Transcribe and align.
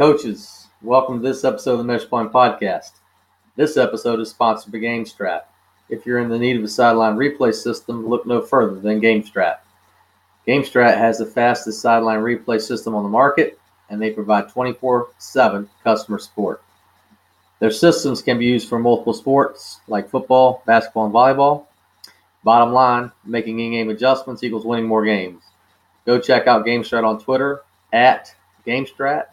Coaches, 0.00 0.68
welcome 0.80 1.20
to 1.20 1.28
this 1.28 1.44
episode 1.44 1.78
of 1.78 1.86
the 1.86 1.92
Meshpoint 1.92 2.32
Podcast. 2.32 2.92
This 3.56 3.76
episode 3.76 4.18
is 4.18 4.30
sponsored 4.30 4.72
by 4.72 4.78
GameStrat. 4.78 5.42
If 5.90 6.06
you're 6.06 6.20
in 6.20 6.30
the 6.30 6.38
need 6.38 6.56
of 6.56 6.64
a 6.64 6.68
sideline 6.68 7.16
replay 7.16 7.54
system, 7.54 8.08
look 8.08 8.24
no 8.24 8.40
further 8.40 8.80
than 8.80 9.02
GameStrat. 9.02 9.58
GameStrat 10.48 10.96
has 10.96 11.18
the 11.18 11.26
fastest 11.26 11.82
sideline 11.82 12.20
replay 12.20 12.58
system 12.58 12.94
on 12.94 13.02
the 13.02 13.10
market, 13.10 13.60
and 13.90 14.00
they 14.00 14.10
provide 14.10 14.48
24 14.48 15.08
7 15.18 15.68
customer 15.84 16.18
support. 16.18 16.62
Their 17.58 17.70
systems 17.70 18.22
can 18.22 18.38
be 18.38 18.46
used 18.46 18.70
for 18.70 18.78
multiple 18.78 19.12
sports 19.12 19.80
like 19.86 20.08
football, 20.08 20.62
basketball, 20.64 21.04
and 21.04 21.14
volleyball. 21.14 21.66
Bottom 22.42 22.72
line, 22.72 23.12
making 23.26 23.60
in 23.60 23.72
game 23.72 23.90
adjustments 23.90 24.42
equals 24.42 24.64
winning 24.64 24.86
more 24.86 25.04
games. 25.04 25.42
Go 26.06 26.18
check 26.18 26.46
out 26.46 26.64
GameStrat 26.64 27.04
on 27.04 27.20
Twitter 27.20 27.64
at 27.92 28.34
GameStrat 28.66 29.26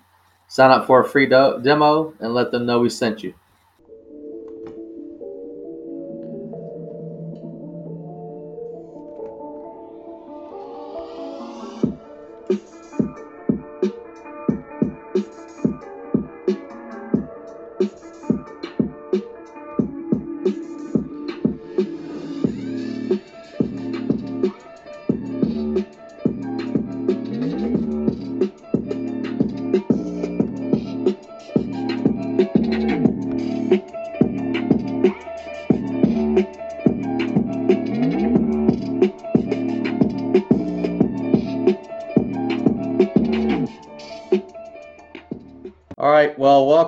sign 0.48 0.70
up 0.70 0.86
for 0.86 1.00
a 1.00 1.08
free 1.08 1.26
do- 1.26 1.60
demo, 1.62 2.14
and 2.20 2.34
let 2.34 2.50
them 2.50 2.64
know 2.66 2.80
we 2.80 2.88
sent 2.88 3.22
you. 3.22 3.34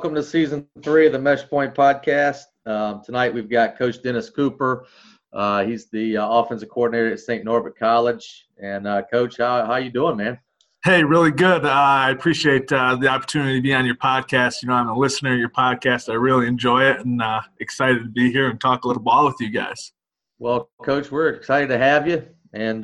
Welcome 0.09 0.25
to 0.25 0.31
season 0.31 0.67
three 0.83 1.07
of 1.07 1.13
the 1.13 1.19
Meshpoint 1.19 1.75
podcast. 1.75 2.45
Um, 2.65 3.03
tonight 3.05 3.35
we've 3.35 3.51
got 3.51 3.77
Coach 3.77 4.03
Dennis 4.03 4.31
Cooper. 4.31 4.87
Uh, 5.35 5.67
he's 5.67 5.91
the 5.91 6.17
uh, 6.17 6.27
offensive 6.27 6.71
coordinator 6.71 7.13
at 7.13 7.21
St. 7.21 7.45
Norbert 7.45 7.79
College. 7.79 8.47
And 8.57 8.87
uh, 8.87 9.03
Coach, 9.03 9.37
how 9.37 9.67
how 9.67 9.77
you 9.77 9.91
doing, 9.91 10.17
man? 10.17 10.39
Hey, 10.83 11.05
really 11.05 11.31
good. 11.31 11.67
Uh, 11.67 11.69
I 11.69 12.11
appreciate 12.11 12.73
uh, 12.73 12.97
the 12.97 13.09
opportunity 13.09 13.59
to 13.59 13.63
be 13.63 13.75
on 13.75 13.85
your 13.85 13.97
podcast. 13.97 14.63
You 14.63 14.69
know, 14.69 14.77
I'm 14.77 14.89
a 14.89 14.97
listener 14.97 15.35
of 15.35 15.39
your 15.39 15.51
podcast. 15.51 16.09
I 16.09 16.15
really 16.15 16.47
enjoy 16.47 16.85
it, 16.85 17.01
and 17.05 17.21
uh, 17.21 17.43
excited 17.61 18.03
to 18.03 18.09
be 18.09 18.33
here 18.33 18.49
and 18.49 18.59
talk 18.59 18.85
a 18.85 18.89
little 18.89 19.03
ball 19.03 19.27
with 19.27 19.37
you 19.41 19.51
guys. 19.51 19.93
Well, 20.39 20.71
Coach, 20.83 21.13
we're 21.13 21.29
excited 21.29 21.67
to 21.67 21.77
have 21.77 22.09
you. 22.09 22.27
And 22.55 22.83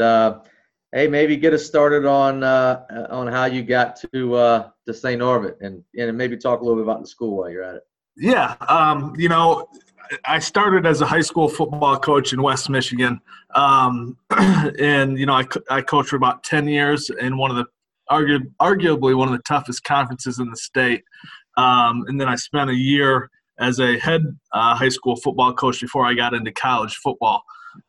hey, 0.93 1.09
maybe 1.09 1.39
get 1.39 1.55
us 1.55 1.65
started 1.65 2.05
on 2.05 2.45
on 2.45 3.29
how 3.29 3.47
you 3.47 3.63
got 3.63 3.97
to 4.13 4.74
to 4.87 4.95
St. 4.95 5.19
Norbert, 5.19 5.59
and 5.61 5.83
and 5.99 6.17
maybe 6.17 6.37
talk 6.37 6.61
a 6.61 6.65
little 6.65 6.77
bit 6.77 6.85
about 6.85 7.01
the 7.01 7.07
school 7.07 7.37
while 7.39 7.51
you're 7.51 7.63
at 7.63 7.77
it. 7.77 7.83
Yeah, 8.17 8.55
um, 8.69 9.15
you 9.17 9.29
know, 9.29 9.69
I 10.25 10.39
started 10.39 10.87
as 10.87 11.01
a 11.01 11.07
high 11.07 11.21
school 11.21 11.49
football 11.49 11.99
coach 11.99 12.33
in 12.33 12.43
West 12.43 12.71
Michigan, 12.71 13.21
um, 13.55 14.17
and 14.79 15.19
you 15.19 15.27
know, 15.27 15.35
I, 15.35 15.45
I 15.71 15.81
coached 15.81 16.11
for 16.11 16.17
about 16.17 16.45
ten 16.45 16.69
years 16.69 17.11
in 17.11 17.37
one 17.37 17.51
of 17.51 17.57
the 17.57 17.65
argu- 18.11 18.51
arguably 18.61 19.17
one 19.17 19.29
of 19.29 19.37
the 19.37 19.43
toughest 19.43 19.85
conferences 19.85 20.39
in 20.39 20.51
the 20.51 20.57
state, 20.57 21.03
um, 21.57 22.05
and 22.07 22.21
then 22.21 22.29
I 22.29 22.37
spent 22.37 22.71
a 22.71 22.77
year 22.77 23.31
as 23.59 23.79
a 23.79 23.99
head 23.99 24.23
uh, 24.53 24.75
high 24.75 24.89
school 24.89 25.17
football 25.17 25.53
coach 25.53 25.81
before 25.81 26.05
I 26.05 26.15
got 26.15 26.35
into 26.35 26.53
college 26.53 26.97
football. 26.97 27.43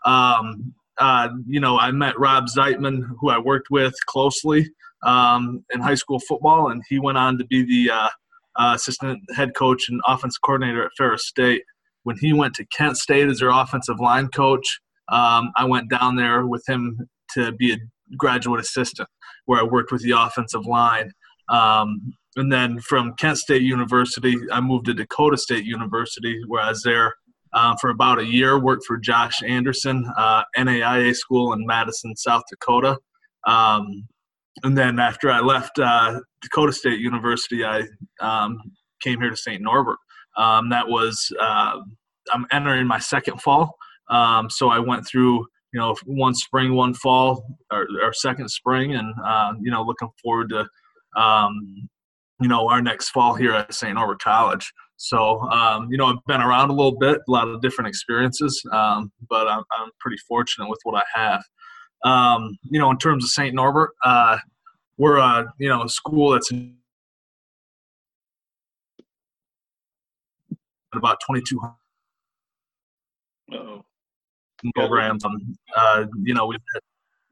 Um, 0.06 0.74
uh, 0.98 1.30
you 1.46 1.60
know, 1.60 1.78
I 1.78 1.92
met 1.92 2.18
Rob 2.18 2.46
Zeitman, 2.46 3.02
who 3.20 3.30
I 3.30 3.38
worked 3.38 3.70
with 3.70 3.94
closely 4.06 4.70
um, 5.06 5.64
in 5.74 5.80
high 5.80 5.96
school 5.96 6.20
football, 6.20 6.70
and 6.70 6.82
he 6.90 7.00
went 7.00 7.18
on 7.18 7.38
to 7.38 7.46
be 7.46 7.64
the 7.64 7.94
uh, 7.94 8.10
uh, 8.58 8.74
assistant 8.76 9.22
head 9.36 9.56
coach 9.56 9.88
and 9.88 10.02
offensive 10.08 10.42
coordinator 10.42 10.84
at 10.84 10.92
Ferris 10.98 11.28
State. 11.28 11.64
When 12.04 12.18
he 12.20 12.34
went 12.34 12.54
to 12.56 12.66
Kent 12.66 12.98
State 12.98 13.30
as 13.30 13.40
their 13.40 13.50
offensive 13.50 14.00
line 14.00 14.28
coach, 14.30 14.80
um, 15.10 15.52
I 15.56 15.66
went 15.66 15.90
down 15.90 16.16
there 16.16 16.46
with 16.46 16.64
him 16.68 17.08
to 17.34 17.52
be 17.54 17.74
a 17.74 17.78
graduate 18.18 18.60
assistant, 18.60 19.10
where 19.46 19.60
I 19.60 19.64
worked 19.64 19.92
with 19.92 20.04
the 20.04 20.12
offensive 20.12 20.66
line. 20.66 21.12
Um, 21.50 22.14
and 22.36 22.52
then 22.52 22.80
from 22.80 23.14
Kent 23.14 23.38
State 23.38 23.62
University, 23.62 24.36
I 24.52 24.60
moved 24.60 24.86
to 24.86 24.94
Dakota 24.94 25.38
State 25.38 25.66
University, 25.66 26.42
where 26.48 26.62
I 26.62 26.70
was 26.70 26.84
there 26.84 27.14
uh, 27.54 27.76
for 27.80 27.90
about 27.90 28.20
a 28.20 28.26
year. 28.26 28.60
Worked 28.60 28.86
for 28.86 28.98
Josh 28.98 29.42
Anderson, 29.44 30.06
uh, 30.18 30.44
NAIA 30.58 31.16
school 31.16 31.54
in 31.54 31.66
Madison, 31.66 32.16
South 32.16 32.44
Dakota. 32.50 32.98
Um, 33.48 34.08
and 34.64 34.78
then 34.78 35.00
after 35.00 35.30
I 35.30 35.40
left 35.42 35.80
uh, 35.80 36.20
Dakota 36.42 36.72
State 36.72 37.00
University, 37.00 37.66
I 37.66 37.84
um, 38.22 38.58
came 39.02 39.20
here 39.20 39.30
to 39.30 39.38
St. 39.38 39.62
Norbert. 39.62 39.98
Um, 40.38 40.70
that 40.70 40.88
was 40.88 41.32
uh, 41.40 41.80
I'm 42.32 42.46
entering 42.52 42.88
my 42.88 43.00
second 43.00 43.42
fall, 43.42 43.76
um, 44.10 44.50
so 44.50 44.70
I 44.70 44.80
went 44.80 45.08
through 45.08 45.46
you 45.74 45.80
know 45.80 45.96
one 46.06 46.34
spring, 46.34 46.74
one 46.74 46.94
fall, 46.94 47.46
or, 47.72 47.88
or 48.02 48.14
second 48.14 48.50
spring, 48.50 48.96
and 48.96 49.14
uh, 49.26 49.54
you 49.62 49.72
know 49.72 49.84
looking 49.84 50.10
forward 50.22 50.50
to 50.50 50.66
um, 51.20 51.88
you 52.42 52.48
know 52.48 52.70
our 52.70 52.82
next 52.82 53.10
fall 53.10 53.34
here 53.34 53.54
at 53.54 53.74
St. 53.74 53.96
Norbert 53.96 54.22
College. 54.22 54.72
So 54.98 55.42
you 55.90 55.98
know 55.98 56.08
I've 56.08 56.26
been 56.28 56.42
around 56.42 56.70
a 56.70 56.74
little 56.74 56.98
bit, 56.98 57.20
a 57.28 57.32
lot 57.32 57.48
of 57.48 57.62
different 57.62 57.88
experiences, 57.90 58.62
but 58.72 59.48
I'm, 59.48 59.64
I'm 59.72 59.90
pretty 60.00 60.18
fortunate 60.28 60.70
with 60.70 60.80
what 60.84 60.96
I 60.96 61.04
have. 61.14 61.44
Um, 62.04 62.58
you 62.70 62.80
know, 62.80 62.92
in 62.92 62.98
terms 62.98 63.24
of 63.24 63.30
St. 63.30 63.56
Norbert, 63.56 63.92
uh, 64.04 64.38
we're 64.98 65.18
a 65.18 65.52
you 65.60 65.70
know 65.70 65.84
a 65.84 65.90
school 65.90 66.32
that's 66.32 66.52
about 70.94 71.20
2,200 71.28 71.74
programs. 74.76 75.26
Um, 75.26 75.58
uh, 75.76 76.06
you 76.24 76.34
know, 76.34 76.46
we've 76.48 76.60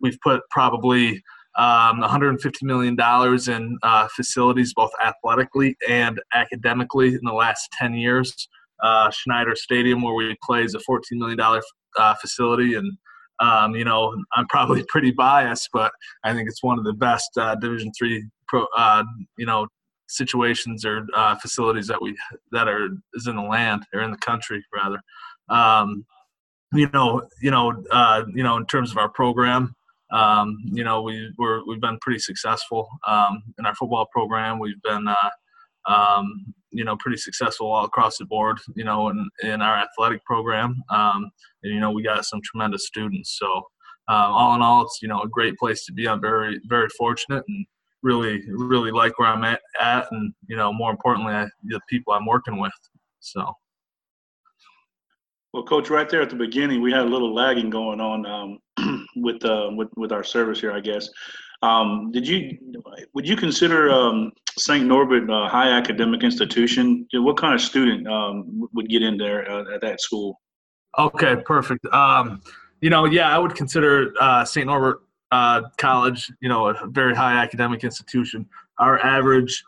we've 0.02 0.18
put 0.23 0.41
probably 0.52 1.22
um, 1.57 2.00
150 2.00 2.66
million 2.66 2.96
dollars 2.96 3.47
in 3.47 3.78
uh, 3.84 4.07
facilities, 4.16 4.73
both 4.73 4.91
athletically 5.03 5.75
and 5.88 6.22
academically, 6.34 7.09
in 7.09 7.22
the 7.23 7.34
last 7.34 7.69
10 7.79 7.94
years. 7.94 8.47
Uh, 8.81 9.09
Schneider 9.12 9.56
Stadium, 9.56 10.02
where 10.02 10.13
we 10.13 10.35
play, 10.44 10.63
is 10.63 10.73
a 10.73 10.79
14 10.81 11.18
million 11.18 11.38
dollar 11.38 11.62
uh, 11.97 12.16
facility, 12.16 12.75
and 12.75 12.97
um, 13.43 13.75
you 13.75 13.83
know, 13.83 14.15
I'm 14.35 14.47
probably 14.47 14.83
pretty 14.89 15.11
biased, 15.11 15.69
but 15.73 15.91
I 16.23 16.33
think 16.33 16.49
it's 16.49 16.63
one 16.63 16.79
of 16.79 16.85
the 16.85 16.93
best 16.93 17.29
uh, 17.37 17.55
Division 17.55 17.91
three 17.97 18.25
pro, 18.47 18.66
uh, 18.78 19.03
you 19.37 19.45
know, 19.45 19.67
situations 20.07 20.85
or 20.85 21.05
uh, 21.16 21.35
facilities 21.35 21.87
that 21.87 22.01
we 22.01 22.16
that 22.51 22.67
are 22.67 22.90
is 23.16 23.28
in 23.28 23.35
the 23.35 23.41
land 23.41 23.84
or 23.93 24.01
in 24.01 24.11
the 24.11 24.17
country 24.17 24.63
rather. 24.73 24.99
Um, 25.49 26.05
you 26.73 26.90
know, 26.93 27.22
you 27.41 27.51
know, 27.51 27.84
uh, 27.91 28.23
you 28.34 28.43
know, 28.43 28.57
in 28.57 28.66
terms 28.66 28.91
of 28.91 28.97
our 28.97 29.09
program, 29.09 29.75
um, 30.11 30.57
you 30.63 30.84
know, 30.84 31.01
we 31.01 31.31
we're, 31.37 31.66
we've 31.66 31.81
been 31.81 31.99
pretty 32.01 32.19
successful 32.19 32.87
um, 33.07 33.43
in 33.59 33.66
our 33.66 33.75
football 33.75 34.07
program. 34.11 34.59
We've 34.59 34.81
been 34.84 35.07
uh, 35.07 35.29
um, 35.88 36.53
you 36.72 36.84
know 36.84 36.97
pretty 37.00 37.18
successful 37.18 37.72
all 37.72 37.85
across 37.85 38.18
the 38.18 38.26
board 38.26 38.58
you 38.76 38.84
know 38.84 39.09
in, 39.09 39.30
in 39.44 39.62
our 39.62 39.76
athletic 39.76 40.24
program. 40.26 40.82
Um, 40.90 41.30
and 41.64 41.74
you 41.74 41.80
know 41.80 41.91
we 41.91 42.03
got 42.03 42.26
some 42.26 42.41
tremendous 42.44 42.88
students. 42.88 43.38
So 43.40 43.47
um, 44.08 44.32
all 44.32 44.56
in 44.56 44.62
all 44.62 44.84
it's 44.84 45.00
you 45.02 45.08
know 45.08 45.22
a 45.22 45.30
great 45.30 45.58
place 45.58 45.85
to 45.85 45.94
be. 45.94 46.08
I'm 46.08 46.22
very 46.22 46.59
very 46.68 46.90
fortunate 46.97 47.44
and 47.47 47.66
really 48.03 48.44
really 48.50 48.91
like 48.91 49.18
where 49.18 49.30
i'm 49.30 49.46
at, 49.46 49.62
at 49.80 50.06
and 50.12 50.34
you 50.47 50.58
know 50.58 50.72
more 50.74 50.91
importantly 50.91 51.34
I, 51.34 51.47
the 51.64 51.80
people 51.90 52.14
i'm 52.14 52.26
working 52.26 52.59
with. 52.59 52.74
So. 53.20 53.52
Well 55.53 55.64
coach 55.64 55.90
right 55.90 56.09
there 56.09 56.22
at 56.22 56.30
the 56.30 56.35
beginning 56.35 56.82
we 56.82 56.91
had 56.91 57.03
a 57.03 57.09
little 57.09 57.34
lagging 57.34 57.70
going 57.70 58.02
on 58.02 58.26
um, 58.26 59.06
with 59.16 59.44
uh 59.46 59.70
with 59.74 59.88
with 59.96 60.12
our 60.12 60.24
service 60.24 60.59
here 60.59 60.72
i 60.72 60.80
guess 60.80 61.08
Um, 61.63 62.11
did 62.11 62.27
you 62.27 62.57
would 63.13 63.27
you 63.27 63.37
consider 63.37 63.89
um, 63.89 64.33
St. 64.57 64.85
Norbert 64.85 65.29
a 65.29 65.47
high 65.47 65.69
academic 65.69 66.21
institution? 66.23 67.07
What 67.13 67.37
kind 67.37 67.55
of 67.55 67.61
student 67.61 68.05
um, 68.05 68.67
would 68.73 68.89
get 68.89 69.01
in 69.01 69.17
there 69.17 69.49
uh, 69.49 69.73
at 69.73 69.81
that 69.81 70.01
school? 70.01 70.41
Okay, 70.99 71.37
perfect. 71.45 71.85
Um, 71.87 72.41
you 72.81 72.89
know, 72.89 73.05
yeah, 73.05 73.33
I 73.33 73.39
would 73.39 73.55
consider 73.55 74.13
uh, 74.19 74.43
St. 74.43 74.67
Norbert 74.67 75.03
uh, 75.31 75.61
College, 75.77 76.29
you 76.41 76.49
know, 76.49 76.67
a 76.67 76.87
very 76.87 77.15
high 77.15 77.41
academic 77.41 77.85
institution. 77.85 78.45
Our 78.79 78.99
average 78.99 79.63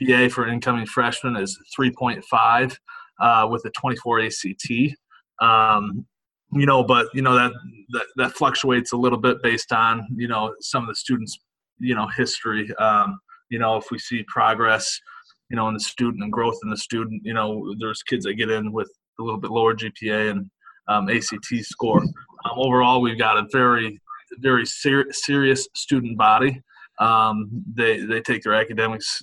GPA 0.00 0.30
for 0.30 0.46
incoming 0.46 0.86
freshmen 0.86 1.36
is 1.36 1.58
3.5 1.76 2.78
uh, 3.20 3.48
with 3.50 3.64
a 3.64 3.70
24 3.70 4.20
ACT. 4.20 4.70
Um, 5.40 6.06
you 6.52 6.66
know, 6.66 6.82
but 6.82 7.06
you 7.14 7.22
know 7.22 7.34
that, 7.34 7.52
that 7.90 8.06
that 8.16 8.32
fluctuates 8.32 8.92
a 8.92 8.96
little 8.96 9.18
bit 9.18 9.42
based 9.42 9.72
on 9.72 10.06
you 10.16 10.28
know 10.28 10.54
some 10.60 10.82
of 10.82 10.88
the 10.88 10.94
students, 10.94 11.38
you 11.78 11.94
know, 11.94 12.08
history. 12.16 12.74
Um, 12.76 13.18
you 13.50 13.58
know, 13.58 13.76
if 13.76 13.90
we 13.90 13.98
see 13.98 14.24
progress, 14.28 14.98
you 15.48 15.56
know, 15.56 15.68
in 15.68 15.74
the 15.74 15.80
student 15.80 16.22
and 16.22 16.32
growth 16.32 16.58
in 16.62 16.70
the 16.70 16.76
student, 16.76 17.22
you 17.24 17.34
know, 17.34 17.74
there's 17.78 18.02
kids 18.02 18.24
that 18.24 18.34
get 18.34 18.50
in 18.50 18.72
with 18.72 18.90
a 19.18 19.22
little 19.22 19.40
bit 19.40 19.50
lower 19.50 19.74
GPA 19.74 20.30
and 20.30 20.50
um, 20.88 21.08
ACT 21.08 21.64
score. 21.64 22.02
Um, 22.02 22.52
overall, 22.56 23.00
we've 23.00 23.18
got 23.18 23.36
a 23.36 23.46
very 23.52 24.00
very 24.38 24.66
ser- 24.66 25.12
serious 25.12 25.68
student 25.74 26.16
body. 26.16 26.60
Um, 26.98 27.48
they 27.74 28.00
they 28.00 28.20
take 28.20 28.42
their 28.42 28.54
academics 28.54 29.22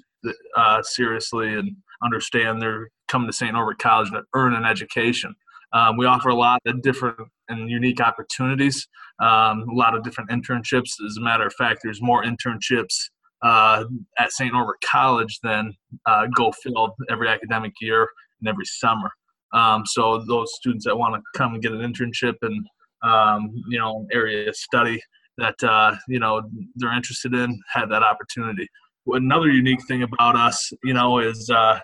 uh, 0.55 0.81
seriously 0.81 1.53
and 1.53 1.75
understand 2.03 2.61
they're 2.61 2.89
coming 3.07 3.27
to 3.27 3.33
St. 3.33 3.53
Norbert 3.53 3.79
College 3.79 4.11
to 4.11 4.23
earn 4.33 4.53
an 4.53 4.65
education. 4.65 5.35
Um, 5.73 5.97
we 5.97 6.05
offer 6.05 6.29
a 6.29 6.35
lot 6.35 6.61
of 6.65 6.81
different 6.81 7.17
and 7.49 7.69
unique 7.69 8.01
opportunities, 8.01 8.87
um, 9.19 9.65
a 9.69 9.73
lot 9.73 9.95
of 9.95 10.03
different 10.03 10.29
internships. 10.29 10.91
As 11.05 11.17
a 11.17 11.21
matter 11.21 11.45
of 11.45 11.53
fact, 11.53 11.81
there's 11.83 12.01
more 12.01 12.23
internships 12.23 12.95
uh, 13.41 13.85
at 14.17 14.31
St. 14.31 14.53
Norbert 14.53 14.77
College 14.83 15.39
than 15.43 15.73
uh, 16.05 16.27
go 16.35 16.51
filled 16.51 16.91
every 17.09 17.29
academic 17.29 17.73
year 17.81 18.07
and 18.39 18.49
every 18.49 18.65
summer. 18.65 19.11
Um, 19.53 19.85
so 19.85 20.23
those 20.27 20.53
students 20.55 20.85
that 20.85 20.97
want 20.97 21.15
to 21.15 21.21
come 21.37 21.53
and 21.53 21.63
get 21.63 21.71
an 21.71 21.79
internship 21.79 22.35
and 22.41 22.65
um, 23.03 23.51
you 23.69 23.79
know 23.79 24.07
area 24.11 24.49
of 24.49 24.55
study 24.55 24.99
that 25.37 25.61
uh, 25.63 25.95
you 26.07 26.19
know 26.19 26.41
they're 26.75 26.93
interested 26.93 27.33
in 27.33 27.59
have 27.71 27.89
that 27.89 28.03
opportunity. 28.03 28.67
Another 29.07 29.49
unique 29.49 29.85
thing 29.87 30.03
about 30.03 30.35
us, 30.35 30.71
you 30.83 30.93
know, 30.93 31.19
is 31.19 31.49
uh, 31.49 31.79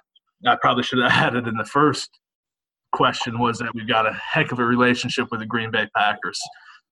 I 0.45 0.57
probably 0.59 0.83
should 0.83 0.99
have 0.99 1.11
added 1.11 1.47
in 1.47 1.55
the 1.55 1.65
first 1.65 2.09
question 2.93 3.39
was 3.39 3.57
that 3.59 3.73
we've 3.73 3.87
got 3.87 4.07
a 4.07 4.13
heck 4.13 4.51
of 4.51 4.59
a 4.59 4.65
relationship 4.65 5.27
with 5.31 5.41
the 5.41 5.45
Green 5.45 5.71
Bay 5.71 5.87
Packers. 5.95 6.39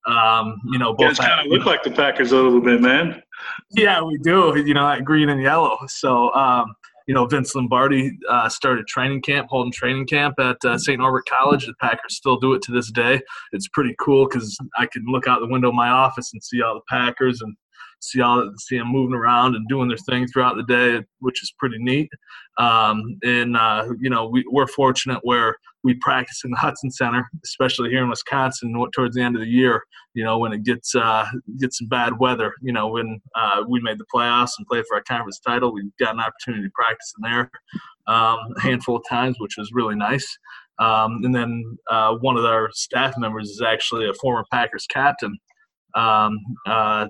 Um, 0.08 0.60
you 0.72 0.80
know, 0.80 0.94
both 0.94 1.18
kind 1.18 1.46
of 1.46 1.52
look 1.52 1.66
like 1.66 1.84
the 1.84 1.92
Packers 1.92 2.32
a 2.32 2.36
little 2.36 2.62
bit, 2.62 2.82
man. 2.82 3.22
Yeah, 3.72 4.02
we 4.02 4.18
do. 4.18 4.54
You 4.58 4.74
know, 4.74 5.00
green 5.04 5.30
and 5.30 5.42
yellow. 5.42 5.78
So, 5.88 6.34
um, 6.34 6.74
you 7.08 7.14
know, 7.14 7.26
Vince 7.26 7.54
Lombardi 7.56 8.12
uh, 8.30 8.50
started 8.50 8.88
training 8.88 9.22
camp, 9.22 9.48
holding 9.50 9.72
training 9.72 10.08
camp 10.08 10.36
at 10.40 10.58
uh, 10.66 10.78
St. 10.78 11.00
Norbert 11.00 11.26
College. 11.28 11.66
The 11.66 11.74
Packers 11.80 12.16
still 12.16 12.38
do 12.38 12.54
it 12.54 12.62
to 12.64 12.72
this 12.72 12.92
day. 12.92 13.22
It's 13.52 13.68
pretty 13.68 13.96
cool 14.00 14.28
because 14.28 14.58
I 14.78 14.88
can 14.88 15.04
look 15.08 15.28
out 15.28 15.40
the 15.40 15.48
window 15.48 15.70
of 15.70 15.76
my 15.76 15.90
office 15.90 16.32
and 16.34 16.44
see 16.44 16.62
all 16.62 16.76
the 16.76 16.82
Packers 16.90 17.42
and 17.42 17.56
see 18.02 18.22
all 18.22 18.52
see 18.58 18.78
them 18.78 18.88
moving 18.88 19.16
around 19.16 19.56
and 19.56 19.68
doing 19.68 19.88
their 19.88 19.98
thing 19.98 20.28
throughout 20.28 20.56
the 20.56 20.64
day, 20.64 21.04
which 21.20 21.42
is 21.44 21.54
pretty 21.58 21.78
neat. 21.80 22.10
Um, 22.58 23.18
and 23.24 23.56
uh, 23.56 23.88
you 24.00 24.10
know, 24.10 24.28
we, 24.28 24.44
we're 24.50 24.68
fortunate 24.68 25.20
where 25.24 25.56
we 25.84 25.96
practice 25.96 26.42
in 26.44 26.52
the 26.52 26.58
Hutson 26.58 26.92
Center, 26.92 27.28
especially 27.44 27.90
here 27.90 28.04
in 28.04 28.10
Wisconsin. 28.10 28.74
Towards 28.94 29.16
the 29.16 29.22
end 29.22 29.36
of 29.36 29.42
the 29.42 29.48
year, 29.48 29.82
you 30.14 30.24
know, 30.24 30.38
when 30.38 30.52
it 30.54 30.64
gets 30.64 30.94
uh, 30.96 31.26
gets 31.60 31.78
some 31.80 31.88
bad 31.88 32.20
weather, 32.20 32.54
you 32.62 32.74
know, 32.74 32.88
when 32.88 33.20
uh, 33.36 33.64
we 33.68 33.80
made 33.82 33.98
the 33.98 34.06
playoffs 34.14 34.52
and 34.58 34.68
played 34.68 34.86
for 34.88 34.96
our 34.96 35.04
conference 35.04 35.40
title, 35.40 35.74
we 35.74 35.90
got 36.00 36.14
an 36.14 36.20
opportunity 36.20 36.64
to 36.64 36.72
practice 36.76 37.14
in 37.18 37.30
there 37.30 37.50
um, 38.08 38.40
a 38.58 38.62
handful 38.62 38.98
of 38.98 39.04
times, 39.08 39.38
which 39.40 39.58
was 39.58 39.72
really 39.74 39.96
nice. 39.96 40.38
Um, 40.80 41.22
and 41.24 41.34
then 41.34 41.78
uh, 41.90 42.16
one 42.16 42.38
of 42.38 42.46
our 42.46 42.70
staff 42.74 43.14
members 43.18 43.50
is 43.50 43.62
actually 43.62 44.10
a 44.10 44.14
former 44.16 44.44
Packers 44.52 44.88
captain. 44.88 45.38
Um, 45.96 46.38
uh, 46.66 47.08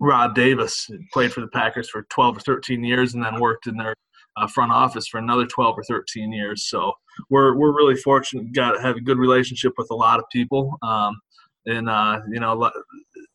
Rob 0.00 0.34
Davis 0.34 0.88
played 1.12 1.32
for 1.32 1.40
the 1.40 1.48
Packers 1.48 1.90
for 1.90 2.06
12 2.10 2.38
or 2.38 2.40
13 2.40 2.82
years, 2.82 3.14
and 3.14 3.24
then 3.24 3.38
worked 3.38 3.66
in 3.66 3.76
their 3.76 3.94
uh, 4.36 4.46
front 4.46 4.72
office 4.72 5.06
for 5.06 5.18
another 5.18 5.46
12 5.46 5.78
or 5.78 5.84
13 5.84 6.32
years. 6.32 6.68
So 6.68 6.92
we're 7.28 7.56
we're 7.56 7.76
really 7.76 7.96
fortunate. 7.96 8.52
Got 8.52 8.72
to 8.72 8.80
have 8.80 8.96
a 8.96 9.00
good 9.00 9.18
relationship 9.18 9.72
with 9.76 9.88
a 9.90 9.94
lot 9.94 10.18
of 10.18 10.24
people. 10.32 10.78
Um, 10.82 11.20
and 11.66 11.88
uh, 11.88 12.20
you 12.30 12.40
know, 12.40 12.70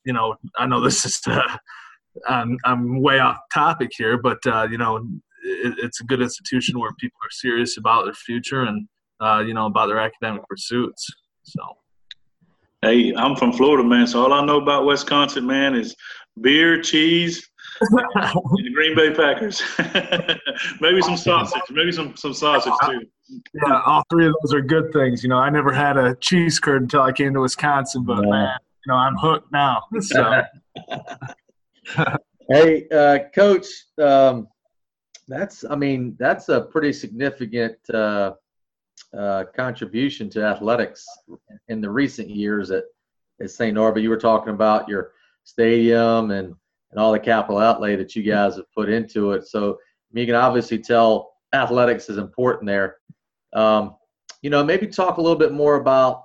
you 0.05 0.13
know, 0.13 0.35
I 0.57 0.65
know 0.65 0.81
this 0.81 1.05
is 1.05 1.21
uh, 1.27 1.57
I'm 2.27 2.57
I'm 2.65 3.01
way 3.01 3.19
off 3.19 3.37
topic 3.53 3.91
here, 3.95 4.17
but 4.17 4.39
uh, 4.47 4.67
you 4.69 4.77
know, 4.77 4.97
it, 5.43 5.75
it's 5.77 6.01
a 6.01 6.05
good 6.05 6.21
institution 6.21 6.79
where 6.79 6.91
people 6.99 7.19
are 7.23 7.31
serious 7.31 7.77
about 7.77 8.05
their 8.05 8.13
future 8.13 8.63
and 8.63 8.87
uh, 9.19 9.43
you 9.45 9.53
know 9.53 9.67
about 9.67 9.87
their 9.87 9.99
academic 9.99 10.47
pursuits. 10.47 11.07
So. 11.43 11.61
Hey, 12.81 13.15
I'm 13.15 13.35
from 13.35 13.51
Florida, 13.51 13.83
man. 13.83 14.05
So 14.05 14.21
all 14.21 14.33
I 14.33 14.45
know 14.45 14.61
about 14.61 14.85
Wisconsin, 14.85 15.47
man, 15.47 15.73
is 15.73 15.95
beer, 16.41 16.81
cheese, 16.81 17.49
the 17.81 18.71
Green 18.73 18.95
Bay 18.95 19.13
Packers. 19.13 19.61
maybe 20.81 21.01
some 21.01 21.17
sausage. 21.17 21.61
Maybe 21.71 21.91
some 21.91 22.15
some 22.15 22.33
sausage 22.33 22.73
too. 22.85 23.01
Yeah, 23.53 23.81
all 23.85 24.03
three 24.09 24.27
of 24.27 24.35
those 24.41 24.53
are 24.53 24.61
good 24.61 24.93
things. 24.93 25.23
You 25.23 25.29
know, 25.29 25.37
I 25.37 25.49
never 25.49 25.73
had 25.73 25.97
a 25.97 26.15
cheese 26.15 26.59
curd 26.59 26.83
until 26.83 27.01
I 27.01 27.11
came 27.11 27.33
to 27.33 27.41
Wisconsin, 27.41 28.03
but 28.03 28.23
yeah. 28.23 28.29
man, 28.29 28.57
you 28.85 28.93
know, 28.93 28.95
I'm 28.95 29.17
hooked 29.17 29.51
now. 29.51 29.83
So. 29.99 30.41
hey, 32.49 32.87
uh, 32.89 33.19
Coach, 33.33 33.67
um, 34.01 34.47
that's 35.27 35.65
I 35.65 35.75
mean 35.75 36.15
that's 36.17 36.49
a 36.49 36.61
pretty 36.61 36.93
significant 36.93 37.77
uh, 37.93 38.33
uh, 39.17 39.45
contribution 39.55 40.29
to 40.29 40.43
athletics 40.45 41.05
in 41.67 41.81
the 41.81 41.89
recent 41.89 42.29
years 42.29 42.71
at 42.71 42.85
at 43.41 43.49
St. 43.49 43.73
Norbert. 43.73 44.01
You 44.01 44.09
were 44.09 44.17
talking 44.17 44.53
about 44.53 44.87
your 44.87 45.11
stadium 45.45 46.31
and 46.31 46.53
and 46.91 46.99
all 46.99 47.11
the 47.11 47.19
capital 47.19 47.59
outlay 47.59 47.95
that 47.95 48.15
you 48.15 48.23
guys 48.23 48.55
have 48.55 48.71
put 48.73 48.89
into 48.89 49.31
it. 49.31 49.45
So 49.47 49.77
you 50.13 50.25
can 50.25 50.35
obviously 50.35 50.79
tell 50.79 51.33
athletics 51.53 52.09
is 52.09 52.17
important 52.17 52.67
there. 52.67 52.97
Um, 53.53 53.95
you 54.41 54.49
know, 54.49 54.63
maybe 54.63 54.87
talk 54.87 55.17
a 55.17 55.21
little 55.21 55.37
bit 55.37 55.51
more 55.51 55.75
about 55.75 56.23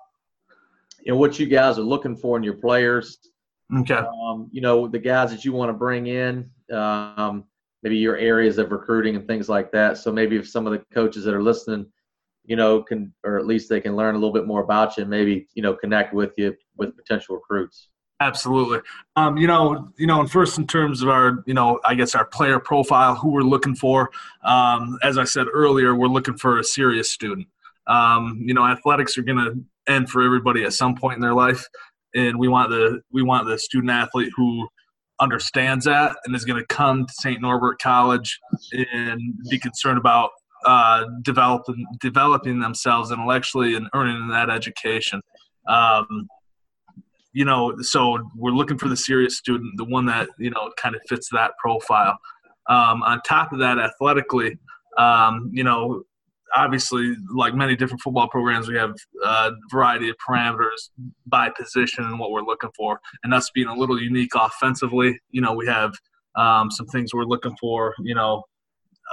you 1.02 1.12
know 1.12 1.18
what 1.18 1.38
you 1.38 1.46
guys 1.46 1.78
are 1.78 1.82
looking 1.82 2.16
for 2.16 2.36
in 2.36 2.42
your 2.42 2.54
players. 2.54 3.18
Okay. 3.78 3.94
Um, 3.94 4.48
you 4.52 4.60
know, 4.60 4.86
the 4.86 4.98
guys 4.98 5.30
that 5.30 5.44
you 5.44 5.52
want 5.52 5.70
to 5.70 5.72
bring 5.72 6.08
in, 6.08 6.50
um, 6.72 7.44
maybe 7.82 7.96
your 7.96 8.16
areas 8.16 8.58
of 8.58 8.72
recruiting 8.72 9.16
and 9.16 9.26
things 9.26 9.48
like 9.48 9.72
that. 9.72 9.96
So 9.96 10.12
maybe 10.12 10.36
if 10.36 10.48
some 10.48 10.66
of 10.66 10.72
the 10.72 10.84
coaches 10.92 11.24
that 11.24 11.34
are 11.34 11.42
listening, 11.42 11.86
you 12.44 12.56
know, 12.56 12.82
can 12.82 13.12
or 13.24 13.38
at 13.38 13.46
least 13.46 13.68
they 13.68 13.80
can 13.80 13.96
learn 13.96 14.14
a 14.14 14.18
little 14.18 14.32
bit 14.32 14.46
more 14.46 14.62
about 14.62 14.96
you 14.96 15.02
and 15.02 15.10
maybe 15.10 15.48
you 15.54 15.62
know 15.62 15.74
connect 15.74 16.12
with 16.12 16.32
you 16.36 16.54
with 16.76 16.96
potential 16.96 17.36
recruits. 17.36 17.88
Absolutely. 18.20 18.80
Um, 19.16 19.38
you 19.38 19.46
know, 19.46 19.90
you 19.96 20.06
know, 20.06 20.20
and 20.20 20.30
first 20.30 20.58
in 20.58 20.66
terms 20.66 21.00
of 21.00 21.08
our, 21.08 21.42
you 21.46 21.54
know, 21.54 21.80
I 21.86 21.94
guess 21.94 22.14
our 22.14 22.26
player 22.26 22.60
profile, 22.60 23.14
who 23.14 23.30
we're 23.30 23.40
looking 23.40 23.74
for. 23.74 24.10
Um, 24.44 24.98
as 25.02 25.16
I 25.16 25.24
said 25.24 25.46
earlier, 25.52 25.94
we're 25.94 26.06
looking 26.06 26.36
for 26.36 26.58
a 26.58 26.64
serious 26.64 27.10
student. 27.10 27.48
Um, 27.86 28.42
you 28.44 28.52
know, 28.52 28.66
athletics 28.66 29.16
are 29.16 29.22
going 29.22 29.38
to 29.38 29.92
end 29.92 30.10
for 30.10 30.22
everybody 30.22 30.64
at 30.64 30.74
some 30.74 30.94
point 30.94 31.16
in 31.16 31.22
their 31.22 31.34
life, 31.34 31.66
and 32.14 32.38
we 32.38 32.46
want 32.46 32.68
the 32.68 33.00
we 33.10 33.22
want 33.22 33.48
the 33.48 33.58
student 33.58 33.90
athlete 33.90 34.30
who 34.36 34.68
understands 35.18 35.86
that 35.86 36.16
and 36.24 36.36
is 36.36 36.44
going 36.44 36.60
to 36.60 36.66
come 36.66 37.06
to 37.06 37.12
St. 37.12 37.40
Norbert 37.40 37.80
College 37.80 38.38
and 38.92 39.20
be 39.48 39.58
concerned 39.58 39.98
about 39.98 40.30
uh, 40.66 41.06
developing 41.22 41.86
developing 42.00 42.60
themselves 42.60 43.10
intellectually 43.10 43.74
and 43.74 43.88
earning 43.94 44.28
that 44.28 44.50
education. 44.50 45.22
Um, 45.66 46.28
you 47.32 47.44
know, 47.44 47.74
so 47.80 48.18
we're 48.36 48.50
looking 48.50 48.78
for 48.78 48.88
the 48.88 48.96
serious 48.96 49.36
student, 49.36 49.72
the 49.76 49.84
one 49.84 50.06
that 50.06 50.28
you 50.38 50.50
know 50.50 50.70
kind 50.76 50.94
of 50.94 51.02
fits 51.08 51.28
that 51.32 51.52
profile. 51.62 52.18
Um, 52.68 53.02
on 53.02 53.20
top 53.22 53.52
of 53.52 53.58
that, 53.60 53.78
athletically, 53.78 54.56
um, 54.98 55.50
you 55.52 55.64
know, 55.64 56.02
obviously, 56.54 57.14
like 57.34 57.54
many 57.54 57.76
different 57.76 58.00
football 58.02 58.28
programs, 58.28 58.68
we 58.68 58.76
have 58.76 58.94
a 59.24 59.50
variety 59.70 60.08
of 60.08 60.16
parameters 60.26 60.90
by 61.26 61.50
position 61.50 62.04
and 62.04 62.18
what 62.18 62.30
we're 62.30 62.42
looking 62.42 62.70
for. 62.76 63.00
And 63.24 63.32
us 63.34 63.50
being 63.54 63.68
a 63.68 63.74
little 63.74 64.00
unique 64.00 64.34
offensively, 64.34 65.18
you 65.30 65.40
know, 65.40 65.52
we 65.52 65.66
have 65.66 65.92
um, 66.36 66.70
some 66.70 66.86
things 66.86 67.12
we're 67.14 67.24
looking 67.24 67.56
for, 67.60 67.94
you 68.00 68.14
know, 68.14 68.44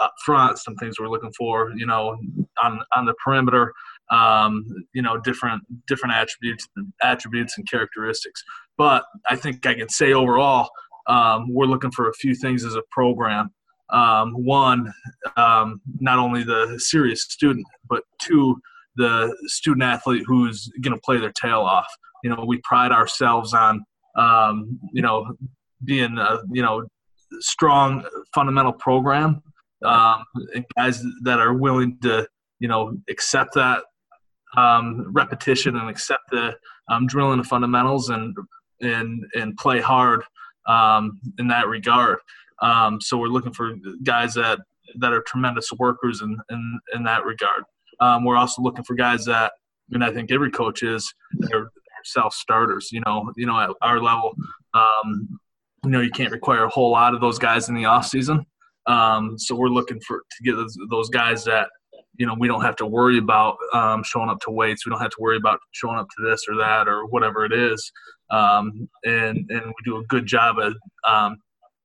up 0.02 0.14
front, 0.26 0.60
some 0.60 0.76
things 0.76 1.00
we're 1.00 1.10
looking 1.10 1.34
for, 1.38 1.72
you 1.76 1.86
know, 1.86 2.18
on 2.64 2.80
on 2.96 3.06
the 3.06 3.14
perimeter 3.24 3.74
um, 4.12 4.66
you 4.94 5.02
know 5.02 5.18
different 5.18 5.64
different 5.88 6.16
attributes 6.16 6.68
attributes 7.02 7.58
and 7.58 7.70
characteristics. 7.70 8.44
But 8.78 9.04
i 9.30 9.36
think 9.36 9.66
i 9.66 9.74
can 9.74 9.90
say 9.90 10.14
overall 10.14 10.70
um, 11.08 11.48
we're 11.50 11.66
looking 11.66 11.92
for 11.92 12.10
a 12.10 12.14
few 12.14 12.36
things 12.36 12.66
as 12.66 12.76
a 12.76 12.84
program. 12.92 13.50
Um, 13.90 14.34
one 14.34 14.92
um, 15.38 15.82
not 16.00 16.20
only 16.20 16.44
the 16.44 16.78
serious 16.78 17.24
student 17.24 17.66
but 17.90 18.04
two 18.22 18.58
the 18.98 19.34
student 19.46 19.84
athlete 19.84 20.24
who's 20.26 20.70
going 20.82 20.94
to 20.94 21.00
play 21.02 21.18
their 21.18 21.32
tail 21.32 21.62
off. 21.62 21.88
You 22.24 22.32
know 22.32 22.44
we 22.46 22.60
pride 22.64 22.92
ourselves 22.92 23.54
on 23.54 23.84
um, 24.18 24.80
you 24.92 25.02
know 25.02 25.34
being 25.86 26.18
a 26.18 26.40
you 26.52 26.62
know 26.62 26.86
strong 27.40 28.04
fundamental 28.34 28.74
program. 28.74 29.42
Um, 29.86 30.24
and 30.56 30.66
guys 30.76 31.04
that 31.24 31.40
are 31.40 31.54
willing 31.54 31.98
to 32.02 32.28
you 32.60 32.68
know 32.68 32.98
accept 33.10 33.54
that 33.56 33.84
um, 34.58 35.06
repetition 35.14 35.78
and 35.78 35.90
accept 35.90 36.24
the 36.32 36.56
um, 36.90 37.08
drilling 37.08 37.38
the 37.38 37.44
fundamentals 37.44 38.10
and 38.10 38.36
and 38.82 39.24
and 39.36 39.56
play 39.58 39.80
hard 39.80 40.24
um, 40.68 41.20
in 41.40 41.48
that 41.48 41.68
regard. 41.68 42.18
Um, 42.62 43.00
so 43.00 43.18
we're 43.18 43.28
looking 43.28 43.54
for 43.54 43.74
guys 44.04 44.34
that 44.34 44.60
that 45.00 45.14
are 45.14 45.22
tremendous 45.22 45.72
workers 45.78 46.22
in 46.22 46.38
in, 46.50 46.80
in 46.94 47.04
that 47.04 47.24
regard. 47.24 47.64
Um, 48.00 48.26
we're 48.26 48.36
also 48.36 48.62
looking 48.62 48.84
for 48.84 48.96
guys 48.96 49.26
that, 49.26 49.54
and 49.92 50.04
I 50.04 50.12
think 50.12 50.32
every 50.32 50.52
coach 50.52 50.84
is, 50.84 51.12
they're 51.34 51.70
self 52.04 52.34
starters. 52.34 52.90
You 52.92 53.02
know, 53.06 53.32
you 53.38 53.46
know, 53.46 53.60
at 53.60 53.70
our 53.82 54.02
level, 54.02 54.36
um, 54.74 55.40
you 55.84 55.92
know, 55.92 56.02
you 56.02 56.12
can't 56.12 56.32
require 56.32 56.64
a 56.64 56.70
whole 56.70 56.92
lot 56.92 57.14
of 57.14 57.22
those 57.22 57.40
guys 57.40 57.70
in 57.70 57.76
the 57.76 57.86
off 57.86 58.08
season. 58.08 58.46
So 58.88 59.56
we're 59.56 59.68
looking 59.68 60.00
for 60.02 60.20
to 60.20 60.44
get 60.44 60.56
those 60.90 61.10
guys 61.10 61.44
that 61.46 61.70
you 62.18 62.26
know 62.26 62.36
we 62.38 62.48
don't 62.48 62.62
have 62.62 62.76
to 62.78 62.86
worry 62.86 63.18
about 63.18 63.58
um, 63.74 64.04
showing 64.04 64.30
up 64.30 64.40
to 64.42 64.52
weights. 64.52 64.86
We 64.86 64.92
don't 64.92 65.02
have 65.02 65.12
to 65.12 65.22
worry 65.22 65.38
about 65.38 65.60
showing 65.72 65.98
up 65.98 66.08
to 66.18 66.30
this 66.30 66.42
or 66.48 66.56
that 66.56 66.88
or 66.88 67.06
whatever 67.08 67.46
it 67.46 67.54
is. 67.54 67.92
Um, 68.30 68.90
and 69.04 69.46
and 69.50 69.66
we 69.66 69.74
do 69.86 69.98
a 69.98 70.04
good 70.04 70.26
job 70.26 70.58
of 70.60 70.76
um, 71.08 71.38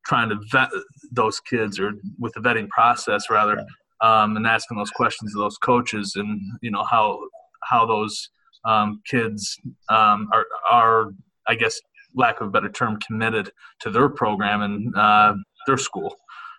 trying 0.07 0.29
to 0.31 0.37
vet 0.51 0.71
those 1.11 1.41
kids 1.41 1.79
or 1.79 1.93
with 2.19 2.33
the 2.35 2.41
vetting 2.41 2.69
process 2.69 3.31
rather, 3.31 3.59
um, 4.01 4.37
and 4.37 4.47
asking 4.47 4.79
those 4.79 4.91
questions 4.91 5.35
of 5.35 5.41
those 5.41 5.59
coaches 5.59 6.15
and 6.17 6.41
you 6.63 6.71
know 6.71 6.85
how 6.85 7.19
how 7.65 7.87
those 7.87 8.29
um, 8.65 9.01
kids 9.09 9.59
um, 9.89 10.29
are 10.33 10.47
are 10.71 11.11
I 11.47 11.55
guess 11.55 11.81
lack 12.15 12.41
of 12.41 12.49
a 12.49 12.51
better 12.51 12.69
term 12.69 12.99
committed 13.01 13.51
to 13.81 13.91
their 13.91 14.09
program 14.09 14.63
and 14.63 14.95
uh, 14.97 15.35
their 15.67 15.77
school. 15.77 16.17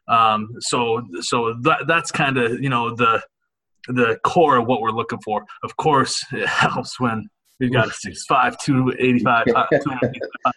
Um, 0.07 0.49
so 0.59 1.01
so 1.21 1.53
that 1.61 1.85
that's 1.87 2.11
kind 2.11 2.37
of 2.37 2.61
you 2.61 2.69
know 2.69 2.95
the 2.95 3.21
the 3.87 4.17
core 4.23 4.57
of 4.57 4.67
what 4.67 4.81
we're 4.81 4.91
looking 4.91 5.19
for. 5.23 5.43
Of 5.63 5.75
course, 5.77 6.23
it 6.31 6.47
helps 6.47 6.99
when 6.99 7.27
we've 7.59 7.71
got 7.71 7.87
a 7.87 7.91
6'5", 7.91 8.55
285, 8.63 9.47
uh, 9.55 9.65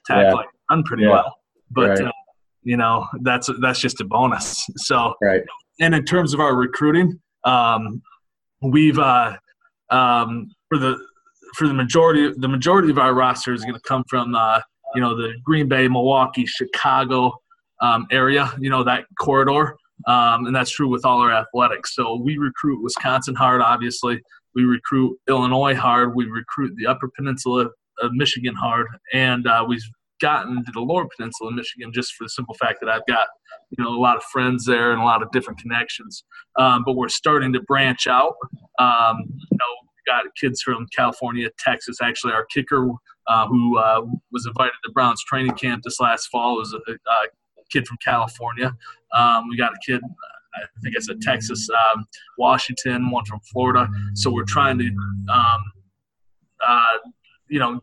tackle, 0.07 0.41
yeah. 0.41 0.43
run 0.71 0.83
pretty 0.85 1.05
yeah. 1.05 1.11
well. 1.11 1.35
But 1.71 1.89
right. 1.91 2.01
uh, 2.03 2.13
you 2.63 2.77
know 2.77 3.07
that's 3.23 3.49
that's 3.61 3.81
just 3.81 4.01
a 4.01 4.05
bonus. 4.05 4.67
So 4.77 5.15
right. 5.23 5.43
And 5.81 5.95
in 5.95 6.05
terms 6.05 6.35
of 6.35 6.41
our 6.41 6.55
recruiting, 6.55 7.21
um, 7.45 8.03
we've 8.63 8.99
uh, 8.99 9.37
um, 9.91 10.49
for 10.69 10.79
the 10.79 10.99
for 11.57 11.69
the 11.69 11.75
majority 11.75 12.33
the 12.37 12.49
majority 12.49 12.91
of 12.91 12.99
our 12.99 13.15
roster 13.15 13.55
is 13.55 13.63
going 13.63 13.75
to 13.75 13.81
come 13.81 14.05
from 14.09 14.35
uh, 14.35 14.61
you 14.95 15.01
know 15.01 15.17
the 15.17 15.35
Green 15.45 15.69
Bay, 15.69 15.89
Milwaukee, 15.89 16.45
Chicago 16.47 17.33
um, 17.81 18.07
area. 18.11 18.53
You 18.59 18.71
know 18.71 18.83
that 18.85 19.05
corridor. 19.19 19.77
Um, 20.07 20.47
and 20.47 20.55
that's 20.55 20.71
true 20.71 20.89
with 20.89 21.05
all 21.05 21.21
our 21.21 21.33
athletics. 21.33 21.95
So 21.95 22.17
we 22.17 22.37
recruit 22.39 22.83
Wisconsin 22.83 23.35
hard, 23.35 23.61
obviously. 23.61 24.21
We 24.55 24.65
recruit 24.65 25.19
Illinois 25.29 25.75
hard. 25.75 26.15
We 26.15 26.27
recruit 26.27 26.75
the 26.77 26.87
Upper 26.87 27.11
Peninsula 27.17 27.69
of 28.01 28.13
Michigan 28.13 28.55
hard, 28.55 28.87
and 29.13 29.47
uh, 29.47 29.65
we've 29.67 29.85
gotten 30.21 30.65
to 30.65 30.73
the 30.73 30.81
Lower 30.81 31.07
Peninsula 31.17 31.51
of 31.51 31.57
Michigan 31.57 31.93
just 31.93 32.15
for 32.15 32.25
the 32.25 32.31
simple 32.31 32.55
fact 32.55 32.81
that 32.81 32.89
I've 32.89 33.07
got 33.07 33.27
you 33.71 33.83
know 33.83 33.91
a 33.91 34.01
lot 34.01 34.17
of 34.17 34.23
friends 34.25 34.65
there 34.65 34.93
and 34.93 35.01
a 35.01 35.05
lot 35.05 35.23
of 35.23 35.31
different 35.31 35.59
connections. 35.61 36.25
Um, 36.59 36.83
but 36.85 36.95
we're 36.95 37.09
starting 37.09 37.53
to 37.53 37.61
branch 37.63 38.07
out. 38.07 38.35
Um, 38.79 39.17
you 39.29 39.59
know, 39.59 39.87
got 40.07 40.25
kids 40.41 40.63
from 40.63 40.87
California, 40.95 41.51
Texas. 41.59 41.99
Actually, 42.03 42.33
our 42.33 42.47
kicker 42.47 42.89
uh, 43.29 43.47
who 43.49 43.79
uh, 43.79 44.03
was 44.33 44.47
invited 44.47 44.75
to 44.85 44.93
Browns 44.93 45.23
training 45.25 45.53
camp 45.53 45.83
this 45.83 46.01
last 46.01 46.29
fall 46.29 46.57
was 46.57 46.73
a, 46.73 46.93
a 46.93 47.29
kid 47.71 47.87
from 47.87 47.99
California. 48.05 48.73
Um, 49.17 49.49
we 49.49 49.57
got 49.57 49.73
a 49.73 49.79
kid, 49.85 50.01
I 50.55 50.61
think 50.83 50.97
it's 50.97 51.07
said 51.07 51.21
Texas, 51.21 51.69
um, 51.71 52.05
Washington, 52.39 53.11
one 53.11 53.25
from 53.25 53.41
Florida. 53.53 53.89
So 54.15 54.31
we're 54.31 54.45
trying 54.45 54.79
to, 54.79 54.87
um, 55.33 55.61
uh, 56.67 56.99
you 57.49 57.59
know, 57.59 57.81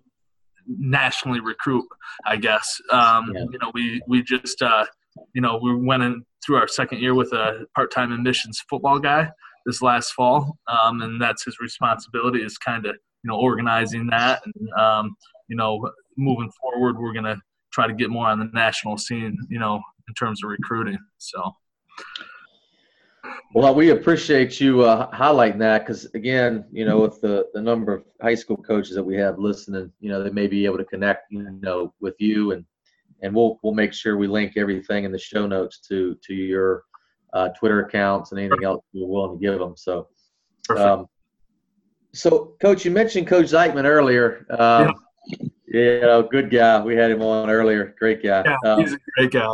nationally 0.68 1.40
recruit. 1.40 1.86
I 2.26 2.38
guess. 2.38 2.80
Um, 2.92 3.32
yeah. 3.34 3.46
You 3.52 3.60
know, 3.62 3.72
we 3.74 4.02
we 4.08 4.24
just, 4.24 4.62
uh, 4.62 4.86
you 5.34 5.42
know, 5.42 5.60
we 5.62 5.76
went 5.76 6.04
in 6.04 6.26
through 6.46 6.58
our 6.58 6.68
second 6.68 7.00
year 7.00 7.14
with 7.14 7.32
a 7.34 7.66
part-time 7.76 8.12
admissions 8.12 8.62
football 8.70 9.00
guy 9.00 9.30
this 9.66 9.82
last 9.82 10.12
fall, 10.12 10.58
um, 10.68 11.02
and 11.02 11.22
that's 11.22 11.46
his 11.46 11.60
responsibility 11.60 12.42
is 12.44 12.58
kind 12.58 12.86
of 12.86 12.96
you 13.24 13.30
know 13.30 13.38
organizing 13.38 14.08
that 14.08 14.42
and 14.46 14.70
um, 14.80 15.16
you 15.48 15.56
know 15.56 15.90
moving 16.18 16.52
forward 16.62 16.98
we're 16.98 17.14
gonna 17.14 17.38
try 17.74 17.88
to 17.88 17.94
get 17.94 18.10
more 18.10 18.28
on 18.28 18.40
the 18.40 18.50
national 18.54 18.98
scene, 18.98 19.38
you 19.50 19.60
know, 19.60 19.82
in 20.08 20.14
terms 20.14 20.44
of 20.44 20.50
recruiting. 20.50 20.98
So. 21.18 21.52
Well, 23.56 23.74
we 23.74 23.92
appreciate 23.92 24.60
you 24.60 24.82
uh, 24.82 25.10
highlighting 25.12 25.60
that 25.60 25.86
because, 25.86 26.06
again, 26.14 26.66
you 26.72 26.86
know, 26.86 27.00
with 27.00 27.22
the, 27.22 27.48
the 27.54 27.62
number 27.62 27.94
of 27.94 28.04
high 28.22 28.36
school 28.36 28.58
coaches 28.58 28.96
that 28.96 29.04
we 29.04 29.16
have 29.18 29.38
listening, 29.38 29.92
you 30.00 30.10
know, 30.10 30.24
they 30.24 30.30
may 30.30 30.48
be 30.48 30.66
able 30.66 30.78
to 30.78 30.86
connect, 30.86 31.32
you 31.32 31.44
know, 31.62 31.94
with 32.02 32.16
you, 32.20 32.52
and 32.52 32.66
and 33.22 33.34
we'll 33.34 33.60
we'll 33.64 33.74
make 33.74 33.94
sure 33.94 34.18
we 34.18 34.28
link 34.28 34.54
everything 34.58 35.06
in 35.06 35.12
the 35.12 35.20
show 35.20 35.48
notes 35.48 35.80
to 35.88 36.18
to 36.26 36.34
your 36.34 36.84
uh, 37.34 37.50
Twitter 37.50 37.86
accounts 37.86 38.32
and 38.32 38.40
anything 38.40 38.64
else 38.64 38.84
you're 38.92 39.08
willing 39.08 39.40
to 39.40 39.42
give 39.42 39.60
them. 39.60 39.76
So, 39.78 40.08
um, 40.76 41.08
so 42.14 42.56
Coach, 42.60 42.84
you 42.84 42.92
mentioned 42.92 43.28
Coach 43.28 43.46
Zeitman 43.46 43.86
earlier. 43.86 44.46
Um, 44.50 44.94
yeah. 45.74 45.82
Yeah, 45.82 46.22
good 46.30 46.52
guy. 46.52 46.82
We 46.82 46.96
had 46.96 47.12
him 47.12 47.22
on 47.22 47.50
earlier. 47.50 47.96
Great 47.98 48.24
guy. 48.24 48.44
Yeah, 48.46 48.72
um, 48.72 48.80
he's 48.80 48.94
a 48.94 49.00
great 49.18 49.32
guy. 49.32 49.48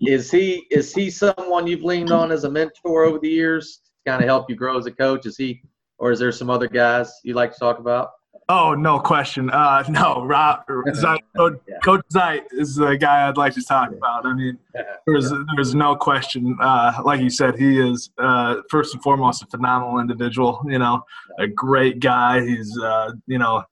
Is 0.00 0.30
he 0.30 0.66
is 0.70 0.94
he 0.94 1.10
someone 1.10 1.66
you've 1.66 1.82
leaned 1.82 2.10
on 2.10 2.30
as 2.30 2.44
a 2.44 2.50
mentor 2.50 3.04
over 3.04 3.18
the 3.18 3.28
years 3.28 3.80
to 3.84 4.10
kind 4.10 4.22
of 4.22 4.28
help 4.28 4.50
you 4.50 4.56
grow 4.56 4.78
as 4.78 4.86
a 4.86 4.90
coach? 4.90 5.26
Is 5.26 5.36
he, 5.36 5.62
or 5.98 6.12
is 6.12 6.18
there 6.18 6.32
some 6.32 6.50
other 6.50 6.68
guys 6.68 7.12
you 7.24 7.34
like 7.34 7.52
to 7.52 7.58
talk 7.58 7.78
about? 7.78 8.10
Oh, 8.48 8.74
no 8.74 8.98
question. 8.98 9.50
Uh, 9.50 9.84
no, 9.88 10.24
Rob, 10.26 10.64
Zeit, 10.94 11.22
Coach, 11.36 11.54
yeah. 11.66 11.78
Coach 11.84 12.02
Zeit 12.10 12.42
is 12.50 12.76
the 12.76 12.96
guy 12.96 13.28
I'd 13.28 13.36
like 13.36 13.54
to 13.54 13.62
talk 13.62 13.92
about. 13.92 14.26
I 14.26 14.34
mean, 14.34 14.58
there's 15.06 15.32
there's 15.54 15.74
no 15.74 15.96
question. 15.96 16.56
Uh, 16.60 17.00
like 17.04 17.20
you 17.20 17.30
said, 17.30 17.56
he 17.56 17.80
is 17.80 18.10
uh, 18.18 18.56
first 18.68 18.94
and 18.94 19.02
foremost 19.02 19.42
a 19.42 19.46
phenomenal 19.46 20.00
individual. 20.00 20.60
You 20.66 20.78
know, 20.78 21.04
a 21.38 21.46
great 21.46 22.00
guy. 22.00 22.44
He's 22.44 22.76
uh, 22.78 23.12
you 23.26 23.38
know 23.38 23.64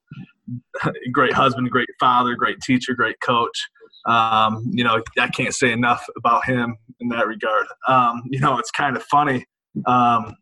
great 1.13 1.33
husband, 1.33 1.71
great 1.71 1.89
father, 1.99 2.35
great 2.35 2.61
teacher, 2.61 2.95
great 2.95 3.21
coach. 3.21 3.69
Um, 4.07 4.71
you 4.71 4.85
know, 4.85 5.03
I 5.19 5.29
can't 5.29 5.55
say 5.55 5.73
enough 5.73 6.05
about 6.17 6.47
him 6.47 6.77
in 7.01 7.09
that 7.11 7.27
regard. 7.27 7.67
Um, 7.87 8.23
you 8.31 8.41
know, 8.41 8.59
it's 8.59 8.71
kind 8.71 8.97
of 8.97 9.03
funny. 9.05 9.45
Um, 9.87 10.35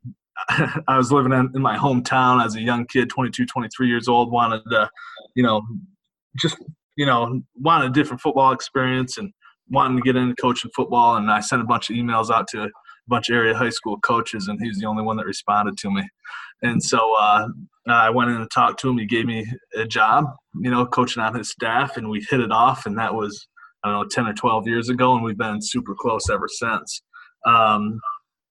I 0.86 0.96
was 0.96 1.10
living 1.10 1.32
in, 1.32 1.50
in, 1.54 1.62
my 1.62 1.76
hometown 1.76 2.44
as 2.44 2.54
a 2.54 2.60
young 2.60 2.86
kid, 2.86 3.10
22, 3.10 3.46
23 3.46 3.88
years 3.88 4.06
old, 4.06 4.30
wanted 4.30 4.62
to, 4.70 4.88
you 5.34 5.42
know, 5.42 5.62
just, 6.36 6.56
you 6.96 7.04
know, 7.04 7.40
wanted 7.56 7.90
a 7.90 7.92
different 7.92 8.20
football 8.20 8.52
experience 8.52 9.18
and 9.18 9.32
wanting 9.68 9.96
to 9.96 10.02
get 10.02 10.16
into 10.16 10.36
coaching 10.36 10.70
football. 10.76 11.16
And 11.16 11.30
I 11.30 11.40
sent 11.40 11.60
a 11.60 11.64
bunch 11.64 11.90
of 11.90 11.96
emails 11.96 12.30
out 12.30 12.46
to 12.48 12.64
a 12.64 12.68
bunch 13.08 13.28
of 13.28 13.36
area 13.36 13.54
high 13.54 13.70
school 13.70 13.98
coaches, 13.98 14.46
and 14.46 14.60
he 14.60 14.68
was 14.68 14.78
the 14.78 14.86
only 14.86 15.02
one 15.02 15.16
that 15.16 15.26
responded 15.26 15.76
to 15.78 15.90
me. 15.90 16.08
And 16.62 16.82
so 16.82 17.14
uh, 17.18 17.48
I 17.90 18.10
went 18.10 18.30
in 18.30 18.36
and 18.36 18.50
talked 18.50 18.80
to 18.80 18.88
him. 18.88 18.98
He 18.98 19.06
gave 19.06 19.26
me 19.26 19.46
a 19.74 19.84
job, 19.84 20.26
you 20.60 20.70
know, 20.70 20.86
coaching 20.86 21.22
on 21.22 21.34
his 21.34 21.50
staff, 21.50 21.96
and 21.96 22.10
we 22.10 22.24
hit 22.28 22.40
it 22.40 22.52
off. 22.52 22.86
And 22.86 22.98
that 22.98 23.14
was, 23.14 23.46
I 23.84 23.90
don't 23.90 24.02
know, 24.02 24.08
10 24.08 24.26
or 24.26 24.34
12 24.34 24.66
years 24.66 24.88
ago, 24.88 25.14
and 25.14 25.24
we've 25.24 25.38
been 25.38 25.60
super 25.60 25.94
close 25.94 26.28
ever 26.30 26.48
since. 26.48 27.02
Um, 27.46 28.00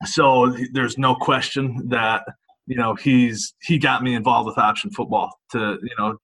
so 0.06 0.56
there's 0.74 0.98
no 0.98 1.15
question 1.15 1.89
that, 1.89 2.24
you 2.67 2.75
know, 2.75 2.96
he's 2.96 3.53
he 3.62 3.77
got 3.77 4.03
me 4.03 4.15
involved 4.15 4.48
with 4.48 4.58
option 4.58 4.91
football. 4.91 5.32
To 5.51 5.77
you 5.82 5.96
know, 5.98 6.17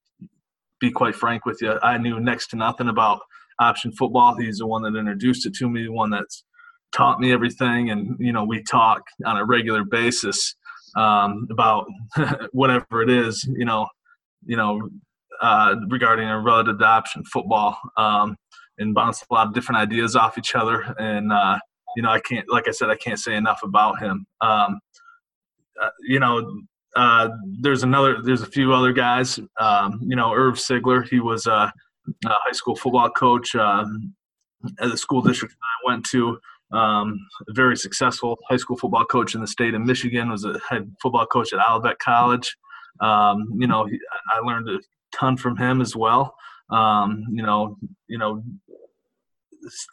be 0.79 0.91
quite 0.91 1.15
frank 1.15 1.45
with 1.45 1.61
you, 1.61 1.79
I 1.81 1.97
knew 1.97 2.19
next 2.19 2.47
to 2.47 2.57
nothing 2.57 2.89
about 2.89 3.21
option 3.59 3.91
football. 3.91 4.35
He's 4.35 4.57
the 4.57 4.67
one 4.67 4.83
that 4.83 4.95
introduced 4.95 5.45
it 5.45 5.53
to 5.55 5.69
me, 5.69 5.83
the 5.83 5.91
one 5.91 6.09
that's 6.09 6.43
taught 6.93 7.19
me 7.19 7.31
everything, 7.31 7.89
and 7.89 8.15
you 8.19 8.31
know, 8.31 8.43
we 8.43 8.63
talk 8.63 9.01
on 9.25 9.37
a 9.37 9.45
regular 9.45 9.83
basis 9.83 10.55
um, 10.95 11.47
about 11.51 11.85
whatever 12.51 13.01
it 13.01 13.09
is, 13.09 13.43
you 13.57 13.65
know, 13.65 13.87
you 14.45 14.57
know, 14.57 14.89
uh, 15.41 15.75
regarding 15.89 16.27
a 16.27 16.39
relative 16.39 16.75
adoption 16.75 17.23
football, 17.25 17.77
um, 17.97 18.35
and 18.77 18.95
bounce 18.95 19.23
a 19.29 19.33
lot 19.33 19.47
of 19.47 19.53
different 19.53 19.79
ideas 19.79 20.15
off 20.15 20.37
each 20.37 20.55
other. 20.55 20.81
And 20.97 21.31
uh, 21.31 21.59
you 21.95 22.03
know, 22.03 22.09
I 22.09 22.19
can't, 22.19 22.49
like 22.49 22.67
I 22.67 22.71
said, 22.71 22.89
I 22.89 22.95
can't 22.95 23.19
say 23.19 23.35
enough 23.35 23.61
about 23.63 23.99
him. 23.99 24.25
Um, 24.41 24.79
uh, 25.81 25.89
you 26.07 26.19
know, 26.19 26.61
uh, 26.95 27.29
there's 27.59 27.83
another, 27.83 28.21
there's 28.21 28.41
a 28.41 28.47
few 28.47 28.73
other 28.73 28.93
guys. 28.93 29.39
Um, 29.59 29.99
you 30.03 30.15
know, 30.15 30.33
Irv 30.33 30.55
Sigler, 30.55 31.07
he 31.07 31.19
was 31.19 31.47
a, 31.47 31.51
a 32.25 32.29
high 32.29 32.51
school 32.51 32.75
football 32.75 33.09
coach 33.09 33.55
um, 33.55 34.13
at 34.79 34.89
the 34.89 34.97
school 34.97 35.21
district 35.21 35.55
I 35.61 35.91
went 35.91 36.05
to. 36.07 36.39
Um, 36.73 37.19
very 37.49 37.77
successful 37.77 38.37
high 38.49 38.57
school 38.57 38.77
football 38.77 39.05
coach 39.05 39.35
in 39.35 39.41
the 39.41 39.47
state 39.47 39.73
of 39.73 39.81
Michigan. 39.81 40.29
Was 40.29 40.45
a 40.45 40.59
head 40.69 40.91
football 41.01 41.25
coach 41.25 41.53
at 41.53 41.59
Olivet 41.59 41.99
College. 41.99 42.55
Um, 42.99 43.47
you 43.59 43.67
know, 43.67 43.85
he, 43.85 43.99
I 44.33 44.39
learned 44.39 44.69
a 44.69 44.79
ton 45.15 45.37
from 45.37 45.57
him 45.57 45.81
as 45.81 45.95
well. 45.95 46.35
Um, 46.69 47.25
you 47.31 47.43
know, 47.43 47.77
you 48.07 48.17
know, 48.17 48.43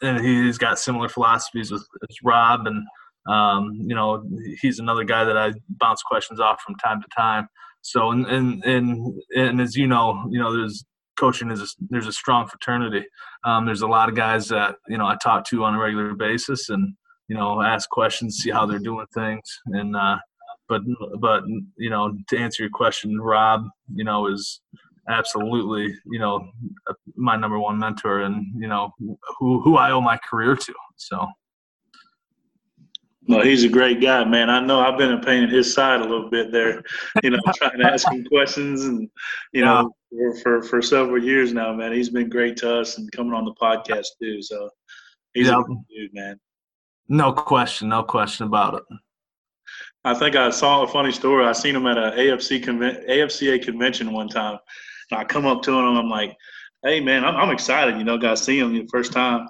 and 0.01 0.25
he's 0.25 0.57
got 0.57 0.79
similar 0.79 1.07
philosophies 1.07 1.71
with, 1.71 1.85
with 2.01 2.11
Rob, 2.23 2.67
and 2.67 2.85
um, 3.27 3.73
you 3.73 3.95
know, 3.95 4.23
he's 4.61 4.79
another 4.79 5.03
guy 5.03 5.23
that 5.23 5.37
I 5.37 5.53
bounce 5.69 6.01
questions 6.01 6.39
off 6.39 6.61
from 6.61 6.75
time 6.75 7.01
to 7.01 7.07
time. 7.15 7.47
So, 7.81 8.11
and 8.11 8.25
and 8.25 8.63
and, 8.63 9.21
and 9.35 9.61
as 9.61 9.75
you 9.75 9.87
know, 9.87 10.25
you 10.29 10.39
know, 10.39 10.51
there's 10.53 10.83
coaching 11.21 11.51
is 11.51 11.61
a, 11.61 11.67
there's 11.89 12.07
a 12.07 12.11
strong 12.11 12.47
fraternity. 12.47 13.05
Um, 13.45 13.65
there's 13.65 13.83
a 13.83 13.87
lot 13.87 14.09
of 14.09 14.15
guys 14.15 14.47
that 14.49 14.75
you 14.89 14.97
know 14.97 15.05
I 15.05 15.15
talk 15.23 15.45
to 15.49 15.63
on 15.63 15.75
a 15.75 15.79
regular 15.79 16.15
basis, 16.15 16.69
and 16.69 16.95
you 17.27 17.37
know, 17.37 17.61
ask 17.61 17.89
questions, 17.89 18.37
see 18.37 18.49
how 18.49 18.65
they're 18.65 18.79
doing 18.79 19.05
things, 19.13 19.41
and 19.67 19.95
uh, 19.95 20.17
but 20.67 20.81
but 21.19 21.43
you 21.77 21.89
know, 21.89 22.11
to 22.29 22.37
answer 22.37 22.63
your 22.63 22.71
question, 22.73 23.21
Rob, 23.21 23.61
you 23.93 24.03
know, 24.03 24.27
is 24.27 24.61
absolutely 25.09 25.93
you 26.11 26.19
know 26.19 26.45
my 27.15 27.35
number 27.37 27.59
one 27.59 27.77
mentor, 27.79 28.21
and 28.21 28.45
you 28.57 28.67
know 28.67 28.91
who 29.39 29.61
who 29.61 29.77
I 29.77 29.91
owe 29.91 30.01
my 30.01 30.17
career 30.29 30.55
to. 30.55 30.73
So. 30.97 31.27
Well, 33.27 33.43
he's 33.43 33.63
a 33.63 33.69
great 33.69 34.01
guy, 34.01 34.23
man. 34.23 34.49
I 34.49 34.59
know 34.59 34.79
I've 34.79 34.97
been 34.97 35.13
a 35.13 35.21
pain 35.21 35.43
in 35.43 35.49
his 35.49 35.73
side 35.73 36.01
a 36.01 36.05
little 36.05 36.29
bit 36.29 36.51
there, 36.51 36.81
you 37.23 37.29
know, 37.29 37.39
trying 37.55 37.77
to 37.79 37.85
ask 37.85 38.11
him 38.11 38.25
questions 38.25 38.83
and, 38.83 39.09
you 39.53 39.63
know, 39.63 39.91
for, 40.09 40.35
for, 40.41 40.61
for 40.63 40.81
several 40.81 41.23
years 41.23 41.53
now, 41.53 41.73
man. 41.73 41.93
He's 41.93 42.09
been 42.09 42.29
great 42.29 42.57
to 42.57 42.79
us 42.79 42.97
and 42.97 43.11
coming 43.11 43.33
on 43.33 43.45
the 43.45 43.53
podcast 43.53 44.07
too. 44.19 44.41
So 44.41 44.69
he's 45.33 45.47
yeah. 45.47 45.59
a 45.59 45.63
good 45.63 45.77
dude, 45.89 46.13
man. 46.13 46.39
No 47.09 47.31
question, 47.31 47.89
no 47.89 48.03
question 48.03 48.47
about 48.47 48.75
it. 48.75 48.83
I 50.03 50.15
think 50.15 50.35
I 50.35 50.49
saw 50.49 50.83
a 50.83 50.87
funny 50.87 51.11
story. 51.11 51.45
I 51.45 51.51
seen 51.51 51.75
him 51.75 51.85
at 51.85 51.97
a 51.97 52.11
AFC 52.17 52.63
conven- 52.63 53.07
AFCA 53.07 53.61
convention 53.61 54.11
one 54.11 54.29
time. 54.29 54.57
And 55.11 55.19
I 55.19 55.23
come 55.23 55.45
up 55.45 55.61
to 55.63 55.71
him, 55.71 55.89
and 55.89 55.97
I'm 55.97 56.09
like, 56.09 56.35
"Hey, 56.83 56.99
man, 56.99 57.23
I'm, 57.23 57.35
I'm 57.35 57.51
excited. 57.51 57.97
You 57.97 58.03
know, 58.03 58.17
got 58.17 58.31
to 58.31 58.37
see 58.37 58.57
him 58.57 58.73
the 58.73 58.87
first 58.87 59.11
time." 59.11 59.47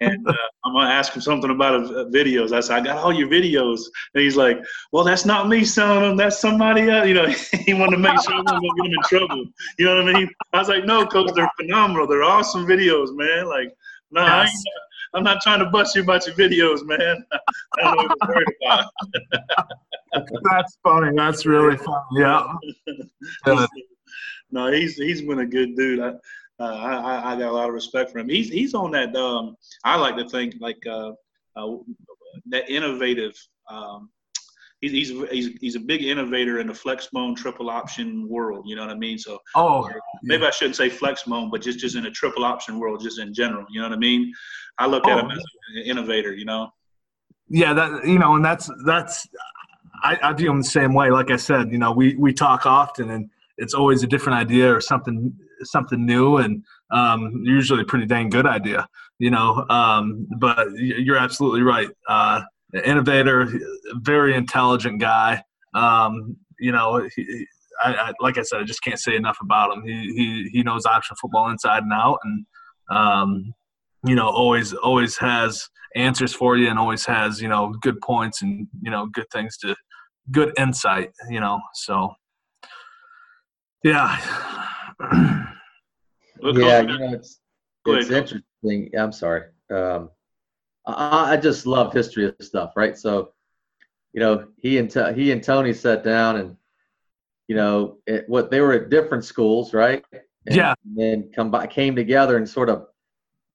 And 0.00 0.28
uh, 0.28 0.32
I'm 0.64 0.72
gonna 0.72 0.90
ask 0.90 1.14
him 1.14 1.22
something 1.22 1.50
about 1.50 1.80
his 1.80 1.90
uh, 1.90 2.04
videos. 2.12 2.52
I 2.52 2.60
said, 2.60 2.78
I 2.78 2.80
got 2.80 2.98
all 2.98 3.12
your 3.12 3.28
videos, 3.28 3.82
and 4.14 4.22
he's 4.22 4.36
like, 4.36 4.58
Well, 4.92 5.04
that's 5.04 5.24
not 5.24 5.48
me 5.48 5.64
selling 5.64 6.02
them. 6.02 6.16
That's 6.16 6.38
somebody 6.38 6.88
else. 6.90 7.06
You 7.06 7.14
know, 7.14 7.26
he 7.66 7.74
wanted 7.74 7.96
to 7.96 7.98
make 7.98 8.20
sure 8.22 8.34
I 8.34 8.42
wasn't 8.42 8.46
gonna 8.46 8.74
get 8.76 8.86
him 8.86 8.92
in 8.92 9.02
trouble. 9.04 9.44
You 9.78 9.84
know 9.86 10.04
what 10.04 10.14
I 10.14 10.18
mean? 10.18 10.30
I 10.52 10.58
was 10.58 10.68
like, 10.68 10.84
No, 10.84 11.06
coach, 11.06 11.30
they're 11.34 11.50
phenomenal. 11.60 12.06
They're 12.06 12.24
awesome 12.24 12.66
videos, 12.66 13.14
man. 13.14 13.46
Like, 13.46 13.74
no, 14.10 14.26
nah, 14.26 14.42
yes. 14.42 14.62
I'm 15.14 15.22
not 15.22 15.40
trying 15.42 15.60
to 15.60 15.66
bust 15.66 15.96
you 15.96 16.02
about 16.02 16.26
your 16.26 16.36
videos, 16.36 16.84
man. 16.84 17.24
I 17.32 17.38
don't 17.82 17.96
know 17.96 18.14
what 18.18 18.28
worried 18.28 18.48
about. 18.62 18.90
That's 20.50 20.78
funny. 20.82 21.16
That's 21.16 21.46
really 21.46 21.76
funny. 21.76 22.04
Yeah. 22.12 22.54
no, 24.50 24.70
he's 24.70 24.96
he's 24.96 25.22
been 25.22 25.40
a 25.40 25.46
good 25.46 25.76
dude. 25.76 26.00
I, 26.00 26.12
uh, 26.60 26.64
I, 26.64 27.32
I 27.32 27.38
got 27.38 27.50
a 27.50 27.52
lot 27.52 27.68
of 27.68 27.74
respect 27.74 28.10
for 28.10 28.18
him. 28.18 28.28
He's 28.28 28.48
he's 28.48 28.74
on 28.74 28.90
that. 28.92 29.14
Um, 29.14 29.56
I 29.84 29.96
like 29.96 30.16
to 30.16 30.28
think 30.28 30.54
like 30.60 30.84
uh, 30.86 31.12
uh, 31.56 31.76
that 32.50 32.68
innovative. 32.68 33.34
Um, 33.70 34.10
he's, 34.80 34.90
he's 34.90 35.28
he's 35.30 35.46
he's 35.60 35.76
a 35.76 35.80
big 35.80 36.02
innovator 36.02 36.58
in 36.58 36.66
the 36.66 36.74
flex 36.74 37.08
flexbone 37.08 37.36
triple 37.36 37.70
option 37.70 38.28
world. 38.28 38.64
You 38.66 38.76
know 38.76 38.82
what 38.82 38.90
I 38.90 38.98
mean? 38.98 39.18
So 39.18 39.38
oh, 39.54 39.88
maybe 40.22 40.42
yeah. 40.42 40.48
I 40.48 40.50
shouldn't 40.50 40.76
say 40.76 40.88
flex 40.88 41.22
flexbone, 41.22 41.50
but 41.50 41.62
just 41.62 41.78
just 41.78 41.96
in 41.96 42.06
a 42.06 42.10
triple 42.10 42.44
option 42.44 42.78
world, 42.78 43.02
just 43.02 43.20
in 43.20 43.32
general. 43.32 43.64
You 43.70 43.80
know 43.80 43.88
what 43.88 43.96
I 43.96 44.00
mean? 44.00 44.32
I 44.78 44.86
look 44.86 45.04
oh, 45.06 45.10
at 45.10 45.24
him 45.24 45.30
as 45.30 45.38
an 45.76 45.82
innovator. 45.84 46.34
You 46.34 46.44
know. 46.44 46.70
Yeah, 47.48 47.72
that 47.72 48.06
you 48.06 48.18
know, 48.18 48.34
and 48.34 48.44
that's 48.44 48.68
that's 48.84 49.28
I, 50.02 50.18
I 50.22 50.32
view 50.32 50.50
him 50.50 50.58
the 50.58 50.68
same 50.68 50.92
way. 50.92 51.10
Like 51.10 51.30
I 51.30 51.36
said, 51.36 51.70
you 51.70 51.78
know, 51.78 51.92
we 51.92 52.16
we 52.16 52.32
talk 52.32 52.66
often, 52.66 53.10
and 53.10 53.30
it's 53.58 53.74
always 53.74 54.02
a 54.02 54.06
different 54.06 54.38
idea 54.38 54.74
or 54.74 54.80
something 54.80 55.34
something 55.62 56.04
new 56.04 56.38
and 56.38 56.64
um, 56.90 57.42
usually 57.44 57.82
a 57.82 57.84
pretty 57.84 58.06
dang 58.06 58.30
good 58.30 58.46
idea, 58.46 58.86
you 59.18 59.30
know. 59.30 59.64
Um, 59.68 60.26
but 60.38 60.68
you're 60.76 61.18
absolutely 61.18 61.62
right. 61.62 61.88
Uh, 62.08 62.42
innovator, 62.84 63.48
very 63.94 64.34
intelligent 64.34 65.00
guy. 65.00 65.42
Um, 65.74 66.36
you 66.58 66.72
know, 66.72 67.08
he, 67.14 67.46
I, 67.82 67.94
I, 67.94 68.12
like 68.20 68.38
I 68.38 68.42
said, 68.42 68.60
I 68.60 68.64
just 68.64 68.82
can't 68.82 68.98
say 68.98 69.16
enough 69.16 69.38
about 69.42 69.72
him. 69.72 69.82
He 69.84 70.12
he 70.14 70.50
he 70.52 70.62
knows 70.62 70.86
option 70.86 71.16
football 71.20 71.50
inside 71.50 71.82
and 71.82 71.92
out, 71.92 72.18
and 72.24 72.46
um, 72.90 73.54
you 74.04 74.14
know, 74.14 74.28
always 74.28 74.72
always 74.74 75.16
has 75.18 75.68
answers 75.94 76.34
for 76.34 76.56
you, 76.56 76.68
and 76.68 76.78
always 76.78 77.06
has 77.06 77.40
you 77.40 77.48
know 77.48 77.74
good 77.80 78.00
points 78.00 78.42
and 78.42 78.66
you 78.82 78.90
know 78.90 79.06
good 79.06 79.30
things 79.32 79.56
to 79.58 79.76
good 80.30 80.52
insight. 80.58 81.10
You 81.30 81.40
know, 81.40 81.60
so 81.74 82.14
yeah. 83.84 84.18
yeah, 85.12 86.80
you 86.80 86.98
know, 86.98 87.12
it's 87.12 87.40
it's 87.86 88.10
interesting. 88.10 88.90
I'm 88.98 89.12
sorry. 89.12 89.44
Um, 89.70 90.10
I, 90.86 91.32
I 91.32 91.36
just 91.36 91.66
love 91.66 91.92
history 91.92 92.26
of 92.26 92.34
stuff, 92.40 92.72
right? 92.76 92.96
So, 92.96 93.32
you 94.12 94.20
know, 94.20 94.48
he 94.56 94.78
and 94.78 94.92
he 95.16 95.32
and 95.32 95.42
Tony 95.42 95.72
sat 95.72 96.02
down 96.02 96.36
and, 96.36 96.56
you 97.46 97.56
know, 97.56 97.98
it, 98.06 98.24
what 98.28 98.50
they 98.50 98.60
were 98.60 98.72
at 98.72 98.90
different 98.90 99.24
schools, 99.24 99.74
right? 99.74 100.04
And, 100.46 100.56
yeah. 100.56 100.74
And 100.84 100.96
then 100.96 101.30
come 101.34 101.50
by, 101.50 101.66
came 101.66 101.94
together 101.94 102.36
and 102.36 102.48
sort 102.48 102.70
of 102.70 102.86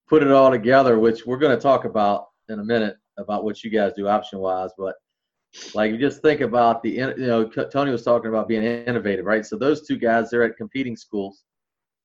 put 0.08 0.24
it 0.24 0.32
all 0.32 0.52
together, 0.52 1.00
which 1.00 1.26
we're 1.26 1.38
going 1.38 1.56
to 1.56 1.62
talk 1.62 1.86
about 1.86 2.28
in 2.50 2.60
a 2.60 2.64
minute 2.64 2.98
about 3.18 3.44
what 3.44 3.64
you 3.64 3.70
guys 3.70 3.94
do 3.96 4.08
option 4.08 4.40
wise, 4.40 4.72
but 4.78 4.96
like 5.76 5.92
you 5.92 5.98
just 5.98 6.22
think 6.22 6.42
about 6.42 6.82
the 6.82 6.92
you 6.92 7.16
know 7.18 7.46
Tony 7.46 7.92
was 7.92 8.04
talking 8.04 8.30
about 8.30 8.48
being 8.48 8.64
innovative, 8.64 9.26
right? 9.26 9.46
So 9.46 9.58
those 9.58 9.88
two 9.88 9.98
guys 9.98 10.30
they're 10.30 10.44
at 10.44 10.58
competing 10.58 10.96
schools. 10.96 11.44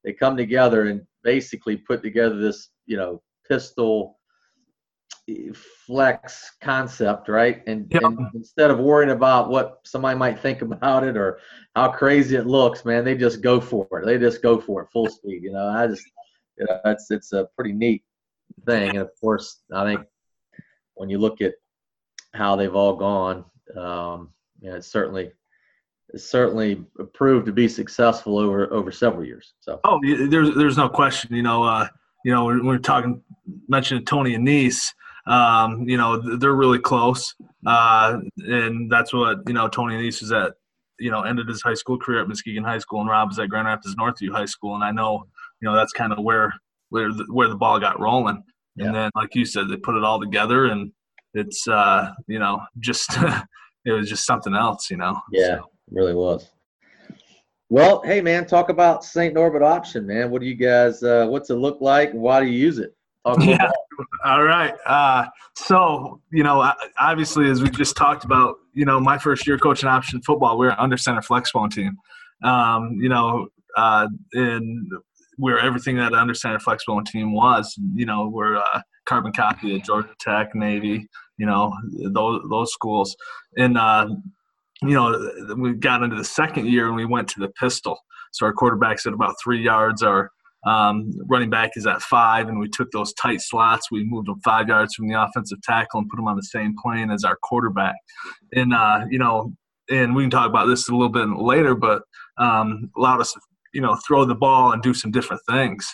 They 0.05 0.13
come 0.13 0.37
together 0.37 0.87
and 0.89 1.03
basically 1.23 1.77
put 1.77 2.03
together 2.03 2.37
this 2.37 2.71
you 2.87 2.97
know 2.97 3.23
pistol 3.49 4.19
flex 5.87 6.53
concept, 6.63 7.29
right? 7.29 7.63
And, 7.67 7.87
yep. 7.91 8.03
and, 8.03 8.19
instead 8.35 8.71
of 8.71 8.79
worrying 8.79 9.11
about 9.11 9.51
what 9.51 9.81
somebody 9.85 10.19
might 10.19 10.39
think 10.39 10.63
about 10.63 11.05
it 11.05 11.17
or 11.17 11.39
how 11.75 11.91
crazy 11.91 12.37
it 12.37 12.47
looks, 12.47 12.85
man, 12.85 13.05
they 13.05 13.17
just 13.17 13.43
go 13.43 13.61
for 13.61 13.87
it. 13.93 14.07
They 14.07 14.19
just 14.19 14.43
go 14.43 14.61
for 14.61 14.83
it 14.83 14.89
full 14.93 15.09
speed. 15.09 15.43
You 15.43 15.53
know, 15.53 15.69
I 15.69 15.87
just, 15.87 16.05
you 16.59 16.67
know, 16.67 16.81
it's 16.87 17.11
it's 17.11 17.33
a 17.33 17.49
pretty 17.55 17.73
neat 17.73 18.03
thing. 18.67 18.91
And 18.91 18.99
of 18.99 19.11
course, 19.21 19.61
I 19.73 19.85
think 19.85 20.07
when 20.95 21.09
you 21.09 21.19
look 21.19 21.41
at 21.41 21.55
how 22.35 22.57
they've 22.57 22.75
all 22.75 22.97
gone. 22.97 23.45
Um, 23.77 24.31
yeah, 24.61 24.77
it's 24.77 24.91
certainly 24.91 25.33
it's 26.11 26.25
certainly 26.25 26.85
proved 27.13 27.47
to 27.47 27.53
be 27.53 27.69
successful 27.69 28.39
over 28.39 28.73
over 28.73 28.91
several 28.91 29.25
years. 29.25 29.55
So 29.61 29.81
oh, 29.85 30.01
there's 30.03 30.55
there's 30.55 30.77
no 30.77 30.89
question. 30.89 31.35
You 31.35 31.43
know, 31.43 31.63
uh, 31.63 31.89
you 32.25 32.33
know, 32.33 32.45
we're, 32.45 32.65
we're 32.65 32.79
talking 32.79 33.23
mentioning 33.69 34.05
Tony 34.05 34.37
Annese. 34.37 34.93
Um, 35.27 35.87
you 35.87 35.99
know, 35.99 36.39
they're 36.39 36.55
really 36.55 36.79
close, 36.79 37.35
uh, 37.67 38.19
and 38.39 38.91
that's 38.91 39.13
what 39.13 39.41
you 39.47 39.53
know. 39.53 39.69
Tony 39.69 39.97
Annese 39.97 40.23
is 40.23 40.33
at 40.33 40.55
you 40.99 41.11
know 41.11 41.23
ended 41.23 41.49
his 41.49 41.61
high 41.61 41.75
school 41.75 41.99
career 41.99 42.23
at 42.23 42.29
Muskegon 42.29 42.65
High 42.65 42.79
School, 42.79 43.01
and 43.03 43.11
Rob 43.11 43.31
is 43.31 43.39
at 43.39 43.51
Grand 43.51 43.67
Rapids 43.67 43.95
Northview 43.97 44.31
High 44.33 44.47
School, 44.47 44.75
and 44.75 44.85
I 44.85 44.91
know 44.91 45.25
you 45.61 45.69
know 45.69 45.77
that's 45.77 45.93
kind 45.93 46.13
of 46.13 46.25
where 46.25 46.55
where 46.89 47.13
the, 47.13 47.27
where 47.31 47.49
the 47.49 47.57
ball 47.57 47.79
got 47.79 48.01
rolling. 48.01 48.43
And 48.79 48.87
yeah. 48.87 48.93
then, 48.93 49.11
like 49.15 49.35
you 49.35 49.45
said, 49.45 49.69
they 49.69 49.77
put 49.77 49.97
it 49.97 50.05
all 50.05 50.21
together, 50.21 50.67
and 50.67 50.93
it's 51.35 51.67
uh, 51.69 52.13
you 52.27 52.39
know 52.39 52.61
just 52.79 53.11
it 53.85 53.93
was 53.93 54.09
just 54.09 54.27
something 54.27 54.55
else, 54.55 54.91
you 54.91 54.97
know. 54.97 55.21
Yeah, 55.33 55.59
so. 55.59 55.71
really 55.91 56.15
was. 56.15 56.51
Well, 57.71 58.03
hey 58.03 58.21
man, 58.21 58.47
talk 58.47 58.71
about 58.71 59.05
St. 59.05 59.35
Norbert 59.35 59.63
option, 59.63 60.07
man. 60.07 60.31
What 60.31 60.41
do 60.41 60.47
you 60.47 60.55
guys? 60.55 61.03
Uh, 61.03 61.27
what's 61.29 61.51
it 61.51 61.57
look 61.57 61.81
like? 61.81 62.13
Why 62.13 62.41
do 62.41 62.47
you 62.47 62.59
use 62.59 62.79
it? 62.79 62.95
yeah. 63.41 63.71
All 64.25 64.43
right. 64.43 64.75
Uh, 64.87 65.27
so 65.55 66.21
you 66.31 66.43
know, 66.43 66.73
obviously, 66.99 67.51
as 67.51 67.63
we 67.63 67.69
just 67.71 67.97
talked 67.97 68.25
about, 68.25 68.57
you 68.73 68.85
know, 68.85 68.99
my 69.01 69.19
first 69.19 69.47
year 69.47 69.59
coaching 69.59 69.89
option 69.89 70.23
football, 70.23 70.57
we 70.57 70.67
are 70.67 70.81
under 70.81 70.97
center 70.97 71.21
flexbone 71.21 71.71
team. 71.71 71.97
Um, 72.43 72.99
you 73.01 73.09
know, 73.09 73.49
uh, 73.77 74.09
and 74.33 74.91
where 75.39 75.59
everything 75.59 75.97
that 75.97 76.13
under 76.13 76.35
center 76.35 76.59
flexbone 76.59 77.07
team 77.07 77.33
was, 77.33 77.75
you 77.95 78.05
know, 78.05 78.29
we're 78.29 78.57
uh, 78.57 78.83
carbon 79.07 79.33
copy 79.33 79.77
at 79.77 79.85
Georgia 79.85 80.15
Tech, 80.21 80.55
Navy, 80.55 81.09
you 81.39 81.47
know, 81.47 81.73
those 82.13 82.43
those 82.51 82.73
schools. 82.73 83.17
And 83.57 83.79
uh, 83.79 84.09
you 84.83 84.95
know, 84.95 85.57
we 85.57 85.75
got 85.75 86.03
into 86.03 86.17
the 86.17 86.25
second 86.25 86.67
year 86.67 86.87
and 86.87 86.97
we 86.97 87.07
went 87.07 87.29
to 87.29 87.41
the 87.41 87.49
pistol. 87.49 87.99
So 88.33 88.47
our 88.47 88.53
quarterback's 88.53 89.07
at 89.07 89.13
about 89.13 89.35
three 89.43 89.63
yards. 89.63 90.03
Our 90.03 90.31
um, 90.67 91.13
running 91.27 91.51
back 91.51 91.71
is 91.77 91.87
at 91.87 92.03
five, 92.03 92.49
and 92.49 92.59
we 92.59 92.69
took 92.69 92.91
those 92.91 93.13
tight 93.15 93.41
slots. 93.41 93.91
We 93.91 94.05
moved 94.05 94.29
them 94.29 94.41
five 94.45 94.69
yards 94.69 94.95
from 94.95 95.09
the 95.09 95.21
offensive 95.21 95.63
tackle 95.63 96.01
and 96.01 96.09
put 96.09 96.17
them 96.17 96.29
on 96.29 96.37
the 96.37 96.43
same 96.43 96.75
plane 96.83 97.11
as 97.11 97.25
our 97.25 97.39
quarterback. 97.43 97.95
And 98.53 98.75
uh, 98.75 99.07
you 99.09 99.19
know, 99.19 99.53
and 99.91 100.15
we 100.15 100.25
can 100.25 100.31
talk 100.31 100.49
about 100.49 100.67
this 100.67 100.89
a 100.89 100.93
little 100.93 101.09
bit 101.09 101.29
later, 101.29 101.75
but 101.75 102.03
um, 102.39 102.91
allowed 102.97 103.21
us 103.21 103.33
to 103.33 103.41
you 103.73 103.81
know 103.81 103.97
throw 104.07 104.25
the 104.25 104.35
ball 104.35 104.73
and 104.73 104.83
do 104.83 104.95
some 104.95 105.11
different 105.11 105.43
things. 105.49 105.87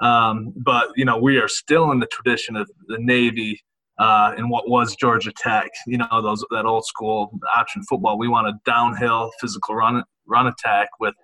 Um, 0.00 0.52
but 0.56 0.88
you 0.96 1.04
know, 1.04 1.18
we 1.18 1.38
are 1.38 1.48
still 1.48 1.90
in 1.92 2.00
the 2.00 2.06
tradition 2.06 2.56
of 2.56 2.70
the 2.88 2.98
Navy 2.98 3.60
uh, 3.98 4.32
and 4.36 4.50
what 4.50 4.68
was 4.68 4.96
Georgia 4.96 5.32
Tech. 5.36 5.70
You 5.86 5.98
know, 5.98 6.22
those 6.22 6.44
that 6.50 6.66
old 6.66 6.84
school 6.86 7.38
option 7.56 7.82
football. 7.84 8.18
We 8.18 8.28
want 8.28 8.48
a 8.48 8.54
downhill 8.64 9.30
physical 9.40 9.74
run 9.74 10.02
run 10.26 10.46
attack 10.46 10.88
with, 11.00 11.14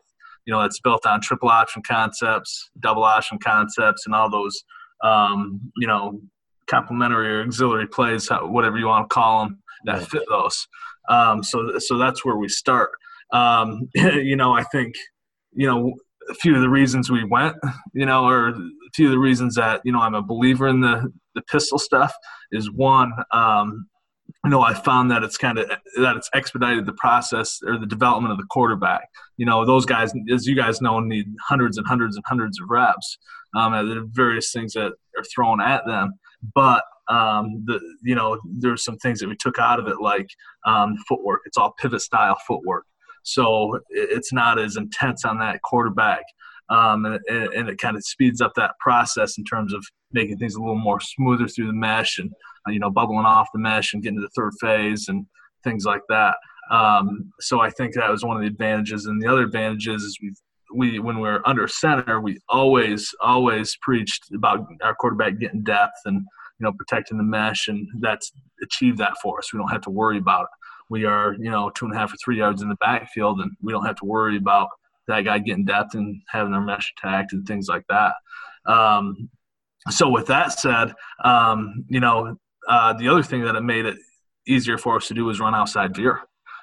you 0.44 0.52
know, 0.52 0.62
it's 0.62 0.80
built 0.80 1.06
on 1.06 1.20
triple 1.20 1.48
option 1.48 1.82
concepts, 1.86 2.70
double 2.80 3.04
option 3.04 3.38
concepts, 3.38 4.06
and 4.06 4.14
all 4.14 4.30
those, 4.30 4.62
um, 5.02 5.60
you 5.76 5.86
know, 5.86 6.20
complementary 6.68 7.28
or 7.28 7.42
auxiliary 7.42 7.86
plays, 7.86 8.28
whatever 8.28 8.78
you 8.78 8.86
want 8.86 9.08
to 9.08 9.14
call 9.14 9.44
them, 9.44 9.58
that 9.84 10.06
fit 10.06 10.24
those. 10.28 10.66
Um, 11.08 11.42
so 11.42 11.78
so 11.78 11.96
that's 11.98 12.24
where 12.24 12.36
we 12.36 12.48
start. 12.48 12.90
Um, 13.32 13.88
you 13.94 14.36
know, 14.36 14.52
I 14.52 14.62
think 14.64 14.94
you 15.58 15.66
know 15.66 15.92
a 16.30 16.34
few 16.34 16.54
of 16.54 16.60
the 16.60 16.68
reasons 16.68 17.10
we 17.10 17.24
went, 17.24 17.56
you 17.94 18.06
know, 18.06 18.26
or 18.26 18.48
a 18.48 18.54
few 18.94 19.06
of 19.06 19.12
the 19.12 19.18
reasons 19.18 19.56
that 19.56 19.80
you 19.84 19.92
know 19.92 20.00
I'm 20.00 20.14
a 20.14 20.22
believer 20.22 20.68
in 20.68 20.80
the 20.80 21.12
the 21.34 21.42
pistol 21.42 21.78
stuff 21.78 22.14
is 22.52 22.70
one. 22.70 23.12
Um, 23.32 23.86
you 24.44 24.50
know, 24.50 24.60
I 24.60 24.74
found 24.74 25.10
that 25.10 25.24
it's 25.24 25.36
kind 25.36 25.58
of 25.58 25.68
that 25.68 26.16
it's 26.16 26.30
expedited 26.32 26.86
the 26.86 26.92
process 26.92 27.58
or 27.66 27.76
the 27.76 27.86
development 27.86 28.32
of 28.32 28.38
the 28.38 28.46
quarterback. 28.50 29.08
You 29.36 29.46
know, 29.46 29.64
those 29.64 29.84
guys, 29.84 30.12
as 30.32 30.46
you 30.46 30.54
guys 30.54 30.80
know, 30.80 31.00
need 31.00 31.26
hundreds 31.48 31.76
and 31.76 31.86
hundreds 31.86 32.14
and 32.14 32.24
hundreds 32.26 32.60
of 32.60 32.68
reps 32.70 33.18
um, 33.56 33.74
at 33.74 33.82
the 33.82 34.08
various 34.12 34.52
things 34.52 34.74
that 34.74 34.92
are 35.16 35.24
thrown 35.34 35.60
at 35.60 35.84
them. 35.86 36.12
But 36.54 36.84
um, 37.08 37.64
the 37.66 37.80
you 38.02 38.14
know, 38.14 38.38
there's 38.44 38.84
some 38.84 38.98
things 38.98 39.18
that 39.20 39.28
we 39.28 39.36
took 39.36 39.58
out 39.58 39.80
of 39.80 39.88
it, 39.88 40.00
like 40.00 40.28
um, 40.66 40.96
footwork. 41.08 41.40
It's 41.46 41.56
all 41.56 41.74
pivot 41.80 42.02
style 42.02 42.36
footwork, 42.46 42.84
so 43.28 43.78
it's 43.90 44.32
not 44.32 44.58
as 44.58 44.76
intense 44.76 45.24
on 45.24 45.38
that 45.38 45.60
quarterback. 45.62 46.22
Um, 46.70 47.04
and, 47.04 47.20
and, 47.28 47.68
it 47.68 47.78
kind 47.78 47.96
of 47.96 48.04
speeds 48.04 48.42
up 48.42 48.52
that 48.56 48.72
process 48.78 49.38
in 49.38 49.44
terms 49.44 49.72
of 49.72 49.82
making 50.12 50.36
things 50.36 50.54
a 50.54 50.60
little 50.60 50.76
more 50.76 51.00
smoother 51.00 51.48
through 51.48 51.66
the 51.66 51.72
mesh 51.72 52.18
and 52.18 52.30
uh, 52.66 52.70
you 52.70 52.78
know 52.78 52.90
bubbling 52.90 53.24
off 53.24 53.48
the 53.54 53.58
mesh 53.58 53.94
and 53.94 54.02
getting 54.02 54.18
to 54.18 54.22
the 54.22 54.30
third 54.36 54.52
phase 54.60 55.08
and 55.08 55.24
things 55.64 55.86
like 55.86 56.02
that. 56.10 56.36
Um, 56.70 57.32
so 57.40 57.60
I 57.60 57.70
think 57.70 57.94
that 57.94 58.10
was 58.10 58.22
one 58.22 58.36
of 58.36 58.42
the 58.42 58.48
advantages, 58.48 59.06
and 59.06 59.20
the 59.20 59.28
other 59.28 59.42
advantages 59.42 60.02
is 60.02 60.18
we 60.22 60.34
we 60.74 60.98
when 60.98 61.20
we're 61.20 61.40
under 61.46 61.66
center, 61.68 62.20
we 62.20 62.38
always 62.50 63.14
always 63.22 63.76
preached 63.80 64.24
about 64.34 64.66
our 64.82 64.94
quarterback 64.94 65.38
getting 65.38 65.62
depth 65.62 66.00
and 66.04 66.16
you 66.16 66.64
know 66.64 66.72
protecting 66.72 67.16
the 67.16 67.24
mesh, 67.24 67.68
and 67.68 67.88
that's 68.00 68.30
achieved 68.62 68.98
that 68.98 69.14
for 69.22 69.38
us. 69.38 69.54
We 69.54 69.58
don't 69.58 69.72
have 69.72 69.82
to 69.82 69.90
worry 69.90 70.18
about 70.18 70.42
it. 70.42 70.48
We 70.90 71.04
are 71.04 71.34
you 71.34 71.50
know 71.50 71.70
two 71.70 71.86
and 71.86 71.94
a 71.94 71.98
half 71.98 72.12
or 72.12 72.16
three 72.24 72.38
yards 72.38 72.62
in 72.62 72.68
the 72.68 72.76
backfield, 72.76 73.40
and 73.40 73.50
we 73.62 73.72
don't 73.72 73.86
have 73.86 73.96
to 73.96 74.04
worry 74.04 74.36
about 74.36 74.68
that 75.06 75.24
guy 75.24 75.38
getting 75.38 75.64
depth 75.64 75.94
and 75.94 76.20
having 76.28 76.52
our 76.52 76.60
mesh 76.60 76.92
attacked 76.98 77.32
and 77.32 77.46
things 77.46 77.68
like 77.68 77.84
that. 77.88 78.14
Um, 78.66 79.30
so 79.90 80.08
with 80.08 80.26
that 80.26 80.52
said, 80.52 80.92
um, 81.24 81.84
you 81.88 82.00
know, 82.00 82.36
uh, 82.68 82.92
the 82.92 83.08
other 83.08 83.22
thing 83.22 83.42
that 83.44 83.56
it 83.56 83.62
made 83.62 83.86
it 83.86 83.96
easier 84.46 84.78
for 84.78 84.96
us 84.96 85.08
to 85.08 85.14
do 85.14 85.24
was 85.24 85.40
run 85.40 85.54
outside 85.54 85.96
veer. 85.96 86.20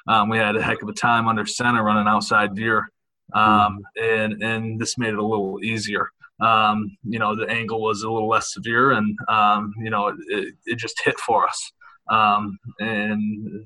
Um, 0.08 0.30
we 0.30 0.38
had 0.38 0.56
a 0.56 0.62
heck 0.62 0.82
of 0.82 0.90
a 0.90 0.94
time 0.94 1.28
under 1.28 1.46
center 1.46 1.84
running 1.84 2.08
outside 2.08 2.56
veer, 2.56 2.90
um, 3.34 3.82
and 3.96 4.44
and 4.44 4.80
this 4.80 4.98
made 4.98 5.14
it 5.14 5.20
a 5.20 5.26
little 5.26 5.64
easier. 5.64 6.10
Um, 6.40 6.96
you 7.04 7.18
know, 7.18 7.36
the 7.36 7.50
angle 7.50 7.82
was 7.82 8.04
a 8.04 8.12
little 8.12 8.30
less 8.30 8.54
severe, 8.54 8.92
and 8.92 9.18
um, 9.28 9.74
you 9.80 9.90
know, 9.90 10.16
it, 10.30 10.54
it, 10.66 10.76
just 10.78 11.02
hit 11.04 11.20
for 11.20 11.48
us, 11.48 11.72
um, 12.10 12.60
and 12.80 13.66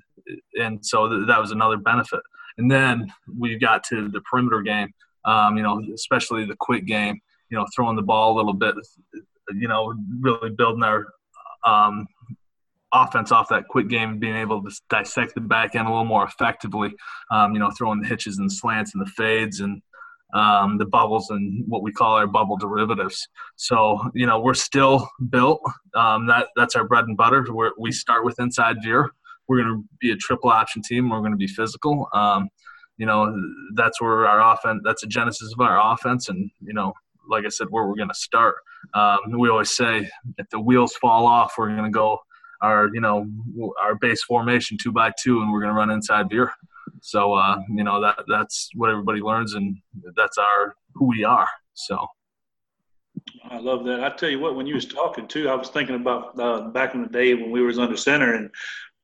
and 0.56 0.86
so 0.86 1.08
th- 1.10 1.28
that 1.28 1.39
was 1.39 1.52
another 1.52 1.78
benefit. 1.78 2.22
And 2.58 2.70
then 2.70 3.12
we 3.38 3.58
got 3.58 3.84
to 3.86 4.10
the 4.10 4.22
perimeter 4.22 4.62
game. 4.62 4.94
Um, 5.26 5.58
you 5.58 5.63
know, 5.63 5.82
especially 5.94 6.46
the 6.46 6.56
quick 6.60 6.86
game. 6.86 7.20
You 7.50 7.58
know, 7.58 7.65
throwing 7.76 7.96
the 7.96 8.02
ball 8.02 8.34
a 8.34 8.38
little 8.38 8.54
bit. 8.54 8.76
You 9.54 9.68
know, 9.68 9.94
really 10.22 10.50
building 10.52 10.84
our 10.84 11.08
um, 11.65 12.08
offense 12.94 13.32
off 13.32 13.50
that 13.50 13.68
quick 13.68 13.88
game 13.88 14.20
being 14.20 14.36
able 14.36 14.63
to 14.63 14.72
dissect 14.89 15.36
the 15.36 15.42
back 15.42 15.76
end 15.76 15.88
a 15.88 15.89
little 15.89 16.06
more 16.06 16.26
effectively. 16.26 16.94
Um, 17.32 17.54
you 17.54 17.60
know, 17.60 17.72
throwing 17.78 18.02
the 18.02 18.08
hitches 18.08 18.38
and 18.39 18.52
slants 18.52 18.94
and 18.94 19.06
the 19.06 19.12
fades 19.12 19.60
and 19.60 19.82
um, 20.34 20.78
the 20.78 20.86
bubbles 20.86 21.30
and 21.32 21.63
what 21.68 21.82
we 21.82 21.92
call 21.92 22.15
our 22.15 22.28
bubble 22.28 22.58
derivatives. 22.58 23.28
So 23.56 24.00
you 24.13 24.26
know, 24.26 24.39
we're 24.39 24.54
still 24.54 25.08
built. 25.30 25.62
Um, 25.96 26.28
that 26.28 26.48
that's 26.56 26.76
our 26.76 26.88
bread 26.88 27.06
and 27.06 27.18
butter. 27.18 27.44
Where 27.52 27.72
we 27.80 27.92
start 27.92 28.26
with 28.26 28.39
inside 28.39 28.78
veer. 28.84 29.12
We're 29.50 29.64
going 29.64 29.76
to 29.76 29.84
be 30.00 30.12
a 30.12 30.16
triple 30.16 30.52
option 30.52 30.82
team. 30.82 31.10
We're 31.10 31.20
going 31.20 31.32
to 31.32 31.38
be 31.38 31.48
physical. 31.48 32.08
Um, 32.14 32.50
you 32.98 33.06
know, 33.06 33.36
that's 33.76 34.00
where 34.00 34.28
our 34.28 34.54
offense. 34.54 34.82
That's 34.84 35.02
the 35.02 35.08
genesis 35.08 35.52
of 35.54 35.60
our 35.60 35.94
offense, 35.94 36.30
and 36.30 36.52
you 36.62 36.74
know, 36.74 36.94
like 37.30 37.46
I 37.46 37.50
said, 37.50 37.68
where 37.70 37.88
we're 37.88 37.96
going 37.96 38.10
to 38.10 38.16
start. 38.16 38.56
Um, 38.94 39.20
we 39.38 39.50
always 39.50 39.72
say 39.72 40.10
if 40.38 40.50
the 40.50 40.60
wheels 40.60 40.96
fall 40.96 41.26
off, 41.26 41.54
we're 41.58 41.70
going 41.70 41.84
to 41.84 41.90
go 41.90 42.20
our 42.62 42.90
you 42.94 43.02
know 43.02 43.26
our 43.82 43.96
base 43.96 44.24
formation 44.24 44.78
two 44.78 44.92
by 44.92 45.12
two, 45.22 45.42
and 45.42 45.52
we're 45.52 45.62
going 45.62 45.74
to 45.74 45.78
run 45.78 45.90
inside 45.90 46.30
veer. 46.30 46.52
So 47.02 47.34
uh, 47.34 47.62
you 47.70 47.84
know 47.84 48.02
that 48.02 48.20
that's 48.28 48.70
what 48.76 48.90
everybody 48.90 49.22
learns, 49.22 49.56
and 49.56 49.78
that's 50.16 50.38
our 50.38 50.76
who 50.94 51.08
we 51.08 51.24
are. 51.24 51.48
So. 51.74 52.06
I 53.50 53.58
love 53.58 53.86
that. 53.86 54.04
I 54.04 54.10
tell 54.10 54.30
you 54.30 54.40
what, 54.40 54.56
when 54.56 54.66
you 54.66 54.76
was 54.76 54.86
talking 54.86 55.28
too, 55.28 55.50
I 55.50 55.56
was 55.56 55.70
thinking 55.70 55.96
about 55.96 56.40
uh, 56.40 56.70
back 56.70 56.96
in 56.96 57.02
the 57.02 57.08
day 57.08 57.34
when 57.34 57.52
we 57.52 57.62
was 57.62 57.78
under 57.78 57.98
center, 57.98 58.34
and 58.34 58.50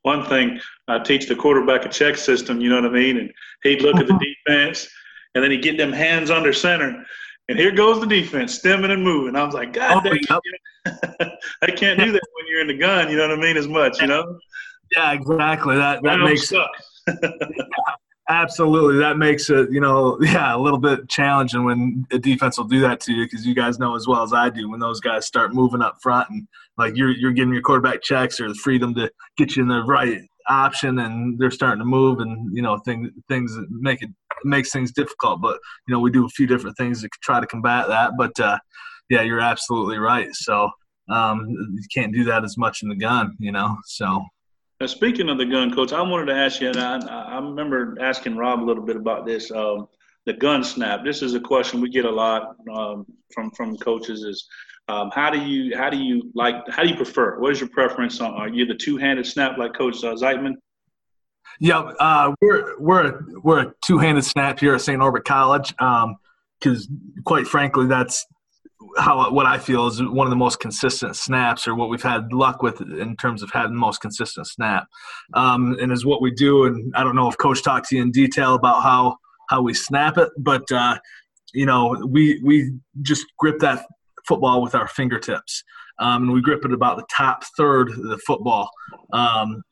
one 0.05 0.23
thing 0.23 0.59
I 0.87 0.99
teach 0.99 1.27
the 1.27 1.35
quarterback 1.35 1.83
a 1.83 1.89
check 1.89 2.15
system. 2.15 2.61
You 2.61 2.69
know 2.69 2.75
what 2.75 2.85
I 2.85 2.93
mean? 2.93 3.17
And 3.17 3.33
he'd 3.63 3.81
look 3.81 3.97
at 3.97 4.05
the 4.05 4.35
defense, 4.47 4.87
and 5.33 5.43
then 5.43 5.49
he'd 5.49 5.63
get 5.63 5.77
them 5.77 5.91
hands 5.91 6.29
under 6.29 6.53
center, 6.53 7.03
and 7.49 7.57
here 7.57 7.71
goes 7.71 7.99
the 7.99 8.05
defense, 8.05 8.53
stemming 8.53 8.91
and 8.91 9.03
moving. 9.03 9.35
I 9.35 9.43
was 9.43 9.55
like, 9.55 9.73
God 9.73 10.05
oh, 10.05 10.09
damn, 10.09 10.41
yep. 10.85 11.31
I 11.63 11.71
can't 11.75 11.99
do 11.99 12.11
that 12.11 12.21
when 12.33 12.45
you're 12.47 12.61
in 12.61 12.67
the 12.67 12.77
gun. 12.77 13.09
You 13.09 13.17
know 13.17 13.27
what 13.27 13.37
I 13.37 13.41
mean? 13.41 13.57
As 13.57 13.67
much, 13.67 13.99
you 13.99 14.07
know. 14.07 14.39
Yeah, 14.95 15.13
exactly. 15.13 15.75
That 15.77 16.03
that 16.03 16.19
makes 16.19 16.53
absolutely. 18.29 18.97
That 18.99 19.17
makes 19.17 19.49
it 19.49 19.71
you 19.71 19.81
know 19.81 20.17
yeah 20.21 20.55
a 20.55 20.59
little 20.59 20.79
bit 20.79 21.09
challenging 21.09 21.63
when 21.63 22.05
a 22.11 22.19
defense 22.19 22.57
will 22.57 22.65
do 22.65 22.79
that 22.81 22.99
to 23.01 23.13
you 23.13 23.25
because 23.25 23.45
you 23.45 23.55
guys 23.55 23.79
know 23.79 23.95
as 23.95 24.07
well 24.07 24.23
as 24.23 24.33
I 24.33 24.49
do 24.49 24.69
when 24.69 24.79
those 24.79 24.99
guys 24.99 25.25
start 25.25 25.53
moving 25.53 25.81
up 25.81 25.97
front 26.01 26.29
and 26.29 26.47
like 26.77 26.95
you're 26.95 27.11
you're 27.11 27.31
giving 27.31 27.53
your 27.53 27.63
quarterback 27.63 28.01
checks 28.01 28.39
or 28.39 28.47
the 28.47 28.55
freedom 28.55 28.93
to 28.95 29.11
get 29.38 29.55
you 29.55 29.63
in 29.63 29.69
the 29.69 29.83
right 29.83 30.21
option 30.47 30.99
and 30.99 31.39
they're 31.39 31.49
starting 31.49 31.79
to 31.79 31.85
move 31.85 32.19
and 32.19 32.55
you 32.55 32.61
know 32.61 32.77
things 32.79 33.09
things 33.27 33.57
make 33.69 34.01
it 34.01 34.09
makes 34.43 34.71
things 34.71 34.91
difficult. 34.91 35.41
But 35.41 35.59
you 35.88 35.93
know 35.93 35.99
we 35.99 36.11
do 36.11 36.25
a 36.25 36.29
few 36.29 36.47
different 36.47 36.77
things 36.77 37.01
to 37.01 37.09
try 37.21 37.39
to 37.39 37.47
combat 37.47 37.88
that. 37.88 38.13
But 38.17 38.39
uh, 38.39 38.59
yeah 39.09 39.21
you're 39.21 39.39
absolutely 39.39 39.97
right. 39.97 40.33
So 40.33 40.69
um, 41.07 41.45
you 41.47 41.88
can't 41.93 42.13
do 42.13 42.23
that 42.23 42.43
as 42.43 42.57
much 42.57 42.81
in 42.81 42.89
the 42.89 42.95
gun 42.95 43.35
you 43.39 43.51
know? 43.51 43.77
So 43.85 44.25
now, 44.79 44.88
speaking 44.88 45.29
of 45.29 45.38
the 45.38 45.45
gun 45.45 45.73
coach 45.73 45.93
i 45.93 46.01
wanted 46.01 46.25
to 46.25 46.35
ask 46.35 46.61
you 46.61 46.69
and 46.69 46.77
i, 46.77 46.97
I 46.97 47.39
remember 47.39 47.97
asking 48.01 48.35
rob 48.35 48.61
a 48.61 48.65
little 48.65 48.83
bit 48.83 48.95
about 48.95 49.25
this 49.25 49.51
um, 49.51 49.88
the 50.25 50.33
gun 50.33 50.63
snap 50.63 51.03
this 51.03 51.21
is 51.21 51.33
a 51.33 51.39
question 51.39 51.81
we 51.81 51.89
get 51.89 52.05
a 52.05 52.11
lot 52.11 52.55
um, 52.73 53.05
from 53.33 53.51
from 53.51 53.77
coaches 53.77 54.23
is 54.23 54.47
um, 54.88 55.09
how 55.13 55.31
do 55.31 55.39
you 55.39 55.75
how 55.75 55.89
do 55.89 55.97
you 55.97 56.31
like 56.35 56.55
how 56.69 56.83
do 56.83 56.89
you 56.89 56.95
prefer? 56.95 57.39
What 57.39 57.51
is 57.51 57.59
your 57.59 57.69
preference 57.69 58.21
on? 58.21 58.33
Are 58.33 58.47
you 58.47 58.65
the 58.65 58.75
two 58.75 58.97
handed 58.97 59.25
snap 59.25 59.57
like 59.57 59.73
Coach 59.73 60.03
uh, 60.03 60.13
Zeitman? 60.13 60.53
Yeah, 61.59 61.79
uh, 61.79 62.33
we're 62.41 62.79
we're 62.79 63.19
we're 63.41 63.59
a 63.61 63.73
two 63.83 63.97
handed 63.97 64.25
snap 64.25 64.59
here 64.59 64.75
at 64.75 64.81
St. 64.81 64.99
Norbert 64.99 65.25
College 65.25 65.71
because 65.71 66.88
um, 66.88 67.13
quite 67.25 67.47
frankly 67.47 67.88
that's 67.88 68.25
how 68.97 69.31
what 69.31 69.45
I 69.45 69.57
feel 69.57 69.87
is 69.87 70.01
one 70.01 70.27
of 70.27 70.31
the 70.31 70.37
most 70.37 70.59
consistent 70.59 71.15
snaps, 71.15 71.67
or 71.67 71.75
what 71.75 71.89
we've 71.89 72.01
had 72.01 72.31
luck 72.33 72.61
with 72.61 72.81
in 72.81 73.15
terms 73.17 73.43
of 73.43 73.51
having 73.51 73.73
the 73.73 73.79
most 73.79 74.01
consistent 74.01 74.47
snap, 74.47 74.87
um, 75.33 75.77
and 75.79 75.91
is 75.91 76.05
what 76.05 76.21
we 76.21 76.31
do. 76.31 76.65
And 76.65 76.93
I 76.95 77.03
don't 77.03 77.15
know 77.15 77.29
if 77.29 77.37
Coach 77.37 77.63
talked 77.63 77.89
to 77.89 77.95
you 77.95 78.01
in 78.01 78.11
detail 78.11 78.55
about 78.55 78.83
how 78.83 79.17
how 79.49 79.61
we 79.61 79.73
snap 79.73 80.17
it, 80.17 80.29
but 80.37 80.69
uh, 80.71 80.97
you 81.53 81.65
know 81.65 81.95
we 82.07 82.41
we 82.43 82.71
just 83.01 83.25
grip 83.37 83.59
that 83.59 83.85
football 84.27 84.61
with 84.61 84.75
our 84.75 84.87
fingertips. 84.87 85.63
Um, 85.99 86.23
and 86.23 86.33
we 86.33 86.41
grip 86.41 86.65
it 86.65 86.73
about 86.73 86.97
the 86.97 87.05
top 87.15 87.43
third 87.57 87.89
of 87.89 88.03
the 88.03 88.17
football. 88.17 88.69
Um, 89.13 89.63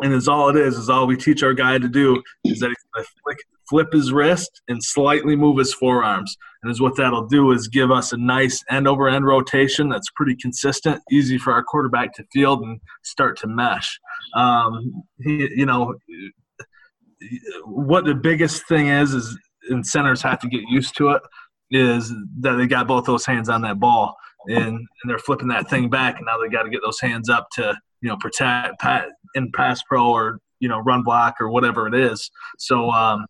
and 0.00 0.12
is 0.12 0.28
all 0.28 0.48
it 0.48 0.56
is 0.56 0.76
is 0.76 0.88
all 0.88 1.06
we 1.06 1.16
teach 1.16 1.42
our 1.42 1.54
guy 1.54 1.78
to 1.78 1.88
do 1.88 2.22
is 2.44 2.60
that 2.60 2.68
he's 2.68 2.84
going 2.94 3.04
to 3.04 3.42
flip 3.68 3.92
his 3.92 4.12
wrist 4.12 4.60
and 4.68 4.82
slightly 4.82 5.36
move 5.36 5.58
his 5.58 5.72
forearms. 5.72 6.36
And 6.62 6.70
is 6.70 6.80
what 6.80 6.96
that'll 6.96 7.26
do 7.26 7.52
is 7.52 7.68
give 7.68 7.90
us 7.90 8.12
a 8.12 8.16
nice 8.16 8.62
end 8.70 8.86
over 8.86 9.08
end 9.08 9.26
rotation 9.26 9.88
that's 9.88 10.10
pretty 10.14 10.36
consistent, 10.36 11.00
easy 11.10 11.38
for 11.38 11.52
our 11.52 11.62
quarterback 11.62 12.14
to 12.14 12.24
field 12.32 12.62
and 12.62 12.80
start 13.02 13.38
to 13.38 13.46
mesh. 13.46 13.98
Um, 14.36 15.02
he, 15.22 15.48
you 15.56 15.66
know, 15.66 15.94
what 17.64 18.04
the 18.04 18.14
biggest 18.14 18.66
thing 18.68 18.88
is 18.88 19.14
is 19.14 19.38
and 19.70 19.86
centers 19.86 20.22
have 20.22 20.40
to 20.40 20.48
get 20.48 20.62
used 20.68 20.96
to 20.96 21.10
it 21.10 21.22
is 21.70 22.12
that 22.40 22.56
they 22.56 22.66
got 22.66 22.86
both 22.86 23.04
those 23.04 23.24
hands 23.24 23.48
on 23.48 23.62
that 23.62 23.78
ball 23.78 24.14
and, 24.48 24.66
and 24.66 24.86
they're 25.06 25.18
flipping 25.18 25.48
that 25.48 25.70
thing 25.70 25.88
back 25.88 26.16
and 26.16 26.26
now 26.26 26.36
they 26.36 26.48
got 26.48 26.64
to 26.64 26.70
get 26.70 26.80
those 26.84 27.00
hands 27.00 27.28
up 27.28 27.46
to 27.52 27.74
you 28.02 28.08
know 28.08 28.16
protect 28.16 28.78
pat, 28.80 29.06
in 29.34 29.50
pass 29.52 29.82
pro 29.82 30.06
or 30.06 30.38
you 30.60 30.68
know 30.68 30.78
run 30.78 31.02
block 31.02 31.36
or 31.40 31.50
whatever 31.50 31.86
it 31.86 31.94
is. 31.94 32.30
So 32.58 32.90
um, 32.90 33.26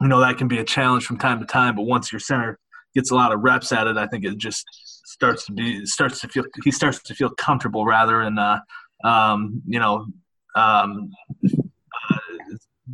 you 0.00 0.08
know 0.08 0.20
that 0.20 0.38
can 0.38 0.48
be 0.48 0.58
a 0.58 0.64
challenge 0.64 1.06
from 1.06 1.18
time 1.18 1.40
to 1.40 1.46
time 1.46 1.74
but 1.74 1.82
once 1.82 2.12
your 2.12 2.20
center 2.20 2.58
gets 2.94 3.10
a 3.10 3.14
lot 3.14 3.32
of 3.32 3.40
reps 3.40 3.72
at 3.72 3.88
it 3.88 3.96
i 3.96 4.06
think 4.06 4.24
it 4.24 4.38
just 4.38 4.64
starts 5.04 5.44
to 5.44 5.52
be 5.52 5.84
starts 5.84 6.20
to 6.20 6.28
feel 6.28 6.44
he 6.64 6.70
starts 6.70 7.02
to 7.02 7.14
feel 7.14 7.30
comfortable 7.30 7.84
rather 7.84 8.20
and 8.20 8.38
uh, 8.38 8.60
um, 9.04 9.60
you 9.66 9.80
know 9.80 10.06
um, 10.54 11.10
uh, 11.44 12.16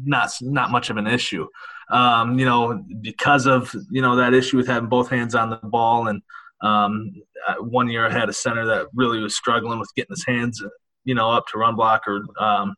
not 0.04 0.30
not 0.40 0.70
much 0.70 0.90
of 0.90 0.96
an 0.96 1.06
issue. 1.06 1.46
Um, 1.90 2.38
you 2.38 2.44
know, 2.44 2.82
because 3.00 3.46
of 3.46 3.74
you 3.90 4.02
know 4.02 4.16
that 4.16 4.34
issue 4.34 4.56
with 4.56 4.66
having 4.66 4.88
both 4.88 5.10
hands 5.10 5.34
on 5.34 5.50
the 5.50 5.56
ball 5.56 6.08
and 6.08 6.22
Um, 6.62 7.12
one 7.60 7.88
year 7.88 8.06
I 8.06 8.10
had 8.10 8.28
a 8.28 8.32
center 8.32 8.64
that 8.66 8.86
really 8.94 9.20
was 9.20 9.36
struggling 9.36 9.78
with 9.78 9.94
getting 9.94 10.14
his 10.16 10.24
hands, 10.24 10.62
you 11.04 11.14
know, 11.14 11.30
up 11.30 11.46
to 11.48 11.58
run 11.58 11.76
block 11.76 12.02
or 12.06 12.22
um, 12.38 12.74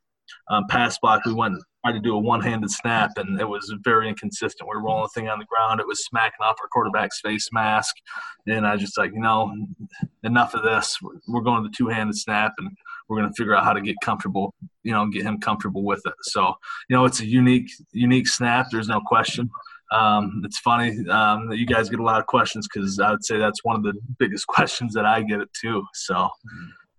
um, 0.49 0.65
pass 0.69 0.97
block. 0.99 1.25
We 1.25 1.33
went 1.33 1.57
tried 1.87 1.97
to 1.97 1.99
do 2.01 2.15
a 2.15 2.19
one-handed 2.19 2.69
snap, 2.69 3.11
and 3.17 3.39
it 3.39 3.47
was 3.47 3.73
very 3.83 4.09
inconsistent. 4.09 4.67
We 4.69 4.75
were 4.75 4.83
rolling 4.83 5.03
the 5.03 5.19
thing 5.19 5.29
on 5.29 5.39
the 5.39 5.45
ground. 5.45 5.79
It 5.79 5.87
was 5.87 6.03
smacking 6.05 6.41
off 6.41 6.57
our 6.61 6.67
quarterback's 6.67 7.21
face 7.21 7.49
mask, 7.51 7.95
and 8.47 8.65
I 8.65 8.75
just 8.75 8.97
like, 8.97 9.11
you 9.13 9.21
know, 9.21 9.53
enough 10.23 10.53
of 10.53 10.63
this. 10.63 10.97
We're 11.27 11.41
going 11.41 11.63
to 11.63 11.69
the 11.69 11.75
two-handed 11.75 12.15
snap, 12.15 12.53
and 12.57 12.69
we're 13.07 13.17
going 13.17 13.29
to 13.29 13.35
figure 13.35 13.55
out 13.55 13.63
how 13.63 13.73
to 13.73 13.81
get 13.81 13.95
comfortable, 14.03 14.53
you 14.83 14.91
know, 14.91 15.07
get 15.07 15.23
him 15.23 15.39
comfortable 15.39 15.83
with 15.83 16.01
it. 16.05 16.13
So, 16.23 16.53
you 16.89 16.95
know, 16.95 17.05
it's 17.05 17.21
a 17.21 17.25
unique, 17.25 17.69
unique 17.93 18.27
snap. 18.27 18.67
There's 18.71 18.89
no 18.89 18.99
question. 18.99 19.49
Um, 19.91 20.41
it's 20.43 20.59
funny 20.59 20.89
um, 21.09 21.47
that 21.47 21.57
you 21.57 21.65
guys 21.65 21.89
get 21.89 22.01
a 22.01 22.03
lot 22.03 22.19
of 22.19 22.27
questions 22.27 22.67
because 22.67 22.99
I 22.99 23.11
would 23.11 23.23
say 23.23 23.37
that's 23.37 23.63
one 23.63 23.77
of 23.77 23.83
the 23.83 23.93
biggest 24.19 24.45
questions 24.47 24.93
that 24.93 25.05
I 25.05 25.21
get 25.21 25.39
it 25.39 25.49
too. 25.53 25.85
So, 25.93 26.29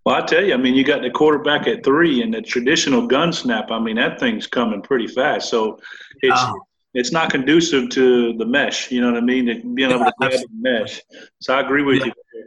well, 0.08 0.16
I 0.16 0.24
tell 0.24 0.42
you, 0.42 0.54
I 0.54 0.56
mean, 0.56 0.74
you 0.74 0.84
got 0.84 1.02
the 1.02 1.10
quarterback 1.10 1.66
at 1.66 1.84
three 1.84 2.22
and 2.22 2.32
the 2.32 2.40
traditional 2.40 3.06
gun 3.06 3.30
snap. 3.30 3.70
I 3.70 3.78
mean, 3.78 3.96
that 3.96 4.18
thing's 4.18 4.46
coming 4.46 4.80
pretty 4.80 5.06
fast. 5.06 5.50
So 5.50 5.78
it's 6.22 6.34
oh. 6.34 6.58
it's 6.94 7.12
not 7.12 7.30
conducive 7.30 7.90
to 7.90 8.32
the 8.32 8.46
mesh. 8.46 8.90
You 8.90 9.02
know 9.02 9.12
what 9.12 9.18
I 9.18 9.20
mean? 9.20 9.44
To 9.48 9.54
Being 9.74 9.90
able 9.90 10.06
to 10.06 10.12
grab 10.18 10.32
the 10.32 10.48
mesh. 10.52 11.02
So 11.42 11.54
I 11.54 11.60
agree 11.60 11.82
with 11.82 11.98
yeah. 11.98 12.06
you. 12.06 12.44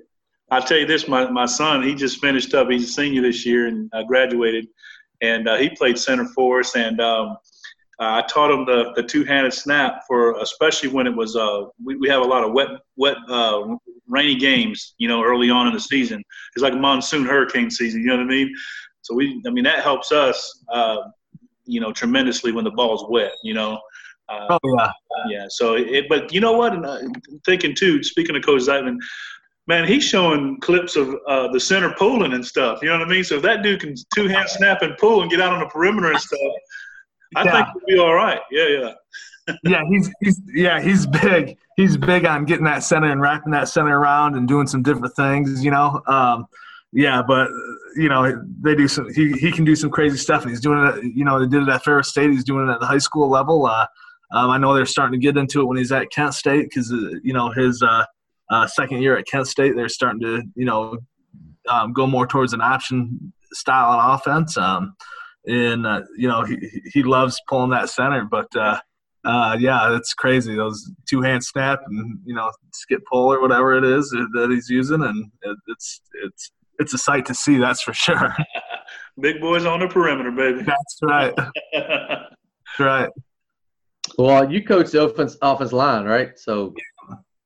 I'll 0.49 0.63
tell 0.63 0.79
you 0.79 0.87
this: 0.87 1.07
my 1.07 1.29
my 1.29 1.45
son, 1.45 1.83
he 1.83 1.93
just 1.93 2.19
finished 2.19 2.55
up. 2.55 2.67
He's 2.67 2.89
a 2.89 2.93
senior 2.93 3.21
this 3.21 3.45
year 3.45 3.67
and 3.67 3.91
uh, 3.93 4.05
graduated, 4.05 4.67
and 5.21 5.47
uh, 5.47 5.57
he 5.57 5.69
played 5.69 5.99
center 5.99 6.25
for 6.29 6.61
us. 6.61 6.75
And 6.75 6.99
um, 6.99 7.37
I 8.03 8.23
taught 8.23 8.49
him 8.49 8.65
the, 8.65 8.93
the 8.95 9.03
two-handed 9.03 9.53
snap 9.53 10.01
for, 10.07 10.39
especially 10.39 10.89
when 10.89 11.05
it 11.05 11.15
was. 11.15 11.35
Uh, 11.35 11.65
we, 11.83 11.95
we 11.97 12.09
have 12.09 12.21
a 12.21 12.25
lot 12.25 12.43
of 12.43 12.51
wet 12.51 12.69
wet 12.97 13.17
uh, 13.29 13.75
rainy 14.07 14.35
games, 14.35 14.95
you 14.97 15.07
know, 15.07 15.23
early 15.23 15.49
on 15.49 15.67
in 15.67 15.73
the 15.73 15.79
season. 15.79 16.23
It's 16.55 16.63
like 16.63 16.73
a 16.73 16.77
monsoon 16.77 17.25
hurricane 17.25 17.69
season, 17.69 18.01
you 18.01 18.07
know 18.07 18.17
what 18.17 18.23
I 18.23 18.25
mean? 18.25 18.53
So 19.03 19.15
we, 19.15 19.41
I 19.47 19.51
mean, 19.51 19.63
that 19.63 19.83
helps 19.83 20.11
us, 20.11 20.63
uh, 20.71 20.97
you 21.65 21.79
know, 21.79 21.91
tremendously 21.91 22.51
when 22.51 22.63
the 22.63 22.71
ball's 22.71 23.05
wet, 23.09 23.33
you 23.43 23.53
know. 23.53 23.79
Uh, 24.29 24.57
oh 24.63 24.77
yeah. 24.77 24.91
Yeah. 25.29 25.45
So, 25.49 25.75
it, 25.75 26.05
but 26.09 26.33
you 26.33 26.39
know 26.39 26.53
what? 26.53 26.73
And, 26.73 26.85
uh, 26.85 26.99
thinking 27.45 27.75
too. 27.75 28.03
Speaking 28.03 28.35
of 28.35 28.43
Coach 28.43 28.61
Zeitman, 28.63 28.97
man, 29.67 29.87
he's 29.87 30.03
showing 30.03 30.59
clips 30.59 30.95
of 30.95 31.15
uh, 31.27 31.51
the 31.51 31.59
center 31.59 31.93
pulling 31.97 32.33
and 32.33 32.45
stuff. 32.45 32.79
You 32.81 32.89
know 32.89 32.99
what 32.99 33.07
I 33.07 33.11
mean? 33.11 33.23
So 33.23 33.35
if 33.35 33.41
that 33.43 33.61
dude 33.61 33.81
can 33.81 33.95
two 34.15 34.27
hand 34.27 34.49
snap 34.49 34.81
and 34.81 34.97
pull 34.97 35.21
and 35.21 35.29
get 35.29 35.41
out 35.41 35.53
on 35.53 35.59
the 35.59 35.67
perimeter 35.67 36.11
and 36.11 36.19
stuff, 36.19 36.39
I 37.35 37.43
yeah. 37.43 37.51
think 37.51 37.67
he'll 37.87 37.97
be 37.97 38.01
all 38.01 38.13
right. 38.13 38.39
Yeah, 38.51 38.67
yeah 38.67 38.93
yeah, 39.63 39.81
he's 39.89 40.11
he's 40.21 40.41
yeah, 40.53 40.81
he's 40.81 41.05
big. 41.07 41.57
He's 41.77 41.97
big 41.97 42.25
on 42.25 42.45
getting 42.45 42.65
that 42.65 42.83
center 42.83 43.11
and 43.11 43.21
wrapping 43.21 43.51
that 43.53 43.69
center 43.69 43.99
around 43.99 44.35
and 44.35 44.47
doing 44.47 44.67
some 44.67 44.83
different 44.83 45.15
things, 45.15 45.63
you 45.63 45.71
know. 45.71 46.01
Um, 46.07 46.45
yeah, 46.93 47.21
but 47.25 47.49
you 47.95 48.09
know 48.09 48.43
they 48.61 48.75
do 48.75 48.87
some. 48.87 49.11
He 49.13 49.31
he 49.33 49.51
can 49.51 49.65
do 49.65 49.75
some 49.75 49.89
crazy 49.89 50.17
stuff. 50.17 50.43
He's 50.45 50.61
doing 50.61 50.85
it. 50.85 51.03
You 51.15 51.25
know, 51.25 51.39
they 51.39 51.47
did 51.47 51.63
it 51.63 51.69
at 51.69 51.83
Ferris 51.83 52.09
State. 52.09 52.31
He's 52.31 52.43
doing 52.43 52.67
it 52.67 52.71
at 52.71 52.79
the 52.79 52.85
high 52.85 52.97
school 52.97 53.29
level. 53.29 53.65
Uh, 53.65 53.87
um, 54.33 54.49
I 54.49 54.57
know 54.57 54.73
they're 54.73 54.85
starting 54.85 55.19
to 55.19 55.23
get 55.23 55.37
into 55.37 55.61
it 55.61 55.65
when 55.65 55.77
he's 55.77 55.91
at 55.91 56.11
Kent 56.11 56.33
State 56.33 56.63
because 56.69 56.91
uh, 56.91 57.11
you 57.23 57.33
know 57.33 57.51
his 57.51 57.81
uh, 57.81 58.05
uh, 58.49 58.67
second 58.67 59.01
year 59.01 59.17
at 59.17 59.25
Kent 59.27 59.47
State, 59.47 59.75
they're 59.75 59.89
starting 59.89 60.21
to 60.21 60.43
you 60.55 60.65
know 60.65 60.97
um, 61.69 61.93
go 61.93 62.05
more 62.05 62.27
towards 62.27 62.53
an 62.53 62.61
option 62.61 63.33
style 63.53 63.97
on 63.97 64.15
offense. 64.15 64.57
Um, 64.57 64.95
and 65.45 65.85
uh, 65.85 66.01
you 66.17 66.27
know 66.27 66.43
he 66.43 66.57
he 66.93 67.03
loves 67.03 67.39
pulling 67.47 67.71
that 67.71 67.89
center, 67.89 68.25
but 68.29 68.53
uh, 68.55 68.79
uh, 69.23 69.57
yeah, 69.59 69.89
that's 69.91 70.13
crazy. 70.13 70.55
Those 70.55 70.89
two 71.07 71.21
hand 71.21 71.43
snap 71.43 71.81
and 71.85 72.19
you 72.25 72.35
know 72.35 72.51
skip 72.73 73.01
pull 73.11 73.33
or 73.33 73.41
whatever 73.41 73.77
it 73.77 73.83
is 73.83 74.09
that 74.09 74.49
he's 74.51 74.69
using, 74.69 75.01
and 75.01 75.31
it, 75.41 75.57
it's 75.67 76.01
it's 76.23 76.51
it's 76.79 76.93
a 76.93 76.97
sight 76.97 77.25
to 77.27 77.33
see. 77.33 77.57
That's 77.57 77.81
for 77.81 77.93
sure. 77.93 78.35
Big 79.19 79.41
boys 79.41 79.65
on 79.65 79.79
the 79.79 79.87
perimeter, 79.87 80.31
baby. 80.31 80.63
That's 80.63 80.99
right. 81.01 81.33
that's 81.73 82.79
right. 82.79 83.09
Well, 84.17 84.51
you 84.51 84.63
coach 84.63 84.91
the 84.91 85.03
offense 85.03 85.37
offense 85.41 85.73
line, 85.73 86.05
right? 86.05 86.37
So 86.37 86.73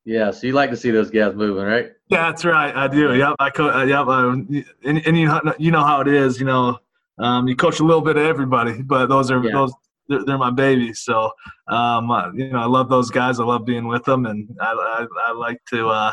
yeah, 0.06 0.30
so 0.30 0.46
you 0.46 0.52
like 0.52 0.70
to 0.70 0.76
see 0.76 0.92
those 0.92 1.10
guys 1.10 1.34
moving, 1.34 1.64
right? 1.64 1.90
Yeah, 2.08 2.30
that's 2.30 2.44
right. 2.44 2.74
I 2.74 2.86
do. 2.86 3.14
Yep, 3.16 3.34
I 3.38 3.50
coach. 3.50 3.74
Uh, 3.74 3.84
yep, 3.84 4.06
um, 4.06 4.64
and, 4.84 5.04
and 5.04 5.18
you 5.18 5.26
know, 5.26 5.54
you 5.58 5.70
know 5.72 5.84
how 5.84 6.00
it 6.00 6.08
is. 6.08 6.38
You 6.38 6.46
know, 6.46 6.78
um, 7.18 7.48
you 7.48 7.56
coach 7.56 7.80
a 7.80 7.84
little 7.84 8.02
bit 8.02 8.16
of 8.16 8.24
everybody, 8.24 8.82
but 8.86 9.06
those 9.06 9.30
are 9.30 9.42
yeah. 9.42 9.52
those 9.52 9.72
they're, 10.08 10.24
they're 10.24 10.38
my 10.38 10.50
babies. 10.50 11.00
So, 11.00 11.30
um, 11.68 12.10
uh, 12.10 12.32
you 12.32 12.50
know, 12.50 12.60
I 12.60 12.66
love 12.66 12.88
those 12.88 13.10
guys. 13.10 13.40
I 13.40 13.44
love 13.44 13.64
being 13.64 13.86
with 13.86 14.04
them, 14.04 14.26
and 14.26 14.48
I, 14.60 14.72
I, 14.72 15.06
I 15.28 15.32
like 15.32 15.58
to, 15.70 15.88
uh, 15.88 16.12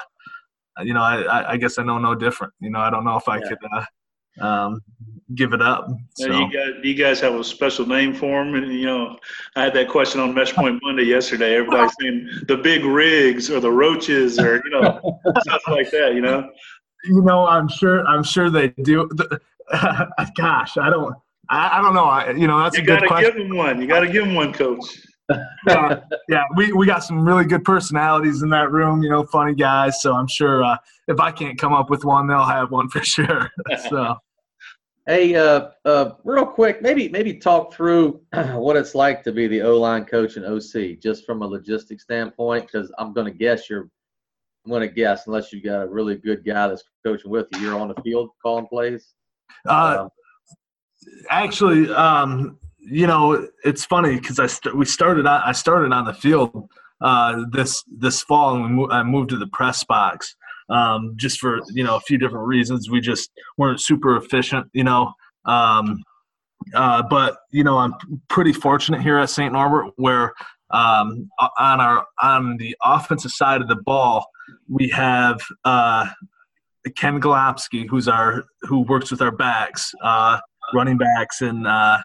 you 0.81 0.93
know, 0.93 1.01
I, 1.01 1.51
I 1.51 1.57
guess 1.57 1.77
I 1.77 1.83
know 1.83 1.99
no 1.99 2.15
different. 2.15 2.53
You 2.59 2.71
know, 2.71 2.79
I 2.79 2.89
don't 2.89 3.05
know 3.05 3.17
if 3.17 3.27
I 3.27 3.37
yeah. 3.37 3.49
could 3.49 3.57
uh, 3.71 3.85
um, 4.41 4.81
give 5.35 5.53
it 5.53 5.61
up. 5.61 5.87
So. 6.15 6.31
You 6.31 6.51
guys, 6.51 6.73
you 6.83 6.93
guys 6.95 7.19
have 7.21 7.35
a 7.35 7.43
special 7.43 7.85
name 7.85 8.13
for 8.13 8.43
them, 8.43 8.55
and 8.55 8.73
you 8.73 8.85
know, 8.85 9.17
I 9.55 9.63
had 9.63 9.73
that 9.75 9.89
question 9.89 10.19
on 10.21 10.33
Meshpoint 10.33 10.79
Monday 10.81 11.03
yesterday. 11.03 11.55
Everybody's 11.55 11.93
saying 12.01 12.29
the 12.47 12.57
big 12.57 12.83
rigs 12.85 13.49
or 13.49 13.59
the 13.59 13.71
roaches 13.71 14.39
or 14.39 14.61
you 14.65 14.71
know 14.71 15.19
stuff 15.39 15.61
like 15.67 15.91
that. 15.91 16.13
You 16.13 16.21
know. 16.21 16.49
You 17.05 17.21
know, 17.21 17.45
I'm 17.45 17.67
sure. 17.67 18.05
I'm 18.07 18.23
sure 18.23 18.49
they 18.49 18.69
do. 18.69 19.09
Gosh, 20.37 20.77
I 20.77 20.89
don't. 20.89 21.15
I, 21.49 21.79
I 21.79 21.81
don't 21.81 21.93
know. 21.93 22.05
I, 22.05 22.31
you 22.31 22.47
know, 22.47 22.59
that's 22.59 22.77
you 22.77 22.83
a 22.83 22.85
good 22.85 23.07
question. 23.07 23.25
You 23.25 23.31
got 23.31 23.31
to 23.31 23.39
give 23.39 23.51
him 23.51 23.57
one. 23.57 23.81
You 23.81 23.87
got 23.87 23.99
to 23.99 24.09
give 24.09 24.25
him 24.25 24.35
one, 24.35 24.53
coach. 24.53 24.85
yeah, 25.67 26.01
yeah, 26.27 26.43
we, 26.55 26.73
we 26.73 26.85
got 26.85 27.03
some 27.03 27.25
really 27.25 27.45
good 27.45 27.63
personalities 27.63 28.41
in 28.41 28.49
that 28.49 28.71
room, 28.71 29.01
you 29.01 29.09
know, 29.09 29.23
funny 29.25 29.53
guys. 29.53 30.01
So 30.01 30.13
I'm 30.13 30.27
sure 30.27 30.63
uh, 30.63 30.77
if 31.07 31.19
I 31.19 31.31
can't 31.31 31.57
come 31.57 31.73
up 31.73 31.89
with 31.89 32.03
one, 32.03 32.27
they'll 32.27 32.43
have 32.43 32.71
one 32.71 32.89
for 32.89 33.03
sure. 33.03 33.49
so, 33.89 34.15
hey, 35.07 35.35
uh, 35.35 35.69
uh, 35.85 36.11
real 36.23 36.45
quick, 36.45 36.81
maybe 36.81 37.07
maybe 37.09 37.35
talk 37.35 37.73
through 37.73 38.21
what 38.33 38.75
it's 38.75 38.95
like 38.95 39.23
to 39.23 39.31
be 39.31 39.47
the 39.47 39.61
O 39.61 39.79
line 39.79 40.05
coach 40.05 40.35
and 40.35 40.45
OC, 40.45 40.99
just 40.99 41.25
from 41.25 41.41
a 41.41 41.47
logistics 41.47 42.03
standpoint, 42.03 42.67
because 42.67 42.91
I'm 42.97 43.13
going 43.13 43.31
to 43.31 43.37
guess 43.37 43.69
you're, 43.69 43.89
I'm 44.65 44.71
going 44.71 44.87
to 44.87 44.93
guess 44.93 45.27
unless 45.27 45.53
you've 45.53 45.63
got 45.63 45.83
a 45.83 45.87
really 45.87 46.15
good 46.15 46.45
guy 46.45 46.67
that's 46.67 46.83
coaching 47.05 47.31
with 47.31 47.47
you, 47.53 47.59
you're 47.59 47.79
on 47.79 47.89
the 47.89 48.01
field 48.01 48.29
calling 48.41 48.67
plays. 48.67 49.13
Uh, 49.67 49.97
um, 49.99 50.09
actually, 51.29 51.89
um, 51.93 52.57
you 52.79 53.07
know, 53.07 53.47
it's 53.63 53.85
funny 53.85 54.19
because 54.19 54.39
I 54.39 54.47
st- 54.47 54.75
we 54.75 54.85
started 54.85 55.25
on, 55.25 55.41
I 55.45 55.51
started 55.51 55.91
on 55.93 56.05
the 56.05 56.13
field 56.13 56.69
uh, 57.01 57.43
this 57.51 57.83
this 57.87 58.21
fall, 58.21 58.55
and 58.55 58.63
we 58.63 58.69
mo- 58.69 58.89
I 58.89 59.03
moved 59.03 59.29
to 59.29 59.37
the 59.37 59.47
press 59.47 59.83
box 59.83 60.35
um, 60.69 61.13
just 61.15 61.39
for 61.39 61.59
you 61.71 61.83
know 61.83 61.95
a 61.95 62.01
few 62.01 62.17
different 62.17 62.47
reasons. 62.47 62.89
We 62.89 63.01
just 63.01 63.31
weren't 63.57 63.81
super 63.81 64.17
efficient, 64.17 64.67
you 64.73 64.83
know. 64.83 65.13
Um, 65.45 66.03
uh, 66.73 67.03
but 67.09 67.37
you 67.51 67.63
know, 67.63 67.77
I'm 67.77 67.95
pretty 68.29 68.53
fortunate 68.53 69.01
here 69.01 69.17
at 69.17 69.29
St. 69.29 69.53
Norbert, 69.53 69.93
where 69.97 70.33
um, 70.71 71.29
on 71.59 71.81
our 71.81 72.05
on 72.21 72.57
the 72.57 72.75
offensive 72.83 73.31
side 73.31 73.61
of 73.61 73.67
the 73.67 73.75
ball, 73.75 74.25
we 74.67 74.89
have 74.89 75.41
uh, 75.65 76.07
Ken 76.97 77.21
Golopsky, 77.21 77.87
who's 77.89 78.07
our 78.07 78.43
who 78.63 78.81
works 78.81 79.11
with 79.11 79.21
our 79.21 79.31
backs. 79.31 79.91
Uh, 80.03 80.39
running 80.73 80.97
backs 80.97 81.41
and 81.41 81.67
uh, 81.67 81.99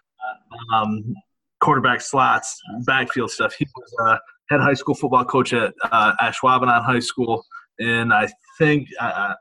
um, 0.73 1.13
quarterback 1.59 2.01
slots, 2.01 2.59
backfield 2.85 3.31
stuff. 3.31 3.53
He 3.53 3.67
was 3.75 3.93
a 3.99 4.19
head 4.49 4.61
high 4.61 4.73
school 4.73 4.95
football 4.95 5.25
coach 5.25 5.53
at 5.53 5.73
uh, 5.91 6.13
Ashwaubenon 6.21 6.83
High 6.83 6.99
School, 6.99 7.43
and 7.79 8.13
I 8.13 8.29
think 8.57 8.87
uh, 8.99 9.33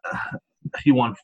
he 0.83 0.93
won 0.93 1.15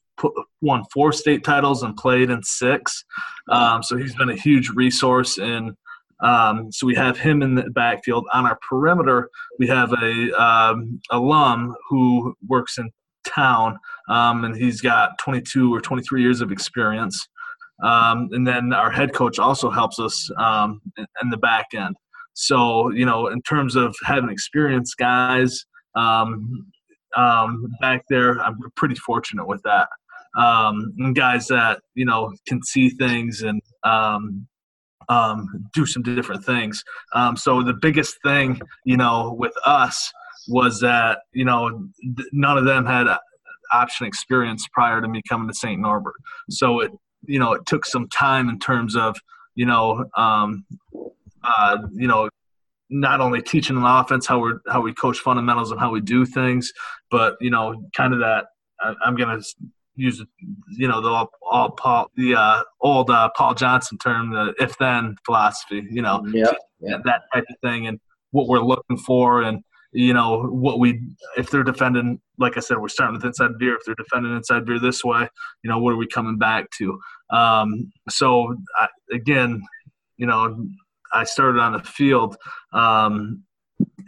won 0.60 0.84
four 0.92 1.12
state 1.12 1.42
titles 1.42 1.82
and 1.82 1.96
played 1.96 2.30
in 2.30 2.42
six. 2.42 3.04
Um, 3.50 3.82
so 3.82 3.96
he's 3.96 4.14
been 4.14 4.30
a 4.30 4.36
huge 4.36 4.70
resource 4.70 5.38
and. 5.38 5.72
Um, 6.20 6.70
so 6.72 6.86
we 6.86 6.94
have 6.94 7.18
him 7.18 7.42
in 7.42 7.56
the 7.56 7.68
backfield. 7.70 8.24
On 8.32 8.46
our 8.46 8.56
perimeter, 8.66 9.28
we 9.58 9.66
have 9.66 9.92
a 9.92 10.42
um, 10.42 11.00
alum 11.10 11.74
who 11.90 12.34
works 12.46 12.78
in 12.78 12.88
town, 13.24 13.78
um, 14.08 14.44
and 14.44 14.56
he's 14.56 14.80
got 14.80 15.18
22 15.18 15.74
or 15.74 15.80
23 15.80 16.22
years 16.22 16.40
of 16.40 16.52
experience. 16.52 17.28
Um, 17.82 18.28
and 18.32 18.46
then 18.46 18.72
our 18.72 18.90
head 18.90 19.12
coach 19.12 19.38
also 19.38 19.70
helps 19.70 19.98
us 19.98 20.30
um, 20.38 20.80
in, 20.96 21.30
the 21.30 21.36
back 21.36 21.66
end. 21.74 21.96
So, 22.34 22.90
you 22.90 23.04
know, 23.04 23.28
in 23.28 23.42
terms 23.42 23.76
of 23.76 23.94
having 24.04 24.30
experienced 24.30 24.96
guys 24.96 25.64
um, 25.96 26.66
um 27.16 27.68
back 27.80 28.04
there, 28.08 28.40
I'm 28.40 28.58
pretty 28.76 28.96
fortunate 28.96 29.46
with 29.46 29.62
that. 29.62 29.88
Um, 30.36 30.92
and 30.98 31.14
guys 31.14 31.46
that, 31.48 31.80
you 31.94 32.04
know, 32.04 32.32
can 32.46 32.62
see 32.62 32.90
things 32.90 33.42
and 33.42 33.60
do 35.74 35.86
some 35.86 36.02
different 36.02 36.44
things. 36.44 36.82
so 37.36 37.62
the 37.62 37.74
biggest 37.74 38.16
thing, 38.24 38.60
you 38.84 38.96
know, 38.96 39.34
with 39.38 39.54
us 39.64 40.12
was 40.48 40.80
that, 40.80 41.20
you 41.32 41.44
know, 41.44 41.88
none 42.32 42.58
of 42.58 42.64
them 42.64 42.86
had 42.86 43.06
option 43.72 44.06
experience 44.06 44.66
prior 44.72 45.00
to 45.00 45.08
me 45.08 45.22
coming 45.28 45.48
to 45.48 45.54
St. 45.54 45.80
Norbert. 45.80 46.14
So 46.50 46.80
it 46.80 46.92
you 47.26 47.38
know 47.38 47.52
it 47.52 47.66
took 47.66 47.84
some 47.86 48.08
time 48.08 48.48
in 48.48 48.58
terms 48.58 48.96
of 48.96 49.16
you 49.54 49.66
know 49.66 50.04
um, 50.16 50.64
uh, 51.42 51.78
you 51.92 52.06
know 52.06 52.28
not 52.90 53.20
only 53.20 53.42
teaching 53.42 53.76
an 53.76 53.84
offense 53.84 54.26
how 54.26 54.40
we're 54.40 54.60
how 54.68 54.80
we 54.80 54.92
coach 54.92 55.18
fundamentals 55.18 55.70
and 55.70 55.80
how 55.80 55.90
we 55.90 56.00
do 56.00 56.24
things, 56.24 56.72
but 57.10 57.36
you 57.40 57.50
know, 57.50 57.88
kind 57.96 58.12
of 58.12 58.20
that. 58.20 58.46
I, 58.80 58.94
I'm 59.04 59.16
gonna 59.16 59.40
use 59.96 60.22
you 60.68 60.88
know 60.88 61.00
the 61.00 61.08
all, 61.08 61.30
all 61.50 61.70
Paul 61.70 62.10
the 62.16 62.34
uh, 62.34 62.62
old 62.80 63.10
uh, 63.10 63.30
Paul 63.36 63.54
Johnson 63.54 63.98
term, 63.98 64.30
the 64.30 64.54
if 64.58 64.76
then 64.78 65.16
philosophy. 65.24 65.86
You 65.90 66.02
know, 66.02 66.24
yeah, 66.26 66.52
yeah, 66.80 66.98
that 67.04 67.22
type 67.32 67.44
of 67.48 67.56
thing, 67.62 67.86
and 67.86 67.98
what 68.32 68.48
we're 68.48 68.60
looking 68.60 68.98
for, 68.98 69.42
and 69.42 69.62
you 69.94 70.12
know 70.12 70.42
what 70.42 70.78
we 70.78 71.00
if 71.36 71.50
they're 71.50 71.62
defending. 71.62 72.20
Like 72.38 72.56
I 72.56 72.60
said, 72.60 72.78
we're 72.78 72.88
starting 72.88 73.14
with 73.14 73.24
inside 73.24 73.52
veer 73.58 73.76
If 73.76 73.82
they're 73.86 73.94
defending 73.94 74.36
inside 74.36 74.66
veer 74.66 74.80
this 74.80 75.04
way, 75.04 75.28
you 75.62 75.70
know 75.70 75.78
what 75.78 75.92
are 75.92 75.96
we 75.96 76.06
coming 76.06 76.36
back 76.36 76.68
to? 76.78 76.98
Um, 77.30 77.92
so 78.08 78.56
I, 78.76 78.88
again, 79.12 79.62
you 80.16 80.26
know, 80.26 80.66
I 81.12 81.24
started 81.24 81.60
on 81.60 81.72
the 81.72 81.78
field. 81.80 82.36
Um, 82.72 83.44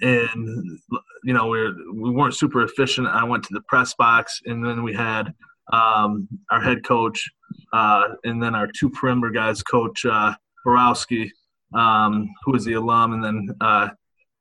and 0.02 0.78
you 1.24 1.32
know 1.32 1.46
we 1.48 1.72
we 1.92 2.10
weren't 2.10 2.34
super 2.34 2.62
efficient. 2.62 3.06
I 3.08 3.24
went 3.24 3.44
to 3.44 3.54
the 3.54 3.62
press 3.62 3.94
box, 3.94 4.40
and 4.44 4.64
then 4.64 4.82
we 4.82 4.94
had 4.94 5.32
um, 5.72 6.28
our 6.50 6.60
head 6.60 6.84
coach, 6.84 7.28
uh, 7.72 8.08
and 8.24 8.42
then 8.42 8.54
our 8.54 8.66
two 8.66 8.90
perimeter 8.90 9.30
guys, 9.30 9.62
Coach 9.62 10.04
uh, 10.04 10.34
Borowski, 10.64 11.32
um, 11.74 12.28
who 12.44 12.54
is 12.54 12.64
the 12.64 12.74
alum, 12.74 13.14
and 13.14 13.24
then 13.24 13.48
uh, 13.60 13.88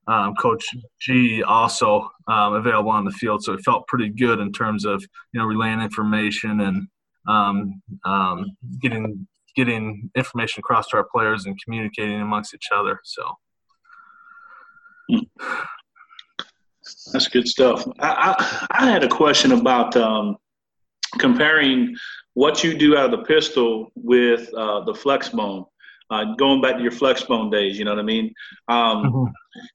um, 0.07 0.35
Coach 0.35 0.65
G 1.01 1.43
also 1.43 2.09
um, 2.27 2.53
available 2.53 2.91
on 2.91 3.05
the 3.05 3.11
field. 3.11 3.43
So 3.43 3.53
it 3.53 3.61
felt 3.65 3.87
pretty 3.87 4.09
good 4.09 4.39
in 4.39 4.51
terms 4.51 4.85
of 4.85 5.03
you 5.33 5.39
know 5.39 5.45
relaying 5.45 5.81
information 5.81 6.61
and 6.61 6.87
um, 7.27 7.81
um, 8.05 8.45
getting 8.81 9.27
getting 9.55 10.11
information 10.15 10.59
across 10.59 10.87
to 10.89 10.97
our 10.97 11.05
players 11.05 11.45
and 11.45 11.57
communicating 11.63 12.21
amongst 12.21 12.53
each 12.53 12.69
other. 12.75 12.99
So. 13.03 13.23
That's 17.11 17.27
good 17.27 17.47
stuff. 17.47 17.87
I, 17.99 18.35
I, 18.37 18.67
I 18.71 18.89
had 18.89 19.03
a 19.03 19.07
question 19.07 19.51
about 19.51 19.95
um, 19.95 20.37
comparing 21.17 21.95
what 22.33 22.63
you 22.63 22.77
do 22.77 22.97
out 22.97 23.05
of 23.05 23.11
the 23.11 23.25
pistol 23.25 23.91
with 23.95 24.53
uh, 24.53 24.83
the 24.83 24.93
flex 24.93 25.29
bone. 25.29 25.65
Uh, 26.11 26.35
going 26.37 26.61
back 26.61 26.75
to 26.77 26.83
your 26.83 26.91
flex 26.91 27.23
bone 27.23 27.49
days, 27.49 27.79
you 27.79 27.85
know 27.85 27.91
what 27.91 27.99
I 27.99 28.03
mean? 28.03 28.33
Um, 28.67 29.03
mm-hmm. 29.03 29.31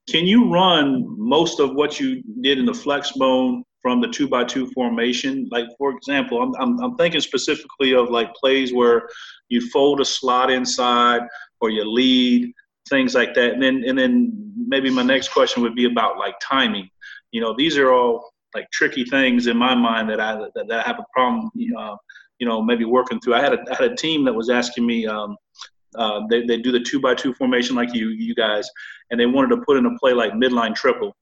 Can 0.09 0.25
you 0.25 0.51
run 0.51 1.05
most 1.17 1.59
of 1.59 1.75
what 1.75 1.99
you 1.99 2.23
did 2.41 2.57
in 2.57 2.65
the 2.65 2.73
flex 2.73 3.11
bone 3.13 3.63
from 3.81 3.99
the 3.99 4.07
two 4.07 4.27
by 4.27 4.43
two 4.45 4.69
formation? 4.71 5.49
Like, 5.51 5.65
for 5.77 5.91
example, 5.91 6.41
I'm, 6.41 6.53
I'm, 6.59 6.79
I'm 6.79 6.95
thinking 6.95 7.19
specifically 7.19 7.93
of 7.93 8.09
like 8.09 8.33
plays 8.35 8.73
where 8.73 9.09
you 9.49 9.69
fold 9.69 9.99
a 9.99 10.05
slot 10.05 10.49
inside 10.49 11.21
or 11.59 11.69
you 11.69 11.83
lead, 11.83 12.53
things 12.89 13.13
like 13.13 13.33
that. 13.33 13.53
And 13.53 13.61
then, 13.61 13.83
and 13.85 13.97
then 13.97 14.53
maybe 14.55 14.89
my 14.89 15.03
next 15.03 15.29
question 15.29 15.61
would 15.63 15.75
be 15.75 15.85
about 15.85 16.17
like 16.17 16.35
timing. 16.41 16.89
You 17.31 17.41
know, 17.41 17.53
these 17.57 17.77
are 17.77 17.91
all 17.91 18.31
like 18.53 18.69
tricky 18.71 19.05
things 19.05 19.47
in 19.47 19.57
my 19.57 19.75
mind 19.75 20.09
that 20.09 20.19
I 20.19 20.35
that, 20.35 20.67
that 20.67 20.85
I 20.85 20.87
have 20.87 20.99
a 20.99 21.05
problem. 21.13 21.49
Uh, 21.77 21.95
you 22.39 22.47
know, 22.47 22.61
maybe 22.61 22.85
working 22.85 23.19
through. 23.19 23.35
I 23.35 23.41
had 23.41 23.53
a 23.53 23.59
I 23.71 23.75
had 23.81 23.91
a 23.91 23.95
team 23.95 24.25
that 24.25 24.33
was 24.33 24.49
asking 24.49 24.85
me. 24.85 25.07
Um, 25.07 25.35
uh, 25.95 26.21
they 26.29 26.45
they 26.45 26.57
do 26.57 26.71
the 26.71 26.79
two 26.79 26.99
by 26.99 27.15
two 27.15 27.33
formation 27.33 27.75
like 27.75 27.93
you 27.93 28.09
you 28.09 28.35
guys, 28.35 28.69
and 29.09 29.19
they 29.19 29.25
wanted 29.25 29.55
to 29.55 29.61
put 29.63 29.77
in 29.77 29.85
a 29.85 29.97
play 29.97 30.13
like 30.13 30.33
midline 30.33 30.75
triple. 30.75 31.15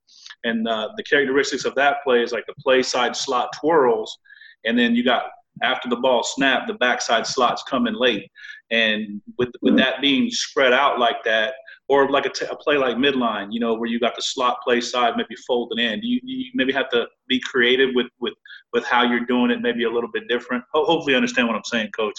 And 0.43 0.67
uh, 0.67 0.89
the 0.95 1.03
characteristics 1.03 1.65
of 1.65 1.75
that 1.75 1.97
play 2.03 2.23
is 2.23 2.31
like 2.31 2.45
the 2.45 2.53
play 2.61 2.81
side 2.83 3.15
slot 3.15 3.49
twirls, 3.59 4.17
and 4.65 4.77
then 4.77 4.95
you 4.95 5.03
got 5.03 5.23
after 5.61 5.89
the 5.89 5.95
ball 5.95 6.23
snap, 6.23 6.67
the 6.67 6.75
backside 6.75 7.27
slots 7.27 7.63
come 7.63 7.87
in 7.87 7.93
late. 7.93 8.29
And 8.71 9.21
with 9.37 9.49
with 9.61 9.75
that 9.77 10.01
being 10.01 10.29
spread 10.29 10.73
out 10.73 10.99
like 10.99 11.23
that, 11.25 11.55
or 11.89 12.09
like 12.09 12.25
a, 12.25 12.29
t- 12.29 12.45
a 12.49 12.55
play 12.55 12.77
like 12.77 12.95
midline, 12.95 13.47
you 13.51 13.59
know, 13.59 13.73
where 13.73 13.89
you 13.89 13.99
got 13.99 14.15
the 14.15 14.21
slot 14.21 14.57
play 14.63 14.79
side 14.79 15.15
maybe 15.17 15.35
folded 15.47 15.79
in. 15.79 15.99
You, 16.03 16.19
you 16.23 16.51
maybe 16.53 16.71
have 16.71 16.87
to 16.89 17.07
be 17.27 17.39
creative 17.39 17.89
with, 17.95 18.07
with, 18.19 18.35
with 18.73 18.85
how 18.85 19.03
you're 19.03 19.25
doing 19.25 19.49
it, 19.49 19.61
maybe 19.61 19.83
a 19.85 19.89
little 19.89 20.11
bit 20.11 20.27
different. 20.29 20.63
Ho- 20.73 20.85
hopefully, 20.85 21.13
you 21.13 21.17
understand 21.17 21.47
what 21.47 21.57
I'm 21.57 21.63
saying, 21.63 21.89
Coach. 21.97 22.13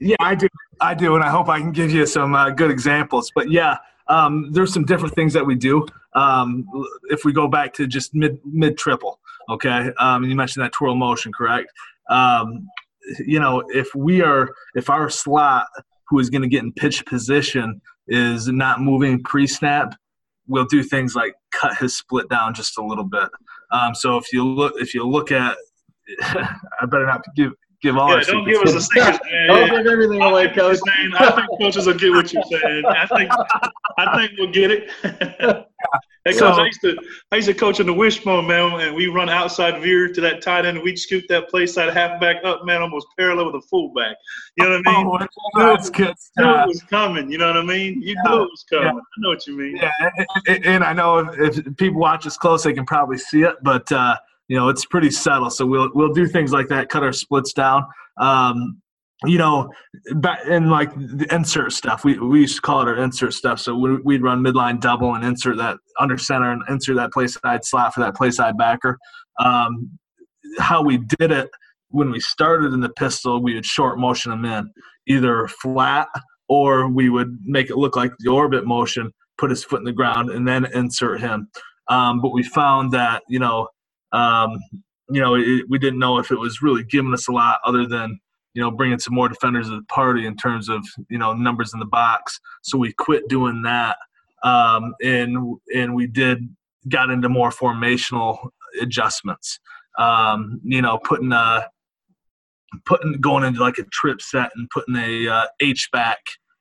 Yeah, 0.00 0.16
I 0.20 0.34
do. 0.34 0.48
I 0.80 0.94
do, 0.94 1.14
and 1.14 1.24
I 1.24 1.30
hope 1.30 1.48
I 1.48 1.58
can 1.58 1.72
give 1.72 1.90
you 1.90 2.06
some 2.06 2.34
uh, 2.34 2.50
good 2.50 2.70
examples. 2.70 3.32
But 3.34 3.50
yeah, 3.50 3.78
um, 4.08 4.52
there's 4.52 4.72
some 4.72 4.84
different 4.84 5.14
things 5.14 5.32
that 5.32 5.44
we 5.44 5.54
do. 5.54 5.86
Um, 6.14 6.66
if 7.04 7.24
we 7.24 7.32
go 7.32 7.48
back 7.48 7.72
to 7.74 7.86
just 7.86 8.14
mid 8.14 8.38
mid 8.44 8.76
triple, 8.78 9.18
okay. 9.50 9.90
Um, 9.98 10.24
you 10.24 10.34
mentioned 10.34 10.64
that 10.64 10.72
twirl 10.72 10.94
motion, 10.94 11.32
correct? 11.32 11.72
Um, 12.10 12.68
you 13.24 13.40
know, 13.40 13.62
if 13.68 13.94
we 13.94 14.22
are 14.22 14.50
if 14.74 14.90
our 14.90 15.08
slot 15.08 15.66
who 16.08 16.18
is 16.18 16.30
going 16.30 16.42
to 16.42 16.48
get 16.48 16.62
in 16.62 16.72
pitch 16.72 17.04
position 17.06 17.80
is 18.08 18.48
not 18.48 18.80
moving 18.80 19.22
pre-snap, 19.22 19.94
we'll 20.46 20.66
do 20.66 20.82
things 20.82 21.14
like 21.14 21.34
cut 21.50 21.76
his 21.76 21.96
split 21.96 22.28
down 22.28 22.54
just 22.54 22.78
a 22.78 22.84
little 22.84 23.04
bit. 23.04 23.28
Um, 23.72 23.94
so 23.94 24.16
if 24.16 24.32
you 24.32 24.46
look, 24.46 24.74
if 24.76 24.94
you 24.94 25.04
look 25.06 25.32
at, 25.32 25.56
I 26.20 26.86
better 26.88 27.06
not 27.06 27.24
give 27.34 27.52
give 27.82 27.96
all. 27.96 28.10
Yeah, 28.10 28.22
don't 28.22 28.44
give 28.44 28.62
us 28.62 28.74
a 28.74 28.80
secret. 28.80 29.20
don't 29.46 29.70
give 29.70 29.86
everything 29.86 30.22
away, 30.22 30.48
coach. 30.48 30.78
Saying, 30.86 31.12
I 31.18 31.30
think 31.32 31.48
coaches 31.60 31.86
will 31.86 31.94
get 31.94 32.10
what 32.10 32.32
you're 32.32 32.42
saying. 32.44 32.84
I 32.86 33.06
think 33.06 33.30
I 33.98 34.16
think 34.16 34.38
we'll 34.38 34.52
get 34.52 34.70
it. 34.70 34.90
hey, 36.24 36.38
coach, 36.38 36.58
I 36.58 36.66
used 36.66 36.80
to 36.82 36.96
I 37.32 37.36
used 37.36 37.48
to 37.48 37.54
coach 37.54 37.80
in 37.80 37.86
the 37.86 37.92
wishbone, 37.92 38.46
man, 38.46 38.80
and 38.80 38.94
we 38.94 39.06
run 39.06 39.28
outside 39.28 39.80
veer 39.82 40.12
to 40.12 40.20
that 40.20 40.42
tight 40.42 40.66
end, 40.66 40.76
and 40.76 40.84
we'd 40.84 40.98
scoop 40.98 41.24
that 41.28 41.48
play 41.48 41.66
side 41.66 41.92
halfback 41.92 42.44
up, 42.44 42.64
man, 42.64 42.82
almost 42.82 43.06
parallel 43.18 43.46
with 43.46 43.56
a 43.56 43.66
fullback. 43.68 44.16
You 44.56 44.64
know 44.64 44.70
what 44.70 44.88
I 44.88 44.96
mean? 44.96 45.28
Oh, 45.56 45.74
that's 45.74 45.90
good. 45.90 46.14
You 46.36 46.44
knew 46.44 46.50
it 46.50 46.68
was 46.68 46.82
coming. 46.82 47.30
You 47.30 47.38
know 47.38 47.48
what 47.48 47.56
I 47.56 47.64
mean? 47.64 48.02
You 48.02 48.14
yeah. 48.14 48.30
knew 48.30 48.42
it 48.42 48.50
was 48.50 48.64
coming. 48.68 48.86
Yeah. 48.86 48.92
I 48.92 49.18
know 49.18 49.28
what 49.28 49.46
you 49.46 49.56
mean. 49.56 49.76
Yeah, 49.76 50.10
and, 50.46 50.66
and 50.66 50.84
I 50.84 50.92
know 50.92 51.18
if, 51.18 51.58
if, 51.58 51.76
people 51.76 52.00
watch 52.00 52.26
us 52.26 52.36
close, 52.36 52.64
they 52.64 52.72
can 52.72 52.86
probably 52.86 53.18
see 53.18 53.42
it, 53.42 53.56
but. 53.62 53.90
uh 53.92 54.16
you 54.48 54.56
know 54.56 54.68
it's 54.68 54.84
pretty 54.86 55.10
subtle 55.10 55.50
so 55.50 55.66
we'll 55.66 55.90
we'll 55.94 56.12
do 56.12 56.26
things 56.26 56.52
like 56.52 56.68
that 56.68 56.88
cut 56.88 57.02
our 57.02 57.12
splits 57.12 57.52
down 57.52 57.84
um, 58.18 58.80
you 59.24 59.38
know, 59.38 59.72
in 60.46 60.68
like 60.68 60.94
the 60.94 61.26
insert 61.30 61.72
stuff, 61.72 62.04
we, 62.04 62.18
we 62.18 62.40
used 62.40 62.56
to 62.56 62.60
call 62.60 62.82
it 62.82 62.88
our 62.88 62.96
insert 62.96 63.32
stuff. 63.32 63.58
So 63.60 63.74
we'd 63.74 64.22
run 64.22 64.42
midline 64.42 64.78
double 64.78 65.14
and 65.14 65.24
insert 65.24 65.56
that 65.56 65.78
under 65.98 66.18
center 66.18 66.52
and 66.52 66.62
insert 66.68 66.96
that 66.96 67.12
play 67.12 67.26
side 67.26 67.64
slot 67.64 67.94
for 67.94 68.00
that 68.00 68.14
play 68.14 68.30
side 68.30 68.58
backer. 68.58 68.98
Um, 69.38 69.98
how 70.58 70.82
we 70.82 70.98
did 71.18 71.30
it 71.32 71.48
when 71.88 72.10
we 72.10 72.20
started 72.20 72.74
in 72.74 72.80
the 72.80 72.90
pistol, 72.90 73.42
we 73.42 73.54
would 73.54 73.64
short 73.64 73.98
motion 73.98 74.30
them 74.30 74.44
in 74.44 74.70
either 75.06 75.48
flat 75.62 76.08
or 76.48 76.88
we 76.88 77.08
would 77.08 77.38
make 77.42 77.70
it 77.70 77.76
look 77.76 77.96
like 77.96 78.12
the 78.18 78.30
orbit 78.30 78.66
motion, 78.66 79.10
put 79.38 79.50
his 79.50 79.64
foot 79.64 79.78
in 79.78 79.84
the 79.84 79.92
ground, 79.92 80.30
and 80.30 80.46
then 80.46 80.66
insert 80.74 81.20
him. 81.20 81.48
Um, 81.88 82.20
but 82.20 82.32
we 82.32 82.42
found 82.42 82.92
that, 82.92 83.22
you 83.28 83.38
know, 83.38 83.68
um, 84.16 84.58
you 85.10 85.20
know, 85.20 85.34
it, 85.34 85.66
we 85.68 85.78
didn't 85.78 85.98
know 85.98 86.18
if 86.18 86.30
it 86.30 86.38
was 86.38 86.62
really 86.62 86.82
giving 86.82 87.12
us 87.12 87.28
a 87.28 87.32
lot 87.32 87.60
other 87.64 87.86
than, 87.86 88.18
you 88.54 88.62
know, 88.62 88.70
bringing 88.70 88.98
some 88.98 89.14
more 89.14 89.28
defenders 89.28 89.68
to 89.68 89.76
the 89.76 89.84
party 89.84 90.26
in 90.26 90.36
terms 90.36 90.68
of, 90.68 90.84
you 91.10 91.18
know, 91.18 91.34
numbers 91.34 91.72
in 91.74 91.80
the 91.80 91.86
box. 91.86 92.40
So 92.62 92.78
we 92.78 92.92
quit 92.92 93.28
doing 93.28 93.62
that. 93.62 93.98
Um, 94.42 94.94
and, 95.02 95.58
and 95.74 95.94
we 95.94 96.06
did, 96.06 96.48
got 96.88 97.10
into 97.10 97.28
more 97.28 97.50
formational 97.50 98.48
adjustments. 98.80 99.60
Um, 99.98 100.60
you 100.64 100.80
know, 100.82 100.98
putting 100.98 101.32
a, 101.32 101.68
putting, 102.86 103.12
going 103.20 103.44
into 103.44 103.60
like 103.60 103.78
a 103.78 103.84
trip 103.92 104.22
set 104.22 104.50
and 104.56 104.68
putting 104.70 104.96
a 104.96 105.28
uh, 105.28 105.46
H 105.60 105.90
back, 105.92 106.18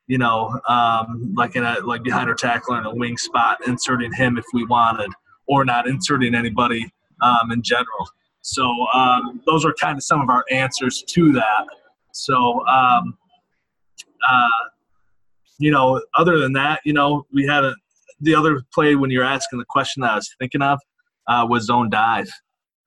you 0.08 0.18
know, 0.18 0.60
um, 0.68 1.34
like 1.36 1.56
in 1.56 1.63
a, 1.63 1.80
like 1.82 2.04
behind 2.04 2.30
our 2.30 2.36
tackler 2.36 2.80
in 2.80 2.86
a 2.86 2.94
wing 2.94 3.18
spot, 3.18 3.65
inserting 3.65 4.13
him 4.13 4.38
if 4.38 4.46
we 4.54 4.65
wanted, 4.65 5.12
or 5.48 5.63
not 5.63 5.88
inserting 5.88 6.36
anybody 6.36 6.91
um, 7.26 7.52
in 7.52 7.62
general. 7.62 8.08
So 8.42 8.64
um, 8.94 9.42
those 9.48 9.66
are 9.66 9.74
kind 9.74 9.98
of 9.98 10.04
some 10.04 10.22
of 10.22 10.30
our 10.30 10.46
answers 10.52 11.04
to 11.08 11.32
that. 11.34 11.66
So, 12.14 12.66
um, 12.68 13.18
uh, 14.30 14.50
you 15.58 15.72
know, 15.72 16.02
other 16.16 16.38
than 16.38 16.54
that, 16.54 16.82
you 16.86 16.94
know, 16.94 17.26
we 17.34 17.46
had 17.46 17.64
a, 17.64 17.74
the 18.22 18.36
other 18.36 18.62
play 18.74 18.96
when 18.96 19.10
you're 19.10 19.24
asking 19.24 19.60
the 19.60 19.66
question 19.68 20.02
that 20.02 20.12
I 20.12 20.16
was 20.16 20.30
thinking 20.40 20.62
of 20.62 20.80
uh, 21.28 21.46
was 21.50 21.66
zone 21.66 21.90
dive. 21.90 22.30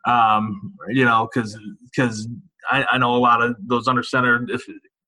Um, 0.06 0.74
you 0.88 1.04
know, 1.04 1.28
because 1.32 1.58
because 1.84 2.28
I, 2.70 2.84
I, 2.92 2.98
know 2.98 3.14
a 3.14 3.18
lot 3.18 3.42
of 3.42 3.56
those 3.60 3.88
under 3.88 4.02
center. 4.02 4.46
If 4.48 4.62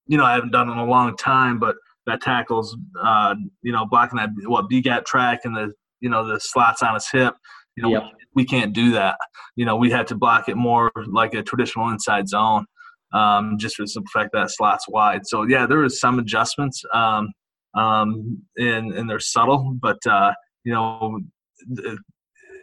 you 0.07 0.19
know, 0.19 0.25
I 0.25 0.35
haven't 0.35 0.51
done 0.51 0.69
in 0.69 0.77
a 0.77 0.85
long 0.85 1.17
time, 1.17 1.59
but 1.59 1.77
that 2.07 2.21
tackles, 2.21 2.77
uh, 3.01 3.37
you 3.63 3.73
know, 3.73 3.87
blocking 3.87 4.19
that 4.19 4.31
what 4.47 4.69
B 4.69 4.83
gap 4.83 5.07
track 5.07 5.41
and 5.45 5.57
the 5.57 5.73
you 6.01 6.11
know 6.11 6.27
the 6.27 6.41
slots 6.41 6.83
on 6.83 6.95
his 6.95 7.09
hip. 7.11 7.35
You 7.77 7.85
know, 7.85 7.91
yep 7.91 8.03
we 8.35 8.45
can't 8.45 8.73
do 8.73 8.93
that. 8.93 9.17
You 9.57 9.65
know, 9.65 9.77
we 9.77 9.91
had 9.91 10.07
to 10.09 10.15
block 10.15 10.49
it 10.49 10.57
more 10.57 10.91
like 11.09 11.35
a 11.35 11.43
traditional 11.43 11.89
inside 11.89 12.29
zone, 12.29 12.67
um, 13.13 13.59
just 13.59 13.77
for 13.77 13.85
the 13.85 14.03
fact 14.13 14.31
that 14.33 14.51
slot's 14.51 14.87
wide. 14.89 15.27
So 15.27 15.43
yeah, 15.43 15.67
there 15.67 15.79
was 15.79 16.01
some 16.01 16.19
adjustments, 16.19 16.83
um, 16.95 17.29
um, 17.75 18.43
and 18.57 18.93
and 18.93 19.09
they're 19.09 19.21
subtle, 19.21 19.77
but 19.81 19.99
uh, 20.07 20.33
you 20.65 20.73
know, 20.73 21.21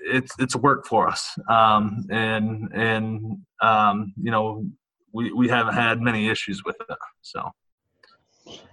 it's 0.09 0.31
it's 0.39 0.55
work 0.55 0.85
for 0.85 1.07
us, 1.07 1.37
um, 1.49 2.05
and 2.09 2.69
and 2.73 3.37
um, 3.61 4.13
you 4.21 4.31
know, 4.31 4.65
we 5.13 5.31
we 5.33 5.47
haven't 5.49 5.73
had 5.73 6.01
many 6.01 6.29
issues 6.29 6.63
with 6.65 6.77
it. 6.89 6.97
So, 7.21 7.51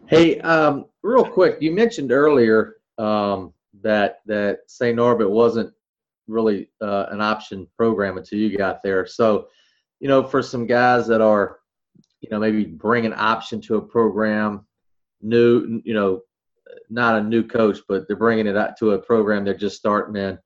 hey, 0.07 0.41
um, 0.41 0.87
real 1.03 1.25
quick, 1.25 1.59
you 1.61 1.73
mentioned 1.73 2.13
earlier. 2.13 2.77
Um, 2.97 3.53
that 3.83 4.21
that 4.27 4.61
St. 4.69 4.97
Norbert 4.97 5.31
wasn't 5.31 5.73
really 6.27 6.71
uh, 6.81 7.07
an 7.11 7.21
option 7.21 7.67
program 7.77 8.19
until 8.19 8.39
you 8.39 8.57
got 8.57 8.83
there. 8.83 9.07
So, 9.07 9.49
you 10.01 10.09
know, 10.09 10.23
for 10.23 10.43
some 10.43 10.67
guys 10.67 11.07
that 11.07 11.21
are, 11.21 11.59
you 12.21 12.29
know, 12.31 12.39
maybe 12.39 12.65
bring 12.65 13.07
an 13.07 13.15
option 13.17 13.61
to 13.63 13.77
a 13.77 13.83
program, 13.83 14.67
new, 15.21 15.81
you 15.85 15.95
know, 15.95 16.23
not 16.91 17.19
a 17.19 17.23
new 17.23 17.43
coach, 17.43 17.79
but 17.89 18.07
they're 18.07 18.17
bringing 18.17 18.47
it 18.47 18.57
out 18.57 18.77
to 18.79 18.93
a 18.93 18.99
program 18.99 19.45
they're 19.45 19.55
just 19.55 19.77
starting 19.77 20.17
in. 20.17 20.39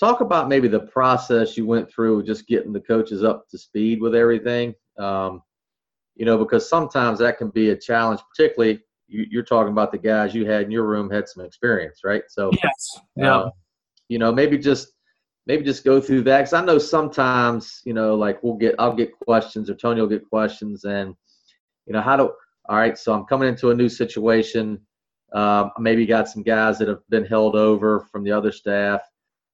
Talk 0.00 0.20
about 0.20 0.48
maybe 0.48 0.68
the 0.68 0.80
process 0.80 1.56
you 1.56 1.66
went 1.66 1.90
through, 1.90 2.24
just 2.24 2.48
getting 2.48 2.72
the 2.72 2.80
coaches 2.80 3.22
up 3.22 3.48
to 3.50 3.58
speed 3.58 4.00
with 4.00 4.14
everything. 4.14 4.74
Um, 4.98 5.42
you 6.14 6.24
know, 6.24 6.38
because 6.38 6.68
sometimes 6.68 7.18
that 7.20 7.38
can 7.38 7.50
be 7.50 7.70
a 7.70 7.76
challenge, 7.76 8.20
particularly 8.34 8.82
you, 9.12 9.38
are 9.38 9.44
talking 9.44 9.72
about 9.72 9.92
the 9.92 9.98
guys 9.98 10.34
you 10.34 10.46
had 10.46 10.62
in 10.62 10.70
your 10.70 10.86
room 10.86 11.10
had 11.10 11.28
some 11.28 11.44
experience, 11.44 12.00
right? 12.04 12.22
So 12.28 12.50
yes, 12.62 13.00
yeah. 13.16 13.36
Uh, 13.36 13.50
you 14.08 14.18
know, 14.18 14.32
maybe 14.32 14.58
just 14.58 14.92
maybe 15.46 15.64
just 15.64 15.84
go 15.84 16.00
through 16.00 16.22
that 16.22 16.38
because 16.38 16.52
I 16.52 16.64
know 16.64 16.78
sometimes 16.78 17.82
you 17.84 17.94
know, 17.94 18.14
like 18.14 18.42
we'll 18.42 18.54
get 18.54 18.74
I'll 18.78 18.94
get 18.94 19.18
questions 19.20 19.68
or 19.70 19.74
Tony 19.74 20.00
will 20.00 20.08
get 20.08 20.28
questions, 20.28 20.84
and 20.84 21.14
you 21.86 21.92
know, 21.92 22.00
how 22.00 22.16
do 22.16 22.32
all 22.68 22.76
right? 22.76 22.96
So 22.96 23.12
I'm 23.12 23.24
coming 23.24 23.48
into 23.48 23.70
a 23.70 23.74
new 23.74 23.88
situation. 23.88 24.80
Um, 25.32 25.70
maybe 25.78 26.04
got 26.04 26.28
some 26.28 26.42
guys 26.42 26.78
that 26.78 26.88
have 26.88 27.00
been 27.08 27.24
held 27.24 27.56
over 27.56 28.06
from 28.12 28.22
the 28.22 28.32
other 28.32 28.52
staff 28.52 29.00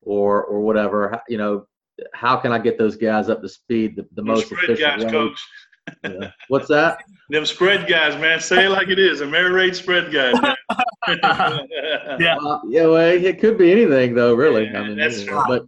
or 0.03 0.45
or 0.45 0.61
whatever. 0.61 1.21
You 1.29 1.39
know, 1.39 1.67
how 2.15 2.37
can 2.37 2.53
I 2.53 2.59
get 2.59 2.79
those 2.79 2.97
guys 2.97 3.29
up 3.29 3.43
to 3.43 3.49
speed 3.49 3.97
the, 3.97 4.07
the 4.13 4.23
most 4.23 4.51
efficient 4.51 4.81
guys, 4.81 5.05
way? 5.05 5.11
Coach. 5.11 5.41
Yeah. 6.05 6.31
What's 6.49 6.69
that? 6.69 6.99
Them 7.31 7.45
spread 7.45 7.89
guys, 7.89 8.19
man. 8.21 8.41
Say 8.41 8.67
it 8.67 8.71
like 8.71 8.89
it 8.89 8.99
is. 8.99 9.21
A 9.21 9.27
Mary 9.27 9.73
spread 9.75 10.13
guys. 10.13 10.35
yeah. 11.09 12.37
Uh, 12.37 12.61
yeah. 12.67 12.87
Well, 12.87 12.97
it 12.97 13.39
could 13.39 13.59
be 13.59 13.71
anything 13.71 14.15
though, 14.15 14.35
really. 14.35 14.65
Yeah, 14.65 14.81
I 14.81 14.89
mean, 14.89 14.99
that's 14.99 15.21
you 15.21 15.27
know, 15.31 15.45
but 15.47 15.67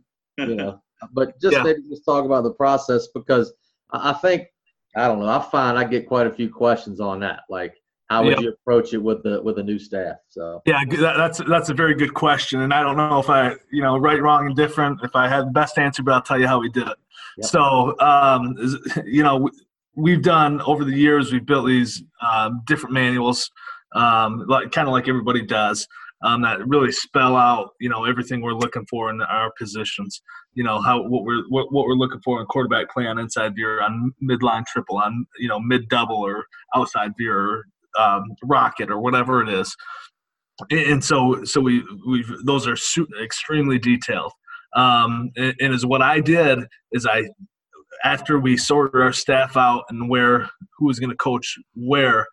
you 0.48 0.54
know, 0.54 0.80
but 1.12 1.40
just 1.40 1.56
yeah. 1.56 1.62
maybe 1.62 1.82
just 1.88 2.04
talk 2.04 2.24
about 2.24 2.44
the 2.44 2.52
process 2.52 3.08
because 3.14 3.52
I 3.90 4.12
think 4.14 4.48
I 4.96 5.06
don't 5.06 5.20
know. 5.20 5.28
I 5.28 5.40
find 5.40 5.78
I 5.78 5.84
get 5.84 6.06
quite 6.06 6.26
a 6.26 6.32
few 6.32 6.50
questions 6.50 7.00
on 7.00 7.20
that, 7.20 7.40
like 7.48 7.74
how 8.10 8.24
would 8.24 8.32
yep. 8.32 8.40
you 8.40 8.48
approach 8.50 8.92
it 8.92 8.98
with 8.98 9.22
the 9.22 9.40
with 9.40 9.56
the 9.56 9.62
new 9.62 9.78
staff? 9.78 10.16
So 10.28 10.62
yeah, 10.66 10.82
that's 10.88 11.40
that's 11.48 11.68
a 11.68 11.74
very 11.74 11.94
good 11.94 12.12
question, 12.12 12.62
and 12.62 12.74
I 12.74 12.82
don't 12.82 12.96
know 12.96 13.20
if 13.20 13.30
I 13.30 13.54
you 13.70 13.82
know 13.82 13.96
right, 13.98 14.20
wrong, 14.20 14.46
and 14.46 14.56
different. 14.56 15.00
If 15.04 15.14
I 15.14 15.28
had 15.28 15.46
the 15.46 15.52
best 15.52 15.78
answer, 15.78 16.02
but 16.02 16.14
I'll 16.14 16.22
tell 16.22 16.38
you 16.38 16.48
how 16.48 16.60
we 16.60 16.68
did 16.70 16.88
it. 16.88 16.96
So 17.42 17.98
um, 18.00 18.56
you 19.06 19.22
know 19.22 19.48
we've 19.94 20.22
done 20.22 20.60
over 20.62 20.84
the 20.84 20.94
years, 20.94 21.32
we've 21.32 21.46
built 21.46 21.66
these 21.66 22.02
um, 22.20 22.62
different 22.66 22.94
manuals, 22.94 23.50
um, 23.94 24.44
like 24.48 24.72
kind 24.72 24.88
of 24.88 24.92
like 24.92 25.08
everybody 25.08 25.42
does. 25.42 25.86
Um, 26.22 26.42
that 26.42 26.66
really 26.68 26.92
spell 26.92 27.34
out, 27.34 27.70
you 27.80 27.88
know, 27.88 28.04
everything 28.04 28.42
we're 28.42 28.52
looking 28.52 28.84
for 28.90 29.08
in 29.08 29.22
our 29.22 29.50
positions. 29.58 30.20
You 30.52 30.64
know, 30.64 30.80
how 30.80 31.00
what 31.02 31.24
we're 31.24 31.44
what, 31.48 31.72
what 31.72 31.86
we're 31.86 31.94
looking 31.94 32.20
for 32.22 32.40
in 32.40 32.46
quarterback 32.46 32.90
play 32.90 33.06
on 33.06 33.18
inside 33.18 33.54
veer, 33.56 33.80
on 33.80 34.12
midline 34.22 34.66
triple, 34.66 34.98
on 34.98 35.26
you 35.38 35.48
know 35.48 35.58
mid 35.58 35.88
double 35.88 36.16
or 36.16 36.44
outside 36.76 37.12
veer, 37.18 37.64
um, 37.98 38.24
rocket 38.44 38.90
or 38.90 39.00
whatever 39.00 39.42
it 39.42 39.48
is. 39.48 39.74
And 40.70 41.02
so, 41.02 41.42
so 41.44 41.60
we 41.60 41.82
we 42.06 42.24
those 42.44 42.66
are 42.66 42.76
extremely 43.22 43.78
detailed. 43.78 44.32
Um, 44.76 45.30
and, 45.36 45.54
and 45.58 45.74
is 45.74 45.86
what 45.86 46.02
I 46.02 46.20
did 46.20 46.60
is 46.92 47.06
I 47.06 47.24
after 48.04 48.38
we 48.38 48.56
sorted 48.56 49.00
our 49.00 49.12
staff 49.12 49.56
out 49.56 49.84
and 49.88 50.08
where 50.08 50.48
who 50.78 50.86
was 50.86 50.98
going 50.98 51.10
to 51.10 51.16
coach 51.16 51.56
where, 51.74 52.26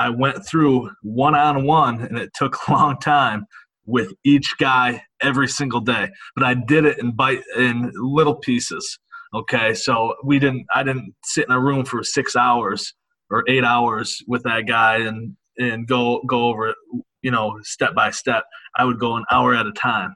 I 0.00 0.08
went 0.08 0.46
through 0.46 0.90
one 1.02 1.34
on 1.34 1.66
one, 1.66 2.00
and 2.00 2.18
it 2.18 2.30
took 2.34 2.56
a 2.66 2.72
long 2.72 2.98
time 2.98 3.44
with 3.84 4.12
each 4.24 4.56
guy 4.58 5.02
every 5.22 5.46
single 5.46 5.80
day. 5.80 6.08
But 6.34 6.44
I 6.44 6.54
did 6.54 6.86
it 6.86 6.98
in 6.98 7.12
bite 7.12 7.42
in 7.56 7.92
little 7.94 8.36
pieces. 8.36 8.98
Okay, 9.34 9.74
so 9.74 10.14
we 10.24 10.38
didn't. 10.38 10.66
I 10.74 10.82
didn't 10.82 11.14
sit 11.24 11.46
in 11.46 11.52
a 11.52 11.60
room 11.60 11.84
for 11.84 12.02
six 12.02 12.34
hours 12.34 12.94
or 13.28 13.44
eight 13.46 13.62
hours 13.62 14.16
with 14.26 14.42
that 14.44 14.66
guy 14.66 14.96
and 14.96 15.36
and 15.58 15.86
go 15.86 16.22
go 16.26 16.48
over 16.48 16.70
it, 16.70 16.76
you 17.22 17.30
know, 17.30 17.58
step 17.62 17.94
by 17.94 18.10
step. 18.10 18.44
I 18.76 18.84
would 18.86 18.98
go 18.98 19.16
an 19.16 19.24
hour 19.30 19.54
at 19.54 19.66
a 19.66 19.72
time 19.72 20.14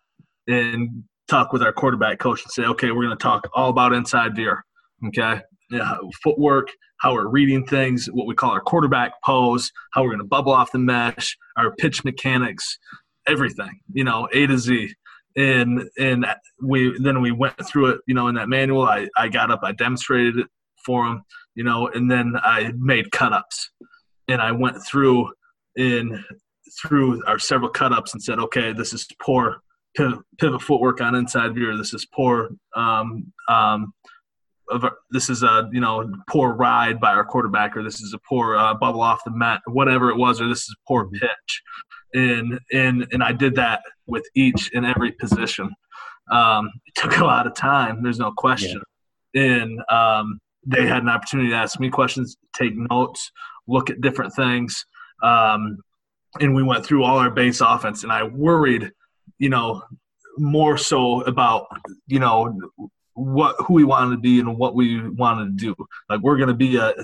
and 0.48 1.04
talk 1.28 1.52
with 1.52 1.62
our 1.62 1.72
quarterback 1.72 2.18
coach 2.18 2.42
and 2.42 2.50
say, 2.50 2.64
okay, 2.64 2.90
we're 2.90 3.04
going 3.04 3.16
to 3.16 3.22
talk 3.22 3.48
all 3.54 3.68
about 3.68 3.92
inside 3.92 4.34
veer. 4.34 4.64
Okay, 5.08 5.42
yeah, 5.70 5.96
footwork, 6.22 6.68
how 7.04 7.14
we're 7.14 7.28
reading 7.28 7.66
things, 7.66 8.06
what 8.06 8.26
we 8.26 8.34
call 8.34 8.50
our 8.50 8.60
quarterback 8.60 9.12
pose, 9.24 9.70
how 9.92 10.02
we're 10.02 10.10
going 10.10 10.18
to 10.18 10.24
bubble 10.24 10.52
off 10.52 10.72
the 10.72 10.78
mesh, 10.78 11.36
our 11.56 11.74
pitch 11.76 12.02
mechanics, 12.04 12.78
everything. 13.26 13.80
You 13.92 14.04
know, 14.04 14.28
A 14.32 14.46
to 14.46 14.58
Z 14.58 14.94
and 15.36 15.82
and 15.98 16.26
we 16.62 16.96
then 17.00 17.20
we 17.20 17.32
went 17.32 17.54
through 17.66 17.86
it 17.86 18.00
you 18.06 18.14
know 18.14 18.28
in 18.28 18.36
that 18.36 18.48
manual 18.48 18.82
i 18.82 19.08
i 19.16 19.26
got 19.26 19.50
up 19.50 19.58
i 19.64 19.72
demonstrated 19.72 20.38
it 20.38 20.46
for 20.86 21.04
him 21.04 21.24
you 21.54 21.64
know, 21.64 21.88
and 21.88 22.10
then 22.10 22.34
I 22.36 22.72
made 22.76 23.10
cut 23.12 23.32
ups 23.32 23.70
and 24.28 24.40
I 24.40 24.52
went 24.52 24.84
through 24.84 25.32
in 25.76 26.24
through 26.82 27.24
our 27.26 27.38
several 27.38 27.70
cut 27.70 27.92
ups 27.92 28.14
and 28.14 28.22
said, 28.22 28.38
okay, 28.38 28.72
this 28.72 28.92
is 28.92 29.06
poor 29.22 29.58
pivot, 29.96 30.60
footwork 30.60 31.00
on 31.00 31.14
inside 31.14 31.54
veer. 31.54 31.76
This 31.76 31.94
is 31.94 32.06
poor. 32.06 32.50
Um, 32.74 33.32
um, 33.48 33.92
this 35.10 35.28
is 35.30 35.42
a 35.42 35.68
you 35.72 35.80
know 35.80 36.10
poor 36.28 36.52
ride 36.52 37.00
by 37.00 37.12
our 37.12 37.24
quarterback, 37.24 37.76
or 37.76 37.82
this 37.82 38.00
is 38.00 38.14
a 38.14 38.18
poor 38.28 38.56
uh, 38.56 38.74
bubble 38.74 39.02
off 39.02 39.20
the 39.24 39.30
mat, 39.30 39.60
whatever 39.66 40.10
it 40.10 40.16
was, 40.16 40.40
or 40.40 40.48
this 40.48 40.62
is 40.62 40.76
poor 40.86 41.04
mm-hmm. 41.04 41.16
pitch, 41.16 41.62
and 42.14 42.58
and 42.72 43.06
and 43.12 43.22
I 43.22 43.32
did 43.32 43.54
that 43.56 43.82
with 44.06 44.24
each 44.34 44.70
and 44.74 44.86
every 44.86 45.12
position. 45.12 45.70
Um, 46.30 46.70
it 46.86 46.94
took 46.94 47.18
a 47.18 47.24
lot 47.24 47.46
of 47.46 47.54
time. 47.54 48.02
There's 48.02 48.18
no 48.18 48.32
question, 48.32 48.80
yeah. 49.34 49.42
and 49.42 49.80
um, 49.90 50.40
they 50.66 50.86
had 50.86 51.02
an 51.02 51.08
opportunity 51.08 51.50
to 51.50 51.56
ask 51.56 51.78
me 51.78 51.90
questions, 51.90 52.36
take 52.56 52.74
notes, 52.76 53.30
look 53.66 53.90
at 53.90 54.00
different 54.00 54.34
things. 54.34 54.84
Um, 55.22 55.78
and 56.40 56.54
we 56.54 56.62
went 56.62 56.84
through 56.84 57.04
all 57.04 57.18
our 57.18 57.30
base 57.30 57.60
offense, 57.60 58.02
and 58.02 58.12
I 58.12 58.24
worried, 58.24 58.90
you 59.38 59.48
know, 59.48 59.82
more 60.36 60.76
so 60.76 61.22
about, 61.22 61.66
you 62.06 62.18
know, 62.18 62.58
what 63.14 63.56
who 63.60 63.74
we 63.74 63.84
wanted 63.84 64.16
to 64.16 64.20
be 64.20 64.40
and 64.40 64.58
what 64.58 64.74
we 64.74 65.08
wanted 65.08 65.58
to 65.58 65.74
do. 65.74 65.86
Like 66.08 66.20
we're 66.20 66.36
going 66.36 66.48
to 66.48 66.54
be 66.54 66.76
a 66.76 66.94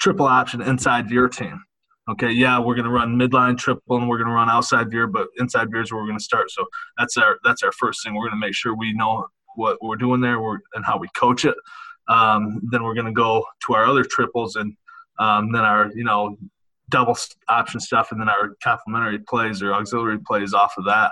triple 0.00 0.26
option 0.26 0.60
inside 0.62 1.08
veer 1.08 1.28
team. 1.28 1.62
Okay, 2.08 2.30
yeah, 2.30 2.60
we're 2.60 2.76
going 2.76 2.84
to 2.84 2.90
run 2.90 3.16
midline 3.16 3.58
triple 3.58 3.96
and 3.96 4.08
we're 4.08 4.18
going 4.18 4.28
to 4.28 4.34
run 4.34 4.48
outside 4.48 4.90
veer, 4.90 5.08
but 5.08 5.26
inside 5.38 5.72
veer 5.72 5.82
is 5.82 5.92
where 5.92 6.00
we're 6.00 6.06
going 6.06 6.18
to 6.18 6.24
start. 6.24 6.50
So 6.50 6.64
that's 6.96 7.16
our 7.16 7.38
that's 7.44 7.62
our 7.62 7.72
first 7.72 8.02
thing. 8.02 8.14
We're 8.14 8.28
going 8.28 8.40
to 8.40 8.46
make 8.46 8.54
sure 8.54 8.76
we 8.76 8.92
know 8.92 9.26
what 9.56 9.78
we're 9.82 9.96
doing 9.96 10.20
there 10.20 10.38
and 10.74 10.84
how 10.84 10.98
we 10.98 11.08
coach 11.16 11.44
it. 11.44 11.56
Um, 12.08 12.60
then 12.70 12.84
we're 12.84 12.94
going 12.94 13.06
to 13.06 13.12
go 13.12 13.44
to 13.66 13.74
our 13.74 13.86
other 13.86 14.04
triples 14.04 14.54
and 14.54 14.76
um, 15.18 15.50
then 15.50 15.62
our 15.62 15.90
you 15.94 16.04
know 16.04 16.36
double 16.88 17.16
option 17.48 17.80
stuff, 17.80 18.12
and 18.12 18.20
then 18.20 18.28
our 18.28 18.54
complementary 18.62 19.18
plays 19.18 19.62
or 19.62 19.74
auxiliary 19.74 20.18
plays 20.18 20.54
off 20.54 20.74
of 20.78 20.84
that. 20.84 21.10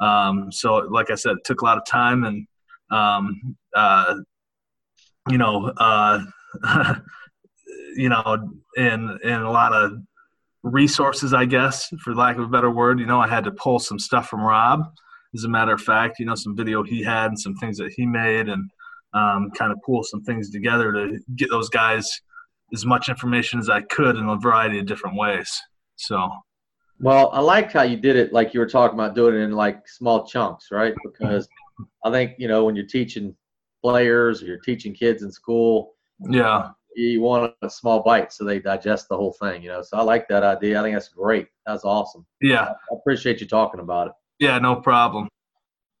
Um, 0.00 0.50
so, 0.50 0.76
like 0.76 1.10
I 1.10 1.14
said, 1.14 1.32
it 1.32 1.44
took 1.44 1.60
a 1.60 1.64
lot 1.64 1.76
of 1.76 1.84
time 1.84 2.24
and 2.24 2.46
um, 2.90 3.56
uh, 3.74 4.14
you 5.28 5.38
know, 5.38 5.72
uh, 5.76 6.20
you 7.96 8.08
know, 8.08 8.48
and 8.76 9.10
and 9.22 9.42
a 9.42 9.50
lot 9.50 9.72
of 9.72 9.92
resources, 10.62 11.32
I 11.32 11.44
guess, 11.44 11.88
for 12.02 12.14
lack 12.14 12.36
of 12.36 12.44
a 12.44 12.48
better 12.48 12.70
word. 12.70 13.00
You 13.00 13.06
know, 13.06 13.20
I 13.20 13.28
had 13.28 13.44
to 13.44 13.52
pull 13.52 13.78
some 13.78 13.98
stuff 13.98 14.28
from 14.28 14.40
Rob. 14.40 14.80
As 15.34 15.44
a 15.44 15.48
matter 15.48 15.72
of 15.72 15.80
fact, 15.80 16.18
you 16.18 16.26
know, 16.26 16.34
some 16.34 16.56
video 16.56 16.82
he 16.82 17.02
had 17.02 17.26
and 17.26 17.38
some 17.38 17.54
things 17.56 17.78
that 17.78 17.92
he 17.96 18.04
made, 18.04 18.48
and 18.48 18.68
um, 19.14 19.50
kind 19.52 19.72
of 19.72 19.78
pull 19.84 20.02
some 20.02 20.22
things 20.22 20.50
together 20.50 20.92
to 20.92 21.18
get 21.36 21.50
those 21.50 21.68
guys 21.68 22.20
as 22.72 22.84
much 22.84 23.08
information 23.08 23.58
as 23.58 23.68
I 23.68 23.80
could 23.82 24.16
in 24.16 24.28
a 24.28 24.36
variety 24.36 24.78
of 24.78 24.86
different 24.86 25.16
ways. 25.16 25.50
So, 25.96 26.30
well, 27.00 27.30
I 27.32 27.40
liked 27.40 27.72
how 27.72 27.82
you 27.82 27.96
did 27.96 28.16
it, 28.16 28.32
like 28.32 28.54
you 28.54 28.60
were 28.60 28.68
talking 28.68 28.98
about 28.98 29.14
doing 29.14 29.34
it 29.34 29.38
in 29.38 29.52
like 29.52 29.88
small 29.88 30.26
chunks, 30.26 30.68
right? 30.70 30.94
Because 31.04 31.48
I 32.04 32.10
think 32.10 32.32
you 32.38 32.48
know 32.48 32.64
when 32.64 32.76
you're 32.76 32.86
teaching 32.86 33.34
players 33.82 34.42
or 34.42 34.46
you're 34.46 34.58
teaching 34.58 34.94
kids 34.94 35.22
in 35.22 35.30
school, 35.30 35.94
yeah, 36.28 36.70
you 36.94 37.20
want 37.20 37.54
a 37.62 37.70
small 37.70 38.02
bite 38.02 38.32
so 38.32 38.44
they 38.44 38.58
digest 38.58 39.08
the 39.08 39.16
whole 39.16 39.32
thing, 39.32 39.62
you 39.62 39.68
know. 39.68 39.82
So 39.82 39.96
I 39.96 40.02
like 40.02 40.28
that 40.28 40.42
idea. 40.42 40.78
I 40.78 40.82
think 40.82 40.94
that's 40.94 41.08
great. 41.08 41.48
That's 41.66 41.84
awesome. 41.84 42.26
Yeah, 42.40 42.70
I 42.70 42.94
appreciate 42.94 43.40
you 43.40 43.46
talking 43.46 43.80
about 43.80 44.08
it. 44.08 44.12
Yeah, 44.38 44.58
no 44.58 44.76
problem. 44.76 45.28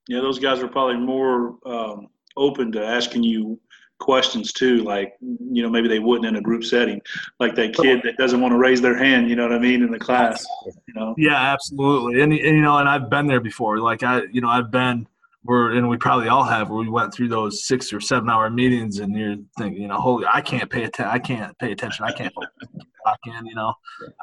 Yeah, 0.08 0.20
those 0.20 0.38
guys 0.38 0.60
are 0.60 0.68
probably 0.68 0.96
more 0.96 1.56
um, 1.66 2.08
open 2.36 2.72
to 2.72 2.84
asking 2.84 3.22
you 3.22 3.60
questions 4.00 4.52
too 4.52 4.78
like 4.78 5.14
you 5.20 5.62
know 5.62 5.68
maybe 5.68 5.86
they 5.86 5.98
wouldn't 5.98 6.26
in 6.26 6.36
a 6.36 6.40
group 6.40 6.64
setting 6.64 7.00
like 7.38 7.54
that 7.54 7.74
kid 7.74 8.00
that 8.02 8.16
doesn't 8.16 8.40
want 8.40 8.50
to 8.50 8.56
raise 8.56 8.80
their 8.80 8.96
hand 8.96 9.28
you 9.28 9.36
know 9.36 9.42
what 9.42 9.52
i 9.52 9.58
mean 9.58 9.82
in 9.82 9.90
the 9.90 9.98
class 9.98 10.44
you 10.64 10.94
know 10.94 11.14
yeah 11.18 11.52
absolutely 11.52 12.22
and, 12.22 12.32
and 12.32 12.56
you 12.56 12.62
know 12.62 12.78
and 12.78 12.88
i've 12.88 13.10
been 13.10 13.26
there 13.26 13.40
before 13.40 13.78
like 13.78 14.02
i 14.02 14.22
you 14.32 14.40
know 14.40 14.48
i've 14.48 14.70
been 14.70 15.06
where 15.42 15.70
and 15.70 15.88
we 15.88 15.96
probably 15.96 16.28
all 16.28 16.44
have 16.44 16.68
where 16.68 16.80
we 16.80 16.88
went 16.88 17.12
through 17.12 17.28
those 17.28 17.66
six 17.66 17.92
or 17.92 18.00
seven 18.00 18.28
hour 18.28 18.50
meetings 18.50 18.98
and 18.98 19.16
you're 19.16 19.36
thinking 19.56 19.80
you 19.80 19.88
know 19.88 19.96
holy 19.96 20.26
i 20.26 20.40
can't 20.40 20.70
pay 20.70 20.84
attention 20.84 21.10
i 21.10 21.18
can't 21.18 21.58
pay 21.58 21.72
attention 21.72 22.04
i 22.04 22.12
can't 22.12 22.34
lock 23.06 23.18
in 23.26 23.46
you 23.46 23.54
know 23.54 23.72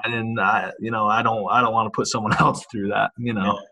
i 0.05 0.09
didn't 0.09 0.37
i 0.39 0.71
you 0.79 0.91
know 0.91 1.07
i 1.07 1.23
don't 1.23 1.47
i 1.49 1.59
don't 1.59 1.73
want 1.73 1.87
to 1.87 1.95
put 1.95 2.07
someone 2.07 2.33
else 2.39 2.65
through 2.71 2.87
that 2.87 3.11
you 3.17 3.33
know 3.33 3.53
yeah. 3.55 3.67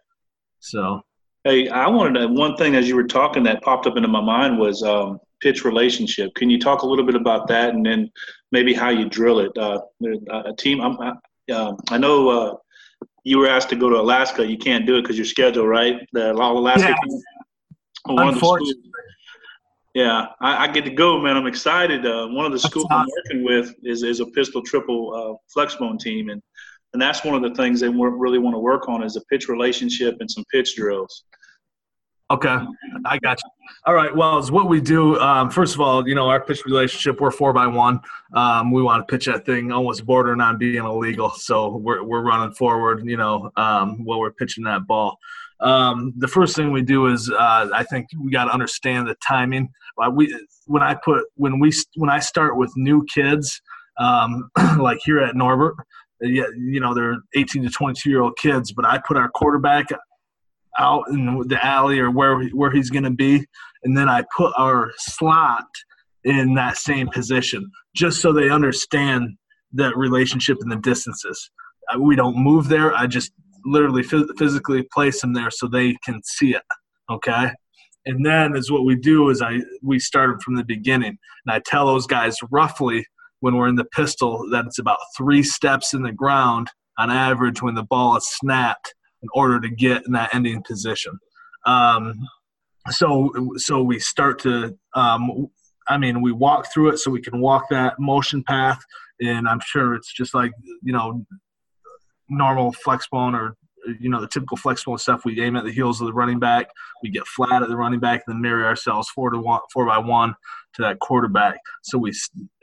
so 0.59 1.01
Hey, 1.45 1.69
I 1.69 1.87
wanted 1.87 2.19
to, 2.19 2.27
one 2.27 2.57
thing 2.57 2.73
as 2.73 2.87
you 2.87 2.95
were 2.95 3.03
talking 3.03 3.43
that 3.43 3.61
popped 3.61 3.85
up 3.85 3.97
into 3.97 4.07
my 4.07 4.19
mind 4.19 4.57
was 4.57 4.81
um, 4.81 5.19
pitch 5.41 5.63
relationship. 5.63 6.33
Can 6.33 6.49
you 6.49 6.59
talk 6.59 6.81
a 6.81 6.87
little 6.87 7.05
bit 7.05 7.13
about 7.13 7.47
that, 7.49 7.75
and 7.75 7.85
then 7.85 8.09
maybe 8.51 8.73
how 8.73 8.89
you 8.89 9.07
drill 9.07 9.37
it? 9.37 9.55
Uh, 9.55 9.79
a 10.31 10.55
team. 10.55 10.81
I'm, 10.81 10.99
I, 10.99 11.13
uh, 11.53 11.75
I 11.91 11.99
know 11.99 12.29
uh, 12.29 12.55
you 13.23 13.37
were 13.37 13.47
asked 13.47 13.69
to 13.69 13.75
go 13.75 13.91
to 13.91 13.97
Alaska. 13.97 14.43
You 14.43 14.57
can't 14.57 14.87
do 14.87 14.97
it 14.97 15.03
because 15.03 15.17
your 15.17 15.25
schedule, 15.27 15.67
right? 15.67 15.97
The 16.13 16.31
Alaska. 16.31 16.95
Yeah. 17.07 17.17
Team, 18.07 18.15
one 18.15 18.27
of 18.29 18.33
the 18.35 18.39
schools. 18.39 18.73
Yeah, 19.93 20.27
I, 20.41 20.65
I, 20.65 20.67
get 20.67 20.83
to 20.83 20.91
go, 20.91 21.21
man. 21.21 21.37
I'm 21.37 21.47
excited. 21.47 22.05
Uh, 22.05 22.27
one 22.27 22.45
of 22.45 22.51
the 22.51 22.59
schools 22.59 22.85
awesome. 22.91 23.07
I'm 23.31 23.43
working 23.43 23.45
with 23.45 23.73
is, 23.83 24.03
is 24.03 24.19
a 24.19 24.25
pistol 24.25 24.61
triple 24.61 25.13
uh, 25.13 25.57
flexbone 25.57 25.97
team, 25.99 26.29
and 26.29 26.41
and 26.95 27.01
that's 27.01 27.23
one 27.23 27.35
of 27.35 27.41
the 27.41 27.55
things 27.55 27.79
they 27.81 27.89
really 27.89 28.39
want 28.39 28.55
to 28.55 28.59
work 28.59 28.87
on 28.87 29.03
is 29.03 29.17
a 29.17 29.21
pitch 29.25 29.49
relationship 29.49 30.15
and 30.19 30.31
some 30.31 30.45
pitch 30.51 30.75
drills. 30.75 31.25
Okay, 32.31 32.57
I 33.05 33.19
got 33.19 33.37
you. 33.43 33.49
All 33.85 33.93
right. 33.93 34.15
Well, 34.15 34.39
it's 34.39 34.49
what 34.49 34.67
we 34.67 34.81
do. 34.81 35.19
Um, 35.19 35.51
first 35.51 35.75
of 35.75 35.81
all, 35.81 36.07
you 36.07 36.15
know, 36.15 36.27
our 36.27 36.39
pitch 36.43 36.65
relationship, 36.65 37.21
we're 37.21 37.31
four 37.31 37.53
by 37.53 37.67
one. 37.67 37.99
Um, 38.33 38.71
we 38.71 38.81
want 38.81 39.07
to 39.07 39.11
pitch 39.11 39.27
that 39.27 39.45
thing 39.45 39.71
almost 39.71 40.05
bordering 40.05 40.41
on 40.41 40.57
being 40.57 40.83
illegal. 40.83 41.29
So 41.29 41.75
we're, 41.75 42.01
we're 42.03 42.23
running 42.23 42.55
forward, 42.55 43.05
you 43.05 43.17
know, 43.17 43.51
um, 43.57 44.03
while 44.03 44.19
we're 44.19 44.31
pitching 44.31 44.63
that 44.63 44.87
ball. 44.87 45.19
Um, 45.61 46.13
the 46.17 46.27
first 46.27 46.55
thing 46.55 46.71
we 46.71 46.81
do 46.81 47.07
is 47.07 47.29
uh, 47.29 47.69
I 47.73 47.83
think 47.83 48.07
we 48.21 48.31
got 48.31 48.45
to 48.45 48.51
understand 48.51 49.07
the 49.07 49.15
timing. 49.25 49.69
Uh, 49.97 50.09
we 50.09 50.37
when 50.65 50.83
I 50.83 50.95
put 50.95 51.25
when 51.35 51.59
we 51.59 51.71
when 51.95 52.09
I 52.09 52.19
start 52.19 52.57
with 52.57 52.71
new 52.75 53.05
kids, 53.13 53.61
um, 53.97 54.49
like 54.77 54.99
here 55.03 55.19
at 55.19 55.35
Norbert, 55.35 55.75
you 56.21 56.79
know 56.79 56.93
they're 56.93 57.17
18 57.35 57.63
to 57.63 57.69
22 57.69 58.09
year 58.09 58.21
old 58.21 58.37
kids, 58.37 58.73
but 58.73 58.85
I 58.85 58.99
put 59.07 59.17
our 59.17 59.29
quarterback 59.29 59.87
out 60.77 61.05
in 61.09 61.47
the 61.47 61.65
alley 61.65 61.99
or 61.99 62.11
where 62.11 62.43
where 62.47 62.71
he's 62.71 62.89
going 62.89 63.03
to 63.03 63.11
be, 63.11 63.45
and 63.83 63.97
then 63.97 64.09
I 64.09 64.23
put 64.35 64.53
our 64.57 64.91
slot 64.97 65.67
in 66.25 66.55
that 66.55 66.75
same 66.77 67.07
position 67.07 67.69
just 67.95 68.19
so 68.19 68.33
they 68.33 68.49
understand 68.49 69.37
that 69.73 69.95
relationship 69.95 70.57
and 70.59 70.71
the 70.71 70.77
distances. 70.77 71.51
Uh, 71.93 71.99
we 71.99 72.15
don't 72.15 72.35
move 72.35 72.67
there. 72.67 72.95
I 72.95 73.07
just 73.07 73.31
literally 73.65 74.03
physically 74.03 74.87
place 74.93 75.21
them 75.21 75.33
there 75.33 75.51
so 75.51 75.67
they 75.67 75.95
can 76.05 76.21
see 76.23 76.55
it. 76.55 76.63
Okay. 77.09 77.49
And 78.05 78.25
then 78.25 78.55
is 78.55 78.71
what 78.71 78.85
we 78.85 78.95
do 78.95 79.29
is 79.29 79.41
I 79.41 79.59
we 79.81 79.99
started 79.99 80.41
from 80.41 80.55
the 80.55 80.63
beginning, 80.63 81.17
and 81.45 81.53
I 81.53 81.59
tell 81.65 81.87
those 81.87 82.05
guys 82.05 82.37
roughly 82.51 83.05
when 83.39 83.55
we're 83.55 83.67
in 83.67 83.75
the 83.75 83.85
pistol 83.85 84.47
that 84.51 84.65
it's 84.65 84.79
about 84.79 84.97
three 85.17 85.43
steps 85.43 85.93
in 85.93 86.03
the 86.03 86.11
ground 86.11 86.67
on 86.97 87.11
average 87.11 87.61
when 87.61 87.75
the 87.75 87.83
ball 87.83 88.15
is 88.15 88.27
snapped 88.27 88.93
in 89.21 89.29
order 89.33 89.59
to 89.59 89.69
get 89.69 90.03
in 90.05 90.13
that 90.13 90.33
ending 90.33 90.61
position. 90.65 91.17
Um, 91.65 92.13
so 92.91 93.31
so 93.55 93.81
we 93.81 93.99
start 93.99 94.39
to 94.39 94.77
um, 94.93 95.47
I 95.87 95.97
mean 95.97 96.21
we 96.21 96.31
walk 96.31 96.71
through 96.71 96.89
it 96.89 96.99
so 96.99 97.09
we 97.09 97.21
can 97.21 97.41
walk 97.41 97.65
that 97.71 97.99
motion 97.99 98.43
path, 98.43 98.79
and 99.19 99.47
I'm 99.47 99.61
sure 99.65 99.95
it's 99.95 100.13
just 100.13 100.35
like 100.35 100.51
you 100.83 100.93
know 100.93 101.25
normal 102.29 102.71
flex 102.71 103.07
bone 103.07 103.35
or 103.35 103.55
you 103.99 104.09
know 104.09 104.21
the 104.21 104.27
typical 104.27 104.57
flexible 104.57 104.97
stuff. 104.97 105.25
We 105.25 105.41
aim 105.41 105.55
at 105.55 105.63
the 105.63 105.71
heels 105.71 106.01
of 106.01 106.07
the 106.07 106.13
running 106.13 106.39
back. 106.39 106.67
We 107.03 107.09
get 107.09 107.27
flat 107.27 107.61
at 107.61 107.69
the 107.69 107.77
running 107.77 107.99
back, 107.99 108.23
and 108.25 108.35
then 108.35 108.41
marry 108.41 108.63
ourselves 108.63 109.09
four 109.09 109.29
to 109.29 109.39
one, 109.39 109.61
four 109.71 109.85
by 109.85 109.97
one 109.97 110.35
to 110.75 110.81
that 110.81 110.99
quarterback. 110.99 111.57
So 111.83 111.97
we 111.97 112.13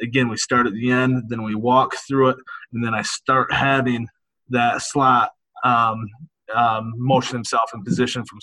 again 0.01 0.29
we 0.29 0.37
start 0.37 0.67
at 0.67 0.73
the 0.73 0.91
end, 0.91 1.25
then 1.29 1.43
we 1.43 1.55
walk 1.55 1.95
through 2.09 2.31
it, 2.31 2.37
and 2.73 2.85
then 2.85 2.95
I 2.95 3.03
start 3.03 3.53
having 3.53 4.09
that 4.51 4.83
slot 4.83 5.33
um, 5.65 6.07
um, 6.55 6.95
motion 6.97 7.35
himself 7.35 7.71
in 7.75 7.83
position 7.85 8.25
from 8.25 8.39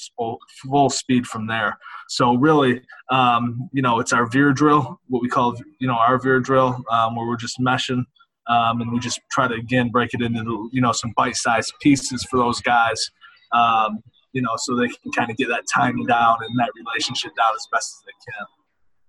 full 0.64 0.90
speed 0.90 1.28
from 1.28 1.48
there. 1.48 1.78
So 2.08 2.36
really, 2.36 2.82
um, 3.12 3.70
you 3.72 3.82
know, 3.82 4.00
it's 4.00 4.14
our 4.14 4.26
veer 4.26 4.52
drill, 4.54 5.00
what 5.08 5.22
we 5.22 5.30
call 5.30 5.56
you 5.80 5.88
know 5.88 5.98
our 5.98 6.20
veer 6.20 6.40
drill, 6.40 6.82
um, 6.92 7.16
where 7.16 7.28
we're 7.28 7.38
just 7.38 7.60
meshing 7.60 8.06
um, 8.50 8.82
and 8.82 8.92
we 8.92 9.00
just 9.00 9.20
try 9.32 9.48
to 9.48 9.54
again 9.54 9.90
break 9.90 10.14
it 10.14 10.22
into 10.22 10.70
you 10.74 10.82
know 10.82 10.92
some 10.92 11.14
bite-sized 11.16 11.74
pieces 11.82 12.24
for 12.30 12.38
those 12.38 12.60
guys, 12.62 13.10
um, 13.54 14.00
you 14.34 14.42
know, 14.42 14.52
so 14.58 14.76
they 14.76 14.88
can 14.88 15.12
kind 15.16 15.32
of 15.32 15.38
get 15.38 15.48
that 15.48 15.64
timing 15.74 16.06
down 16.06 16.38
and 16.42 16.60
that 16.60 16.70
relationship 16.76 17.32
down 17.36 17.52
as 17.56 17.68
best 17.72 17.96
as 17.98 18.04
they 18.06 18.32
can. 18.34 18.46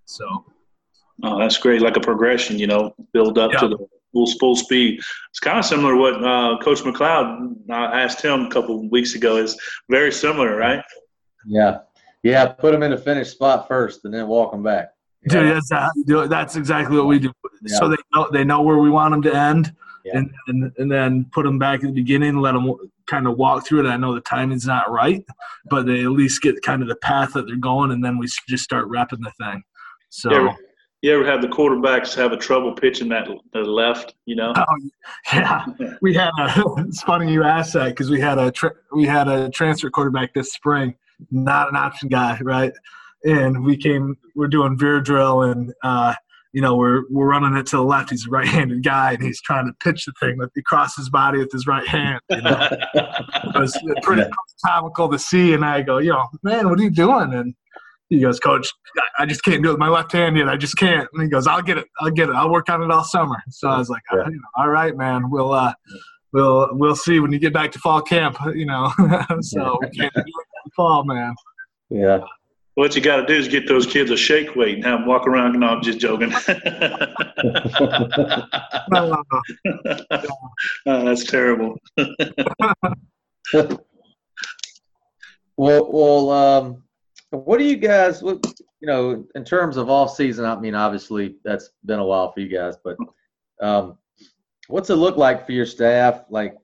So. 0.05 0.45
Oh, 1.23 1.37
that's 1.37 1.59
great. 1.59 1.83
Like 1.83 1.97
a 1.97 1.99
progression, 1.99 2.57
you 2.57 2.65
know, 2.65 2.95
build 3.13 3.37
up 3.37 3.51
to 3.59 3.67
the 3.67 3.77
full 4.11 4.31
full 4.39 4.55
speed. 4.55 4.99
It's 5.29 5.39
kind 5.39 5.59
of 5.59 5.65
similar 5.65 5.93
to 5.93 5.99
what 5.99 6.23
uh, 6.23 6.57
Coach 6.63 6.79
McLeod 6.79 7.69
I 7.69 8.01
asked 8.01 8.23
him 8.23 8.45
a 8.45 8.49
couple 8.49 8.89
weeks 8.89 9.15
ago. 9.15 9.37
Is 9.37 9.59
very 9.89 10.11
similar, 10.11 10.55
right? 10.55 10.83
Yeah, 11.45 11.79
yeah. 12.23 12.47
Put 12.47 12.71
them 12.71 12.83
in 12.83 12.93
a 12.93 12.97
finished 12.97 13.31
spot 13.31 13.67
first, 13.67 14.05
and 14.05 14.13
then 14.13 14.27
walk 14.27 14.51
them 14.51 14.63
back. 14.63 14.93
Dude, 15.27 15.55
that's 15.55 15.71
how 15.71 15.89
you 15.95 16.05
do 16.05 16.21
it. 16.21 16.29
That's 16.29 16.55
exactly 16.55 16.97
what 16.97 17.07
we 17.07 17.19
do. 17.19 17.31
Yeah. 17.63 17.77
So 17.77 17.89
they 17.89 17.97
know 18.13 18.29
they 18.31 18.43
know 18.43 18.61
where 18.61 18.77
we 18.77 18.89
want 18.89 19.11
them 19.11 19.21
to 19.23 19.35
end, 19.35 19.75
yeah. 20.03 20.17
and, 20.17 20.33
and 20.47 20.71
and 20.77 20.91
then 20.91 21.25
put 21.31 21.43
them 21.43 21.59
back 21.59 21.81
at 21.81 21.87
the 21.87 21.91
beginning, 21.91 22.37
let 22.37 22.53
them 22.53 22.75
kind 23.07 23.27
of 23.27 23.37
walk 23.37 23.65
through 23.65 23.85
it. 23.85 23.89
I 23.89 23.97
know 23.97 24.13
the 24.13 24.21
timing's 24.21 24.65
not 24.65 24.89
right, 24.91 25.23
but 25.69 25.85
they 25.85 26.01
at 26.03 26.11
least 26.11 26.41
get 26.41 26.61
kind 26.61 26.81
of 26.81 26.87
the 26.87 26.95
path 26.97 27.33
that 27.33 27.47
they're 27.47 27.55
going, 27.55 27.91
and 27.91 28.03
then 28.03 28.17
we 28.17 28.27
just 28.47 28.63
start 28.63 28.87
wrapping 28.87 29.21
the 29.21 29.31
thing. 29.39 29.63
So. 30.09 30.31
You 30.31 30.37
ever, 30.37 30.55
you 31.01 31.13
ever 31.13 31.25
have 31.25 31.41
the 31.41 31.47
quarterbacks 31.47 32.13
have 32.15 32.31
a 32.31 32.37
trouble 32.37 32.73
pitching 32.73 33.09
that 33.09 33.27
the 33.53 33.59
left? 33.59 34.15
You 34.25 34.35
know. 34.35 34.53
Oh, 34.55 34.65
yeah, 35.33 35.65
we 36.01 36.13
had 36.13 36.31
a. 36.39 36.63
It's 36.79 37.01
funny 37.03 37.31
you 37.31 37.43
asked 37.43 37.73
that 37.73 37.89
because 37.89 38.09
we 38.09 38.19
had 38.19 38.37
a 38.37 38.51
tra- 38.51 38.75
we 38.91 39.05
had 39.05 39.27
a 39.27 39.49
transfer 39.49 39.89
quarterback 39.89 40.33
this 40.33 40.53
spring, 40.53 40.95
not 41.29 41.69
an 41.69 41.75
option 41.75 42.09
guy, 42.09 42.39
right? 42.41 42.73
and 43.23 43.63
we 43.63 43.77
came 43.77 44.17
we're 44.35 44.47
doing 44.47 44.77
veer 44.77 45.01
drill 45.01 45.43
and 45.43 45.73
uh, 45.83 46.13
you 46.53 46.61
know 46.61 46.75
we're 46.75 47.03
we're 47.09 47.27
running 47.27 47.55
it 47.55 47.65
to 47.67 47.77
the 47.77 47.83
left. 47.83 48.09
He's 48.09 48.27
a 48.27 48.29
right-handed 48.29 48.83
guy 48.83 49.13
and 49.13 49.23
he's 49.23 49.41
trying 49.41 49.65
to 49.67 49.73
pitch 49.83 50.05
the 50.05 50.13
thing 50.19 50.37
with 50.37 50.51
across 50.57 50.95
his 50.95 51.09
body 51.09 51.39
with 51.39 51.51
his 51.51 51.67
right 51.67 51.87
hand 51.87 52.19
you 52.29 52.41
know? 52.41 52.67
it 52.93 53.59
was 53.59 53.77
pretty 54.01 54.23
comical 54.65 55.09
to 55.09 55.19
see 55.19 55.53
and 55.53 55.63
i 55.65 55.81
go 55.81 55.97
you 55.97 56.09
know 56.09 56.27
man 56.43 56.69
what 56.69 56.79
are 56.79 56.83
you 56.83 56.89
doing? 56.89 57.33
And 57.33 57.55
he 58.09 58.19
goes 58.19 58.39
coach 58.39 58.69
i 59.17 59.25
just 59.25 59.43
can't 59.43 59.63
do 59.63 59.69
it 59.69 59.73
with 59.73 59.79
my 59.79 59.87
left 59.87 60.11
hand 60.11 60.37
yet. 60.37 60.49
I 60.49 60.57
just 60.57 60.77
can't. 60.77 61.07
And 61.13 61.23
he 61.23 61.29
goes 61.29 61.47
i'll 61.47 61.61
get 61.61 61.77
it. 61.77 61.87
I'll 61.99 62.11
get 62.11 62.29
it. 62.29 62.35
I'll 62.35 62.51
work 62.51 62.69
on 62.69 62.83
it 62.83 62.91
all 62.91 63.03
summer. 63.03 63.37
So 63.49 63.69
i 63.69 63.77
was 63.77 63.89
like 63.89 64.03
yeah. 64.13 64.27
all 64.57 64.69
right 64.69 64.95
man. 64.95 65.29
We'll 65.29 65.53
uh 65.53 65.73
we'll 66.33 66.69
we'll 66.73 66.95
see 66.95 67.19
when 67.19 67.31
you 67.31 67.39
get 67.39 67.53
back 67.53 67.71
to 67.73 67.79
fall 67.79 68.01
camp 68.01 68.37
you 68.53 68.65
know. 68.65 68.91
So 69.41 69.77
we 69.81 69.89
can't 69.91 70.13
do 70.13 70.19
it 70.19 70.25
in 70.65 70.71
fall 70.75 71.05
man. 71.05 71.33
Yeah 71.89 72.19
what 72.75 72.95
you 72.95 73.01
got 73.01 73.17
to 73.17 73.25
do 73.25 73.33
is 73.33 73.47
get 73.47 73.67
those 73.67 73.85
kids 73.85 74.11
a 74.11 74.17
shake 74.17 74.55
weight 74.55 74.75
and 74.75 74.85
have 74.85 74.99
them 74.99 75.07
walk 75.07 75.27
around. 75.27 75.59
No, 75.59 75.67
I'm 75.67 75.81
just 75.81 75.99
joking. 75.99 76.31
oh, 78.93 79.23
that's 80.85 81.25
terrible. 81.25 81.77
well, 85.57 85.91
well, 85.91 86.29
um, 86.29 86.83
what 87.31 87.57
do 87.57 87.65
you 87.65 87.75
guys? 87.75 88.23
What 88.23 88.45
you 88.79 88.87
know, 88.87 89.25
in 89.35 89.43
terms 89.43 89.77
of 89.77 89.89
off 89.89 90.15
season? 90.15 90.45
I 90.45 90.59
mean, 90.59 90.75
obviously 90.75 91.35
that's 91.43 91.69
been 91.85 91.99
a 91.99 92.05
while 92.05 92.31
for 92.31 92.39
you 92.39 92.47
guys, 92.47 92.75
but 92.83 92.97
um, 93.61 93.97
what's 94.67 94.89
it 94.89 94.95
look 94.95 95.17
like 95.17 95.45
for 95.45 95.51
your 95.51 95.67
staff? 95.67 96.23
Like, 96.29 96.55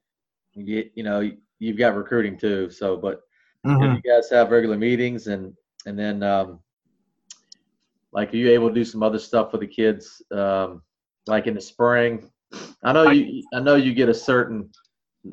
you, 0.55 0.89
you 0.95 1.03
know, 1.03 1.29
you've 1.59 1.77
got 1.77 1.95
recruiting 1.95 2.37
too. 2.37 2.69
So, 2.71 2.97
but 2.97 3.21
mm-hmm. 3.65 3.95
you 3.95 4.01
guys 4.01 4.29
have 4.31 4.51
regular 4.51 4.77
meetings 4.77 5.27
and 5.27 5.53
and 5.87 5.97
then 5.97 6.21
um, 6.21 6.59
like 8.11 8.33
are 8.33 8.37
you 8.37 8.51
able 8.51 8.67
to 8.67 8.75
do 8.75 8.85
some 8.85 9.01
other 9.01 9.17
stuff 9.17 9.51
for 9.51 9.57
the 9.57 9.67
kids 9.67 10.21
um, 10.31 10.81
like 11.27 11.47
in 11.47 11.55
the 11.55 11.61
spring? 11.61 12.29
I 12.83 12.93
know 12.93 13.09
you 13.09 13.43
i 13.53 13.59
know 13.59 13.75
you 13.75 13.93
get 13.93 14.09
a 14.09 14.13
certain 14.13 14.69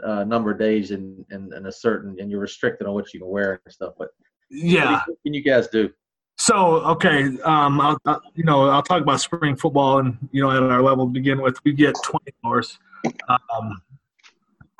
uh, 0.04 0.24
number 0.24 0.50
of 0.50 0.58
days 0.58 0.90
and, 0.90 1.24
and, 1.30 1.52
and 1.52 1.66
a 1.66 1.72
certain 1.72 2.16
and 2.18 2.30
you're 2.30 2.40
restricted 2.40 2.86
on 2.86 2.94
what 2.94 3.12
you 3.14 3.20
can 3.20 3.28
wear 3.28 3.60
and 3.64 3.72
stuff 3.72 3.94
but 3.98 4.08
yeah. 4.50 5.02
what 5.06 5.16
can 5.24 5.32
you 5.32 5.42
guys 5.42 5.68
do? 5.68 5.90
So 6.36 6.56
okay 6.94 7.28
um 7.44 7.80
I'll, 7.80 7.98
I'll, 8.06 8.20
you 8.34 8.42
know 8.42 8.68
i'll 8.68 8.82
talk 8.82 9.02
about 9.02 9.20
spring 9.20 9.54
football 9.54 10.00
and 10.00 10.18
you 10.32 10.42
know 10.42 10.50
at 10.50 10.62
our 10.64 10.82
level 10.82 11.06
to 11.06 11.12
begin 11.12 11.40
with 11.40 11.56
we 11.64 11.72
get 11.72 11.94
20 12.02 12.32
hours 12.44 12.78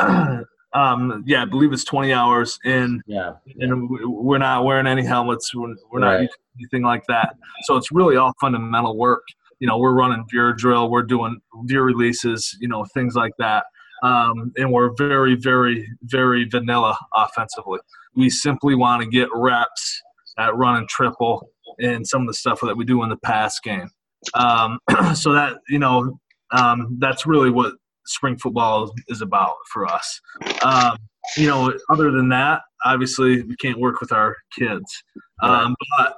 um 0.01 0.45
Um, 0.75 1.23
yeah, 1.27 1.43
I 1.43 1.45
believe 1.45 1.73
it's 1.73 1.85
20 1.85 2.13
hours 2.13 2.59
in. 2.65 3.01
Yeah. 3.07 3.35
And 3.61 3.89
we're 3.89 4.39
not 4.39 4.65
wearing 4.65 4.87
any 4.87 5.05
helmets. 5.05 5.55
We're, 5.55 5.75
we're 5.91 6.01
not 6.01 6.11
right. 6.11 6.31
anything 6.59 6.83
like 6.83 7.05
that. 7.07 7.37
So 7.63 7.77
it's 7.77 7.93
really 7.93 8.17
all 8.17 8.33
fundamental 8.41 8.97
work. 8.97 9.23
You 9.61 9.69
know, 9.69 9.79
we're 9.79 9.95
running 9.95 10.25
veer 10.31 10.53
drill, 10.53 10.91
we're 10.91 11.05
doing 11.05 11.41
veer 11.65 11.85
releases, 11.85 12.57
you 12.61 12.69
know, 12.69 12.85
things 12.93 13.15
like 13.15 13.33
that. 13.39 13.67
Um, 14.03 14.53
and 14.57 14.71
we're 14.71 14.93
very, 14.99 15.37
very, 15.37 15.89
very 16.03 16.45
vanilla 16.45 16.99
offensively. 17.15 17.79
We 18.15 18.29
simply 18.29 18.75
want 18.75 19.03
to 19.03 19.09
get 19.09 19.29
reps 19.33 20.03
at 20.39 20.55
running 20.57 20.87
triple 20.89 21.49
and 21.81 22.07
some 22.07 22.23
of 22.23 22.27
the 22.27 22.35
stuff 22.35 22.61
that 22.63 22.77
we 22.77 22.85
do 22.85 23.03
in 23.03 23.09
the 23.09 23.17
pass 23.17 23.59
game. 23.61 23.89
Um, 24.35 24.79
so 25.15 25.33
that, 25.33 25.59
you 25.69 25.79
know, 25.79 26.19
um, 26.51 26.97
that's 26.99 27.27
really 27.27 27.51
what 27.51 27.75
spring 28.07 28.37
football 28.37 28.93
is 29.09 29.23
about 29.23 29.55
for 29.73 29.87
us. 29.87 30.21
Um, 30.63 30.97
you 31.37 31.47
know, 31.47 31.73
other 31.91 32.11
than 32.11 32.29
that, 32.31 32.61
obviously 32.85 33.43
we 33.43 33.57
can't 33.57 33.79
work 33.79 34.01
with 34.01 34.13
our 34.13 34.37
kids. 34.59 34.85
Um, 35.43 35.75
but 35.99 36.17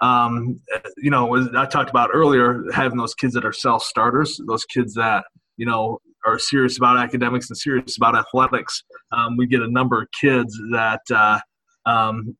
um, 0.00 0.60
you 0.98 1.10
know, 1.10 1.34
as 1.34 1.48
I 1.56 1.66
talked 1.66 1.90
about 1.90 2.10
earlier, 2.12 2.64
having 2.72 2.98
those 2.98 3.14
kids 3.14 3.34
that 3.34 3.44
are 3.44 3.52
self 3.52 3.82
starters, 3.82 4.40
those 4.46 4.64
kids 4.64 4.94
that 4.94 5.24
you 5.56 5.66
know 5.66 5.98
are 6.24 6.38
serious 6.38 6.76
about 6.76 6.98
academics 6.98 7.48
and 7.48 7.56
serious 7.56 7.96
about 7.96 8.16
athletics. 8.16 8.82
Um, 9.12 9.36
we 9.36 9.46
get 9.46 9.62
a 9.62 9.70
number 9.70 10.02
of 10.02 10.08
kids 10.20 10.56
that 10.72 11.00
uh, 11.12 11.40
um, 11.86 12.36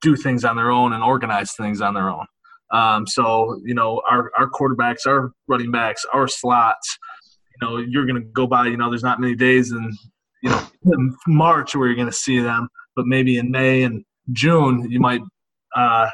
do 0.00 0.16
things 0.16 0.44
on 0.44 0.56
their 0.56 0.70
own 0.70 0.92
and 0.92 1.02
organize 1.02 1.52
things 1.54 1.80
on 1.80 1.94
their 1.94 2.10
own. 2.10 2.26
Um, 2.72 3.06
so 3.06 3.60
you 3.64 3.74
know, 3.74 4.02
our 4.08 4.30
our 4.38 4.48
quarterbacks, 4.50 5.06
our 5.06 5.32
running 5.48 5.70
backs, 5.70 6.04
our 6.12 6.28
slots. 6.28 6.98
Know, 7.60 7.78
you're 7.78 8.06
going 8.06 8.20
to 8.20 8.28
go 8.28 8.46
by. 8.46 8.66
You 8.66 8.76
know, 8.76 8.90
there's 8.90 9.02
not 9.02 9.20
many 9.20 9.34
days 9.34 9.72
in 9.72 9.92
you 10.42 10.50
know 10.50 10.66
in 10.84 11.16
March 11.26 11.74
where 11.74 11.86
you're 11.86 11.96
going 11.96 12.08
to 12.08 12.12
see 12.12 12.40
them, 12.40 12.68
but 12.96 13.06
maybe 13.06 13.38
in 13.38 13.50
May 13.50 13.82
and 13.82 14.04
June 14.32 14.90
you 14.90 15.00
might. 15.00 15.20
Uh, 15.76 16.08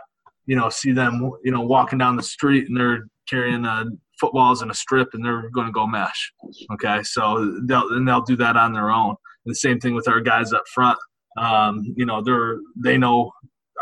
you 0.46 0.54
know, 0.54 0.68
see 0.68 0.92
them, 0.92 1.30
you 1.44 1.50
know, 1.50 1.60
walking 1.60 1.98
down 1.98 2.16
the 2.16 2.22
street 2.22 2.68
and 2.68 2.76
they're 2.76 3.08
carrying 3.28 3.64
uh, 3.66 3.84
footballs 4.18 4.62
and 4.62 4.70
a 4.70 4.74
strip 4.74 5.08
and 5.12 5.24
they're 5.24 5.50
going 5.50 5.66
to 5.66 5.72
go 5.72 5.86
mesh. 5.86 6.32
Okay, 6.72 7.02
so 7.02 7.58
they'll 7.64 7.88
and 7.90 8.06
they'll 8.06 8.22
do 8.22 8.36
that 8.36 8.56
on 8.56 8.72
their 8.72 8.90
own. 8.90 9.10
And 9.44 9.52
the 9.52 9.54
same 9.54 9.78
thing 9.78 9.94
with 9.94 10.08
our 10.08 10.20
guys 10.20 10.52
up 10.52 10.64
front. 10.72 10.98
Um, 11.36 11.94
you 11.96 12.06
know, 12.06 12.22
they're 12.22 12.58
they 12.82 12.96
know 12.96 13.32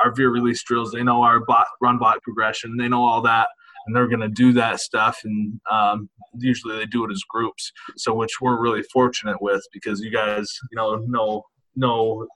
our 0.03 0.13
veer 0.13 0.31
release 0.31 0.63
drills, 0.65 0.91
they 0.91 1.03
know 1.03 1.23
our 1.23 1.41
run 1.81 1.99
block 1.99 2.23
progression, 2.23 2.77
they 2.77 2.89
know 2.89 3.05
all 3.05 3.21
that, 3.23 3.49
and 3.87 3.95
they're 3.95 4.09
going 4.09 4.21
to 4.21 4.29
do 4.29 4.53
that 4.55 4.81
stuff. 4.81 5.19
And 5.25 5.61
um, 5.71 6.09
usually 6.39 6.77
they 6.79 6.87
do 6.87 7.05
it 7.05 7.13
as 7.13 7.23
groups, 7.29 7.73
so 7.97 8.15
which 8.15 8.41
we're 8.41 8.61
really 8.61 8.83
fortunate 8.93 9.41
with 9.41 9.63
because 9.73 10.01
you 10.01 10.11
guys, 10.11 10.53
you 10.71 10.77
know, 10.77 10.97
know 11.07 11.43
know 11.77 12.27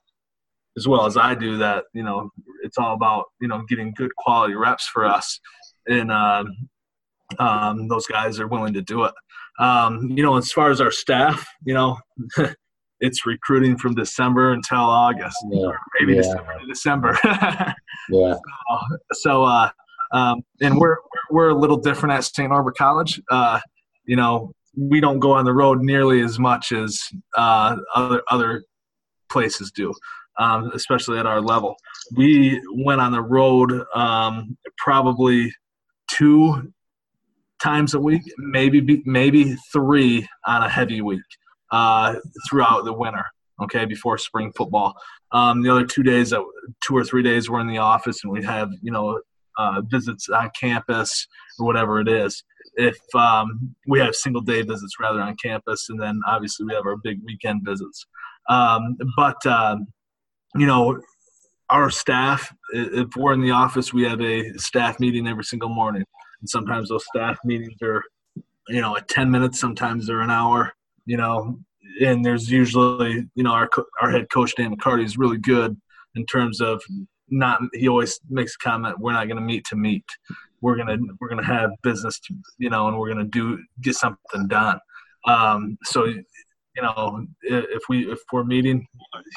as 0.77 0.87
well 0.87 1.05
as 1.05 1.17
I 1.17 1.33
do 1.35 1.57
that 1.57 1.85
you 1.93 2.03
know 2.03 2.29
it's 2.63 2.77
all 2.77 2.93
about 2.93 3.25
you 3.41 3.47
know 3.47 3.63
getting 3.67 3.93
good 3.95 4.15
quality 4.15 4.55
reps 4.55 4.87
for 4.87 5.05
us, 5.05 5.39
and 5.87 6.11
um, 6.11 6.69
um, 7.37 7.87
those 7.87 8.07
guys 8.07 8.39
are 8.39 8.47
willing 8.47 8.73
to 8.73 8.81
do 8.81 9.03
it. 9.03 9.13
Um, 9.59 10.09
you 10.15 10.23
know, 10.23 10.37
as 10.37 10.51
far 10.51 10.71
as 10.71 10.79
our 10.79 10.91
staff, 10.91 11.45
you 11.65 11.73
know, 11.73 11.97
it's 12.99 13.25
recruiting 13.25 13.77
from 13.77 13.93
December 13.93 14.53
until 14.53 14.79
August, 14.79 15.37
yeah. 15.51 15.71
maybe 15.99 16.13
yeah. 16.13 16.21
December 16.21 16.59
to 16.59 16.65
December. 16.67 17.19
yeah. 18.09 18.35
So, 18.35 18.97
so 19.13 19.43
uh, 19.43 19.69
um, 20.11 20.41
and 20.61 20.77
we're 20.77 20.97
we're 21.29 21.49
a 21.49 21.55
little 21.55 21.77
different 21.77 22.13
at 22.13 22.23
St. 22.23 22.49
Norbert 22.49 22.77
College. 22.77 23.21
Uh, 23.29 23.59
you 24.05 24.15
know, 24.15 24.51
we 24.75 24.99
don't 24.99 25.19
go 25.19 25.31
on 25.31 25.45
the 25.45 25.53
road 25.53 25.81
nearly 25.81 26.21
as 26.21 26.39
much 26.39 26.71
as 26.71 27.01
uh, 27.37 27.75
other 27.95 28.21
other 28.29 28.63
places 29.29 29.71
do 29.71 29.93
um, 30.39 30.71
especially 30.73 31.19
at 31.19 31.25
our 31.25 31.41
level. 31.41 31.75
We 32.15 32.59
went 32.73 33.01
on 33.01 33.11
the 33.11 33.21
road 33.21 33.83
um, 33.93 34.57
probably 34.77 35.53
two 36.07 36.71
times 37.61 37.93
a 37.93 37.99
week, 37.99 38.21
maybe 38.37 39.03
maybe 39.05 39.55
three 39.71 40.27
on 40.47 40.63
a 40.63 40.69
heavy 40.69 41.01
week 41.01 41.21
uh, 41.71 42.15
throughout 42.49 42.85
the 42.85 42.93
winter. 42.93 43.25
Okay, 43.61 43.83
before 43.83 44.17
spring 44.17 44.53
football. 44.55 44.95
Um, 45.33 45.61
the 45.61 45.69
other 45.69 45.85
two 45.85 46.01
days, 46.01 46.31
uh, 46.31 46.41
two 46.81 46.95
or 46.95 47.03
three 47.03 47.21
days, 47.21 47.49
we're 47.49 47.59
in 47.59 47.67
the 47.67 47.77
office 47.77 48.23
and 48.23 48.31
we 48.31 48.43
have 48.45 48.69
you 48.81 48.91
know 48.91 49.19
uh, 49.59 49.81
visits 49.81 50.29
on 50.29 50.49
campus 50.59 51.27
or 51.59 51.65
whatever 51.65 51.99
it 51.99 52.07
is. 52.07 52.43
If 52.75 52.97
um, 53.13 53.75
we 53.87 53.99
have 53.99 54.15
single 54.15 54.41
day 54.41 54.61
visits 54.61 54.93
rather 54.99 55.21
on 55.21 55.35
campus, 55.35 55.87
and 55.89 56.01
then 56.01 56.21
obviously 56.25 56.65
we 56.65 56.73
have 56.73 56.85
our 56.85 56.97
big 56.97 57.19
weekend 57.25 57.65
visits. 57.65 58.05
Um, 58.49 58.97
but 59.15 59.45
um, 59.45 59.87
you 60.55 60.65
know, 60.65 60.99
our 61.69 61.91
staff, 61.91 62.53
if 62.73 63.15
we're 63.15 63.33
in 63.33 63.41
the 63.41 63.51
office, 63.51 63.93
we 63.93 64.03
have 64.03 64.21
a 64.21 64.53
staff 64.57 64.99
meeting 64.99 65.27
every 65.27 65.43
single 65.43 65.69
morning. 65.69 66.03
And 66.41 66.49
sometimes 66.49 66.89
those 66.89 67.05
staff 67.13 67.37
meetings 67.43 67.75
are, 67.83 68.03
you 68.69 68.81
know, 68.81 68.97
at 68.97 69.07
10 69.07 69.29
minutes, 69.29 69.59
sometimes 69.59 70.07
they're 70.07 70.21
an 70.21 70.31
hour, 70.31 70.73
you 71.05 71.17
know, 71.17 71.59
and 72.01 72.23
there's 72.23 72.49
usually, 72.49 73.27
you 73.35 73.43
know, 73.43 73.51
our, 73.51 73.69
our 74.01 74.09
head 74.09 74.29
coach, 74.31 74.55
Dan 74.55 74.75
McCarty, 74.75 75.03
is 75.03 75.17
really 75.17 75.37
good 75.37 75.77
in 76.15 76.25
terms 76.25 76.61
of 76.61 76.81
not, 77.31 77.61
he 77.73 77.87
always 77.87 78.19
makes 78.29 78.55
a 78.55 78.63
comment, 78.63 78.99
we're 78.99 79.13
not 79.13 79.25
going 79.25 79.37
to 79.37 79.43
meet 79.43 79.65
to 79.65 79.75
meet. 79.75 80.05
We're 80.61 80.75
going 80.75 80.87
to, 80.87 81.15
we're 81.19 81.29
going 81.29 81.41
to 81.41 81.47
have 81.47 81.71
business, 81.83 82.19
to, 82.21 82.35
you 82.57 82.69
know, 82.69 82.87
and 82.87 82.97
we're 82.97 83.13
going 83.13 83.25
to 83.25 83.31
do, 83.31 83.63
get 83.81 83.95
something 83.95 84.47
done. 84.47 84.79
Um, 85.25 85.77
so 85.83 86.07
you 86.75 86.81
know, 86.81 87.25
if 87.41 87.83
we 87.89 88.09
if 88.11 88.19
we're 88.31 88.43
meeting, 88.43 88.87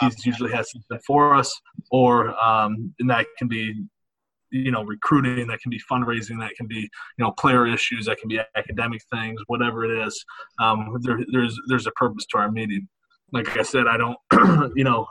he 0.00 0.10
usually 0.24 0.52
has 0.52 0.70
something 0.70 0.98
for 1.06 1.34
us, 1.34 1.52
or 1.90 2.38
um, 2.40 2.94
and 3.00 3.10
that 3.10 3.26
can 3.38 3.48
be, 3.48 3.74
you 4.50 4.70
know, 4.70 4.84
recruiting, 4.84 5.46
that 5.48 5.60
can 5.60 5.70
be 5.70 5.80
fundraising, 5.90 6.38
that 6.38 6.54
can 6.56 6.66
be, 6.66 6.76
you 6.76 6.88
know, 7.18 7.32
player 7.32 7.66
issues, 7.66 8.06
that 8.06 8.18
can 8.18 8.28
be 8.28 8.40
academic 8.54 9.00
things, 9.12 9.40
whatever 9.46 9.84
it 9.84 10.06
is. 10.06 10.24
Um, 10.60 10.96
there, 11.00 11.18
there's 11.32 11.58
there's 11.68 11.86
a 11.86 11.92
purpose 11.92 12.26
to 12.30 12.38
our 12.38 12.50
meeting. 12.50 12.88
Like 13.32 13.56
I 13.56 13.62
said, 13.62 13.86
I 13.86 13.96
don't, 13.96 14.18
you 14.76 14.84
know, 14.84 15.08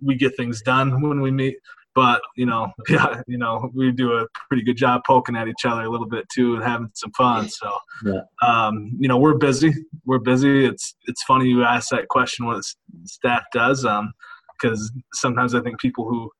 we 0.00 0.14
get 0.14 0.36
things 0.36 0.60
done 0.62 1.00
when 1.00 1.20
we 1.20 1.30
meet, 1.30 1.56
but 1.94 2.20
you 2.36 2.46
know, 2.46 2.72
yeah, 2.88 3.22
you 3.26 3.38
know, 3.38 3.70
we 3.74 3.92
do 3.92 4.12
a 4.12 4.26
pretty 4.48 4.62
good 4.62 4.76
job 4.76 5.02
poking 5.06 5.36
at 5.36 5.48
each 5.48 5.64
other 5.64 5.82
a 5.82 5.90
little 5.90 6.08
bit 6.08 6.26
too 6.32 6.54
and 6.54 6.64
having 6.64 6.90
some 6.94 7.12
fun. 7.12 7.48
So, 7.48 7.70
yeah. 8.04 8.20
um, 8.42 8.92
you 8.98 9.08
know, 9.08 9.18
we're 9.18 9.36
busy. 9.36 9.72
We're 10.04 10.18
busy. 10.18 10.64
It's 10.64 10.94
it's 11.06 11.22
funny 11.24 11.46
you 11.46 11.64
ask 11.64 11.90
that 11.90 12.08
question 12.08 12.46
what 12.46 12.64
staff 13.04 13.44
does, 13.52 13.82
because 13.82 14.90
um, 14.94 15.02
sometimes 15.14 15.54
I 15.54 15.60
think 15.60 15.80
people 15.80 16.08
who 16.08 16.30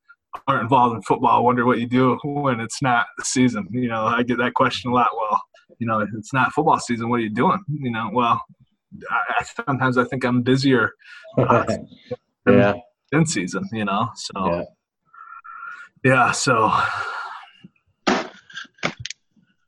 aren't 0.49 0.63
involved 0.63 0.97
in 0.97 1.03
football 1.03 1.45
wonder 1.45 1.67
what 1.67 1.79
you 1.79 1.87
do 1.87 2.19
when 2.25 2.61
it's 2.61 2.81
not 2.81 3.07
the 3.19 3.25
season. 3.25 3.69
You 3.71 3.89
know, 3.89 4.07
I 4.07 4.23
get 4.23 4.39
that 4.39 4.55
question 4.55 4.91
a 4.91 4.95
lot. 4.95 5.11
Well, 5.15 5.41
you 5.79 5.87
know, 5.87 6.07
it's 6.17 6.33
not 6.33 6.53
football 6.53 6.79
season. 6.79 7.09
What 7.09 7.17
are 7.17 7.25
you 7.25 7.31
doing? 7.31 7.59
You 7.69 7.91
know, 7.91 8.11
well, 8.13 8.41
I, 9.11 9.45
sometimes 9.67 9.99
I 9.99 10.05
think 10.05 10.25
I'm 10.25 10.43
busier. 10.43 10.93
Uh, 11.37 11.65
yeah. 12.47 12.75
In 13.13 13.27
season, 13.27 13.69
you 13.73 13.85
know, 13.85 14.09
so. 14.15 14.47
Yeah 14.47 14.65
yeah, 16.05 16.33
so 16.33 16.71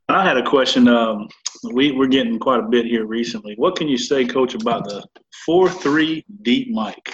I 0.07 0.23
had 0.23 0.37
a 0.37 0.43
question. 0.43 0.87
Um, 0.87 1.29
we 1.73 1.91
we're 1.91 2.07
getting 2.07 2.39
quite 2.39 2.59
a 2.59 2.67
bit 2.67 2.85
here 2.85 3.05
recently. 3.05 3.55
What 3.55 3.75
can 3.75 3.87
you 3.87 3.97
say, 3.97 4.25
Coach, 4.25 4.53
about 4.53 4.85
the 4.85 5.03
four 5.45 5.69
three 5.69 6.25
deep 6.43 6.71
Mike? 6.71 7.13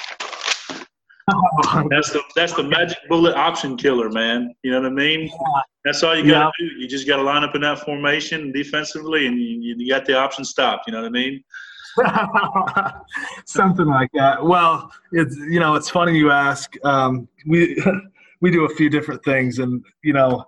that's 1.90 2.12
the 2.12 2.22
that's 2.36 2.54
the 2.54 2.64
magic 2.64 2.98
bullet 3.08 3.36
option 3.36 3.78
killer, 3.78 4.10
man. 4.10 4.54
You 4.64 4.72
know 4.72 4.82
what 4.82 4.92
I 4.92 4.94
mean? 4.94 5.30
That's 5.86 6.04
all 6.04 6.16
you 6.16 6.30
got 6.30 6.52
to 6.58 6.64
yeah. 6.64 6.70
do. 6.70 6.80
You 6.80 6.88
just 6.88 7.08
got 7.08 7.18
to 7.18 7.24
line 7.24 7.44
up 7.44 7.56
in 7.56 7.62
that 7.62 7.80
formation 7.80 8.52
defensively, 8.52 9.28
and 9.28 9.40
you, 9.40 9.76
you 9.78 9.90
got 9.90 10.06
the 10.06 10.18
option 10.18 10.44
stopped. 10.44 10.88
You 10.88 10.94
know 10.94 11.02
what 11.02 11.08
I 11.08 11.12
mean? 11.12 11.44
Something 13.46 13.88
like 13.88 14.10
that. 14.14 14.44
Well, 14.44 14.92
it's 15.12 15.36
you 15.38 15.60
know 15.60 15.76
it's 15.76 15.90
funny 15.90 16.18
you 16.18 16.32
ask. 16.32 16.74
Um, 16.84 17.28
we 17.46 17.82
we 18.42 18.52
do 18.52 18.66
a 18.66 18.70
few 18.70 18.90
different 18.90 19.24
things, 19.24 19.60
and 19.60 19.84
you 20.04 20.14
know, 20.14 20.44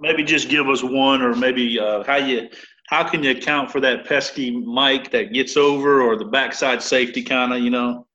maybe 0.00 0.22
just 0.22 0.48
give 0.48 0.68
us 0.68 0.82
one, 0.82 1.22
or 1.22 1.34
maybe 1.34 1.78
uh, 1.78 2.02
how 2.04 2.16
you 2.16 2.48
how 2.88 3.08
can 3.08 3.22
you 3.22 3.30
account 3.30 3.70
for 3.70 3.80
that 3.80 4.04
pesky 4.04 4.50
mic 4.50 5.10
that 5.12 5.32
gets 5.32 5.56
over, 5.56 6.02
or 6.02 6.16
the 6.16 6.24
backside 6.24 6.82
safety 6.82 7.22
kind 7.22 7.52
of, 7.52 7.60
you 7.60 7.70
know? 7.70 8.06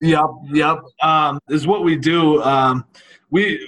Yep, 0.00 0.24
yep. 0.52 0.78
Um, 1.02 1.38
is 1.50 1.66
what 1.66 1.84
we 1.84 1.96
do. 1.96 2.42
Um, 2.42 2.84
we 3.30 3.64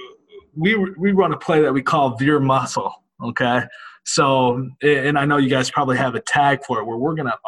we 0.57 0.77
we 0.99 1.13
run 1.13 1.33
a 1.33 1.37
play 1.37 1.61
that 1.61 1.73
we 1.73 1.83
call 1.83 2.17
veer 2.17 2.41
muscle. 2.41 2.93
Okay, 3.23 3.63
so 4.05 4.69
and 4.83 5.19
I 5.19 5.25
know 5.25 5.37
you 5.37 5.49
guys 5.49 5.71
probably 5.71 5.97
have 5.99 6.15
a 6.15 6.21
tag 6.21 6.65
for 6.65 6.81
it 6.81 6.85
where 6.85 6.97
we're 6.97 7.15
gonna 7.15 7.39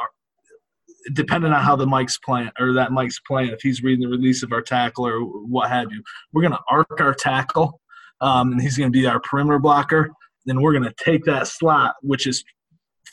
depending 1.13 1.53
on 1.53 1.63
how 1.63 1.77
the 1.77 1.87
mic's 1.87 2.19
playing 2.19 2.51
or 2.59 2.73
that 2.75 2.93
mic's 2.93 3.21
playing, 3.21 3.51
if 3.51 3.61
he's 3.63 3.83
reading 3.83 4.03
the 4.03 4.09
release 4.09 4.43
of 4.43 4.53
our 4.53 4.63
tackle 4.63 5.07
or 5.07 5.21
what 5.21 5.69
have 5.69 5.91
you, 5.91 6.03
we're 6.33 6.43
going 6.43 6.53
to 6.53 6.61
arc 6.71 7.01
our 7.01 7.15
tackle, 7.15 7.81
um, 8.21 8.53
and 8.53 8.61
he's 8.61 8.77
going 8.77 8.93
to 8.93 8.99
be 8.99 9.07
our 9.07 9.21
perimeter 9.21 9.59
blocker. 9.59 10.11
Then 10.47 10.61
we're 10.61 10.73
going 10.73 10.85
to 10.85 10.95
take 11.03 11.25
that 11.25 11.47
slot, 11.47 11.97
which 12.03 12.27
is 12.27 12.43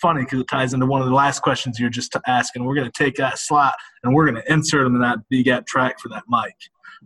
funny 0.01 0.21
because 0.21 0.39
it 0.39 0.47
ties 0.47 0.73
into 0.73 0.85
one 0.85 1.01
of 1.01 1.07
the 1.07 1.13
last 1.13 1.41
questions 1.41 1.79
you're 1.79 1.89
just 1.89 2.15
asking. 2.27 2.63
We're 2.65 2.75
going 2.75 2.89
to 2.89 3.03
take 3.03 3.15
that 3.15 3.39
slot 3.39 3.75
and 4.03 4.13
we're 4.13 4.29
going 4.29 4.41
to 4.41 4.53
insert 4.53 4.85
him 4.85 4.95
in 4.95 5.01
that 5.01 5.19
B 5.29 5.43
gap 5.43 5.65
track 5.65 5.99
for 5.99 6.09
that 6.09 6.23
mic. 6.29 6.55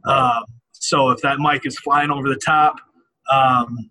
Um, 0.06 0.44
so 0.72 1.10
if 1.10 1.22
that 1.22 1.40
mic 1.40 1.66
is 1.66 1.78
flying 1.80 2.10
over 2.10 2.30
the 2.30 2.40
top, 2.44 2.76
um, 3.32 3.90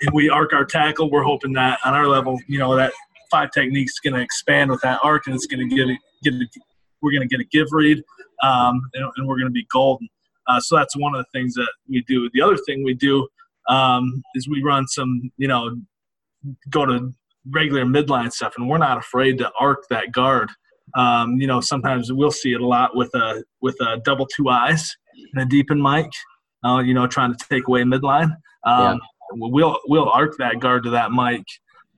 and 0.00 0.12
we 0.12 0.28
arc 0.28 0.52
our 0.52 0.64
tackle, 0.64 1.10
we're 1.10 1.22
hoping 1.22 1.52
that 1.54 1.78
on 1.84 1.94
our 1.94 2.06
level, 2.06 2.38
you 2.46 2.58
know, 2.58 2.76
that 2.76 2.92
five 3.30 3.50
techniques 3.50 3.98
going 4.00 4.14
to 4.14 4.20
expand 4.20 4.70
with 4.70 4.80
that 4.82 5.00
arc, 5.02 5.26
and 5.26 5.34
it's 5.34 5.46
going 5.46 5.68
to 5.68 5.74
get 5.74 5.88
a, 5.88 5.96
get 6.24 6.34
a, 6.34 6.46
we're 7.02 7.12
going 7.12 7.28
to 7.28 7.28
get 7.28 7.40
a 7.40 7.48
give 7.50 7.68
read, 7.72 7.98
um, 8.42 8.80
and, 8.94 9.04
and, 9.16 9.28
we're 9.28 9.36
going 9.36 9.48
to 9.48 9.52
be 9.52 9.66
golden. 9.72 10.08
Uh, 10.46 10.60
so 10.60 10.76
that's 10.76 10.96
one 10.96 11.14
of 11.14 11.24
the 11.24 11.38
things 11.38 11.54
that 11.54 11.72
we 11.88 12.02
do. 12.08 12.28
The 12.34 12.42
other 12.42 12.56
thing 12.66 12.84
we 12.84 12.94
do 12.94 13.28
um, 13.68 14.22
is 14.34 14.48
we 14.48 14.62
run 14.62 14.86
some, 14.88 15.30
you 15.36 15.48
know, 15.48 15.76
go 16.70 16.84
to 16.86 17.12
regular 17.50 17.84
midline 17.84 18.32
stuff, 18.32 18.54
and 18.56 18.68
we're 18.68 18.78
not 18.78 18.98
afraid 18.98 19.38
to 19.38 19.50
arc 19.58 19.84
that 19.90 20.12
guard 20.12 20.50
Um, 20.94 21.40
you 21.40 21.46
know, 21.46 21.60
sometimes 21.60 22.12
we'll 22.12 22.30
see 22.30 22.52
it 22.52 22.60
a 22.60 22.66
lot 22.66 22.96
with 22.96 23.14
a 23.14 23.42
with 23.60 23.76
a 23.80 23.98
double 24.04 24.26
two 24.26 24.48
eyes 24.48 24.94
and 25.32 25.42
a 25.42 25.46
deep 25.46 25.70
in 25.70 25.80
Mike. 25.80 26.12
Uh, 26.64 26.80
you 26.80 26.94
know, 26.94 27.06
trying 27.06 27.34
to 27.34 27.46
take 27.48 27.68
away 27.68 27.82
midline. 27.82 28.30
Um, 28.64 28.94
yeah. 28.94 28.96
We'll 29.32 29.78
we'll 29.86 30.08
arc 30.08 30.36
that 30.38 30.60
guard 30.60 30.84
to 30.84 30.90
that 30.90 31.10
Mike, 31.10 31.46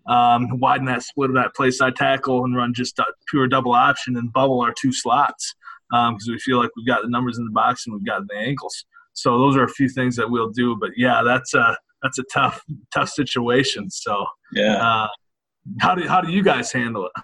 um, 0.09 0.59
widen 0.59 0.87
that 0.87 1.03
split 1.03 1.31
of 1.31 1.37
that 1.37 1.55
play 1.55 1.71
side 1.71 1.97
tackle, 1.97 2.45
and 2.45 2.57
run 2.57 2.75
just 2.75 3.01
pure 3.29 3.47
double 3.49 3.73
option 3.73 4.17
and 4.17 4.33
bubble 4.33 4.61
our 4.61 4.75
two 4.81 4.93
slots 4.93 5.55
because 5.91 6.29
um, 6.29 6.33
we 6.33 6.39
feel 6.39 6.59
like 6.59 6.71
we've 6.77 6.87
got 6.87 7.03
the 7.03 7.09
numbers 7.09 7.39
in 7.39 7.45
the 7.45 7.51
box 7.51 7.87
and 7.87 7.95
we've 7.95 8.07
got 8.07 8.23
the 8.29 8.37
angles. 8.37 8.85
So 9.13 9.39
those 9.39 9.57
are 9.57 9.65
a 9.65 9.69
few 9.69 9.89
things 9.89 10.17
that 10.17 10.31
we'll 10.31 10.51
do. 10.51 10.77
But 10.79 10.91
yeah, 10.97 11.23
that's 11.25 11.55
a 11.55 11.77
that's 12.03 12.19
a 12.19 12.25
tough 12.33 12.63
tough 12.93 13.09
situation. 13.09 13.91
So 13.91 14.27
yeah, 14.53 14.77
uh, 14.77 15.09
how 15.81 15.95
do 15.95 16.07
how 16.07 16.21
do 16.21 16.31
you 16.31 16.43
guys 16.43 16.73
handle 16.73 17.07
it? 17.07 17.23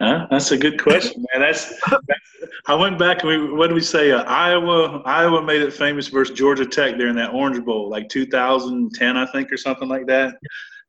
Huh? 0.00 0.26
That's 0.30 0.50
a 0.50 0.58
good 0.58 0.82
question, 0.82 1.24
man. 1.32 1.42
That's, 1.42 1.68
that's 1.88 2.20
I 2.66 2.74
went 2.74 2.98
back 2.98 3.22
and 3.22 3.28
we 3.28 3.52
what 3.52 3.68
did 3.68 3.74
we 3.74 3.80
say? 3.80 4.12
Uh, 4.12 4.24
Iowa 4.24 5.02
Iowa 5.04 5.42
made 5.42 5.62
it 5.62 5.72
famous 5.72 6.08
versus 6.08 6.36
Georgia 6.36 6.66
Tech 6.66 6.96
there 6.98 7.08
in 7.08 7.16
that 7.16 7.32
Orange 7.32 7.64
Bowl, 7.64 7.88
like 7.88 8.08
2010, 8.08 9.16
I 9.16 9.26
think, 9.26 9.52
or 9.52 9.56
something 9.56 9.88
like 9.88 10.06
that. 10.06 10.36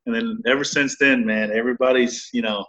And 0.06 0.16
then 0.16 0.40
ever 0.48 0.64
since 0.64 0.98
then, 0.98 1.26
man, 1.26 1.52
everybody's 1.52 2.30
you 2.34 2.42
know, 2.42 2.66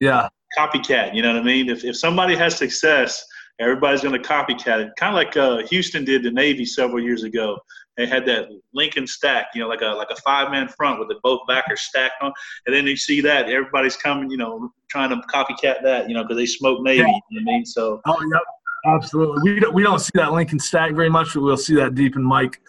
yeah, 0.00 0.28
copycat. 0.58 1.14
You 1.14 1.22
know 1.22 1.32
what 1.32 1.42
I 1.42 1.44
mean? 1.44 1.68
If 1.68 1.84
if 1.84 1.96
somebody 1.96 2.36
has 2.36 2.56
success, 2.56 3.24
everybody's 3.60 4.00
going 4.00 4.20
to 4.20 4.28
copycat 4.28 4.80
it. 4.80 4.92
Kind 4.96 5.14
of 5.14 5.14
like 5.14 5.36
uh, 5.36 5.66
Houston 5.68 6.04
did 6.04 6.22
the 6.22 6.30
Navy 6.30 6.64
several 6.64 7.02
years 7.02 7.22
ago. 7.22 7.58
They 7.96 8.06
had 8.06 8.24
that 8.26 8.48
Lincoln 8.72 9.06
stack, 9.06 9.48
you 9.54 9.60
know, 9.60 9.68
like 9.68 9.82
a 9.82 9.88
like 9.88 10.10
a 10.10 10.16
five 10.16 10.50
man 10.50 10.68
front 10.68 10.98
with 10.98 11.08
the 11.08 11.16
both 11.22 11.40
backers 11.46 11.82
stacked 11.82 12.22
on, 12.22 12.32
and 12.66 12.74
then 12.74 12.86
you 12.86 12.96
see 12.96 13.20
that 13.20 13.48
everybody's 13.48 13.96
coming, 13.96 14.30
you 14.30 14.38
know, 14.38 14.72
trying 14.88 15.10
to 15.10 15.16
copycat 15.32 15.82
that, 15.82 16.08
you 16.08 16.14
know, 16.14 16.22
because 16.22 16.38
they 16.38 16.46
smoke 16.46 16.82
Navy. 16.82 16.98
Yeah. 17.00 17.18
You 17.30 17.44
know 17.44 17.52
I 17.52 17.54
mean? 17.56 17.66
So. 17.66 18.00
Oh 18.06 18.30
yep, 18.32 18.42
absolutely. 18.86 19.52
We 19.52 19.60
don't 19.60 19.74
we 19.74 19.82
don't 19.82 19.98
see 19.98 20.12
that 20.14 20.32
Lincoln 20.32 20.58
stack 20.58 20.92
very 20.92 21.10
much, 21.10 21.34
but 21.34 21.42
we'll 21.42 21.56
see 21.56 21.74
that 21.76 21.94
deep 21.94 22.16
in 22.16 22.22
Mike 22.22 22.60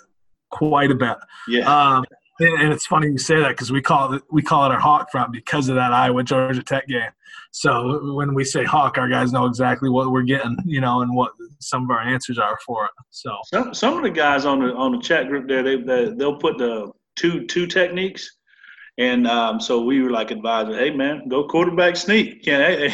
quite 0.49 0.91
a 0.91 0.95
bit. 0.95 1.17
Yeah. 1.47 1.61
Um, 1.61 2.03
and 2.43 2.73
it's 2.73 2.85
funny 2.85 3.07
you 3.07 3.17
say 3.17 3.39
that 3.39 3.49
because 3.49 3.71
we 3.71 3.81
call 3.81 4.13
it 4.13 4.23
we 4.31 4.41
call 4.41 4.65
it 4.65 4.71
our 4.71 4.79
hawk 4.79 5.11
front 5.11 5.31
because 5.31 5.69
of 5.69 5.75
that 5.75 5.93
Iowa 5.93 6.23
Georgia 6.23 6.63
Tech 6.63 6.87
game. 6.87 7.11
So 7.51 8.15
when 8.15 8.33
we 8.33 8.45
say 8.45 8.63
hawk, 8.63 8.97
our 8.97 9.09
guys 9.09 9.33
know 9.33 9.45
exactly 9.45 9.89
what 9.89 10.11
we're 10.11 10.21
getting, 10.23 10.55
you 10.65 10.79
know, 10.79 11.01
and 11.01 11.13
what 11.13 11.33
some 11.59 11.83
of 11.83 11.91
our 11.91 12.01
answers 12.01 12.39
are 12.39 12.57
for 12.65 12.85
it. 12.85 12.91
So 13.09 13.35
some 13.45 13.73
some 13.73 13.97
of 13.97 14.03
the 14.03 14.09
guys 14.09 14.45
on 14.45 14.59
the 14.59 14.73
on 14.73 14.93
the 14.93 14.99
chat 14.99 15.27
group 15.27 15.47
there, 15.47 15.63
they, 15.63 15.77
they 15.77 16.11
they'll 16.11 16.37
put 16.37 16.57
the 16.57 16.91
two 17.15 17.45
two 17.47 17.67
techniques 17.67 18.37
and 18.97 19.25
um, 19.25 19.59
so 19.59 19.81
we 19.81 20.01
were 20.01 20.09
like 20.09 20.31
advising, 20.31 20.73
hey 20.73 20.91
man, 20.91 21.27
go 21.27 21.47
quarterback 21.47 21.95
sneak. 21.95 22.43
Can 22.43 22.59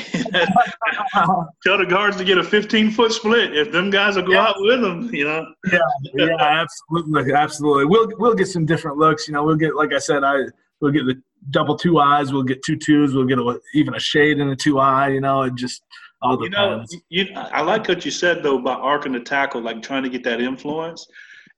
tell 1.63 1.77
the 1.77 1.85
guards 1.89 2.17
to 2.17 2.23
get 2.23 2.37
a 2.37 2.43
15 2.43 2.91
foot 2.91 3.11
split 3.11 3.57
if 3.57 3.71
them 3.71 3.89
guys 3.89 4.15
will 4.15 4.23
go 4.23 4.33
yeah. 4.33 4.47
out 4.47 4.55
with 4.59 4.81
them, 4.81 5.13
you 5.13 5.25
know. 5.25 5.45
Yeah, 5.71 5.79
yeah, 6.13 6.35
absolutely, 6.39 7.33
absolutely. 7.33 7.85
We'll 7.85 8.09
we'll 8.19 8.35
get 8.35 8.47
some 8.47 8.65
different 8.65 8.97
looks. 8.97 9.27
You 9.27 9.33
know, 9.33 9.43
we'll 9.43 9.55
get 9.55 9.75
like 9.75 9.91
I 9.91 9.97
said, 9.97 10.23
I 10.23 10.43
we'll 10.81 10.91
get 10.91 11.05
the 11.05 11.21
double 11.49 11.75
two 11.75 11.99
eyes, 11.99 12.31
we'll 12.31 12.43
get 12.43 12.63
two 12.63 12.77
twos, 12.77 13.13
we'll 13.13 13.25
get 13.25 13.39
a, 13.39 13.59
even 13.73 13.95
a 13.95 13.99
shade 13.99 14.39
in 14.39 14.49
the 14.49 14.55
two 14.55 14.79
eye. 14.79 15.09
You 15.09 15.21
know, 15.21 15.43
it 15.43 15.55
just 15.55 15.81
all 16.21 16.37
depends. 16.37 16.93
You 17.09 17.25
know, 17.25 17.31
you, 17.31 17.37
I 17.51 17.61
like 17.61 17.87
what 17.87 18.05
you 18.05 18.11
said 18.11 18.43
though 18.43 18.59
about 18.59 18.81
arcing 18.81 19.13
the 19.13 19.19
tackle, 19.19 19.61
like 19.61 19.81
trying 19.81 20.03
to 20.03 20.09
get 20.09 20.23
that 20.25 20.41
influence. 20.41 21.07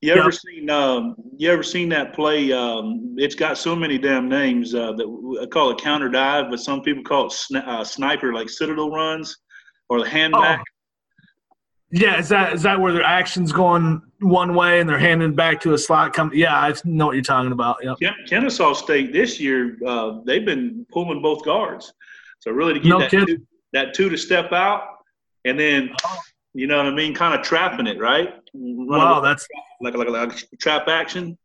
You 0.02 0.14
ever 0.14 0.30
yep. 0.30 0.34
seen 0.34 0.70
um, 0.70 1.16
you 1.38 1.52
ever 1.52 1.64
seen 1.64 1.90
that 1.90 2.14
play? 2.14 2.54
Um, 2.54 3.16
it's 3.18 3.36
got 3.36 3.58
so 3.58 3.76
many 3.76 3.98
damn 3.98 4.30
names 4.30 4.74
uh, 4.74 4.94
that 4.94 5.40
I 5.42 5.46
call 5.46 5.72
it 5.72 5.78
counter 5.80 6.10
dive, 6.10 6.50
but 6.50 6.62
some 6.62 6.82
people 6.82 7.04
call 7.04 7.28
it 7.28 7.66
uh, 7.68 7.84
sniper, 7.84 8.34
like 8.34 8.50
citadel 8.50 8.92
runs 8.92 9.38
or 9.90 10.02
the 10.02 10.10
hand 10.10 10.34
back. 10.34 10.62
Oh. 10.62 10.74
Yeah, 11.92 12.20
is 12.20 12.30
that 12.30 12.54
is 12.54 12.62
that 12.62 12.80
where 12.80 12.94
their 12.94 13.04
actions 13.04 13.52
going 13.52 14.02
one 14.22 14.54
way 14.54 14.80
and 14.80 14.88
they're 14.88 15.00
handing 15.00 15.34
back 15.34 15.60
to 15.62 15.74
a 15.74 15.78
slot? 15.78 16.14
Come, 16.14 16.32
yeah, 16.34 16.56
I 16.56 16.74
know 16.86 17.08
what 17.08 17.16
you're 17.16 17.24
talking 17.24 17.52
about. 17.52 17.78
Yep. 17.84 18.14
Kennesaw 18.28 18.74
State 18.74 19.12
this 19.12 19.40
year, 19.40 19.76
uh, 19.86 20.20
they've 20.24 20.46
been 20.46 20.86
pulling 20.94 21.22
both 21.22 21.44
guards, 21.44 21.92
so 22.40 22.52
really 22.52 22.76
to 22.76 22.80
get 22.80 22.90
no 22.90 23.00
that 23.00 23.10
two, 23.10 23.42
that 23.74 23.94
two 23.96 24.08
to 24.10 24.18
step 24.18 24.54
out, 24.54 24.84
and 25.46 25.60
then 25.60 25.90
oh. 26.06 26.20
You 26.54 26.68
know 26.68 26.78
what 26.78 26.88
I 26.88 26.92
mean, 26.92 27.14
kind 27.14 27.38
of 27.38 27.46
trapping 27.46 27.88
it, 27.88 28.00
right? 28.00 28.34
wow, 28.54 29.20
that's 29.20 29.48
like, 29.82 29.96
like, 29.96 30.10
like 30.10 30.44
a 30.52 30.56
trap 30.58 30.88
action. 30.88 31.38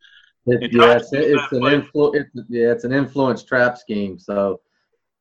It, 0.47 0.73
yeah, 0.73 0.97
it's, 0.97 1.13
it's 1.13 1.53
an 1.53 1.63
influ- 1.63 2.15
it's, 2.15 2.31
yeah, 2.49 2.71
it's 2.71 2.85
an 2.85 2.93
influence 2.93 3.43
trap 3.45 3.79
scheme. 3.79 4.19
So 4.19 4.61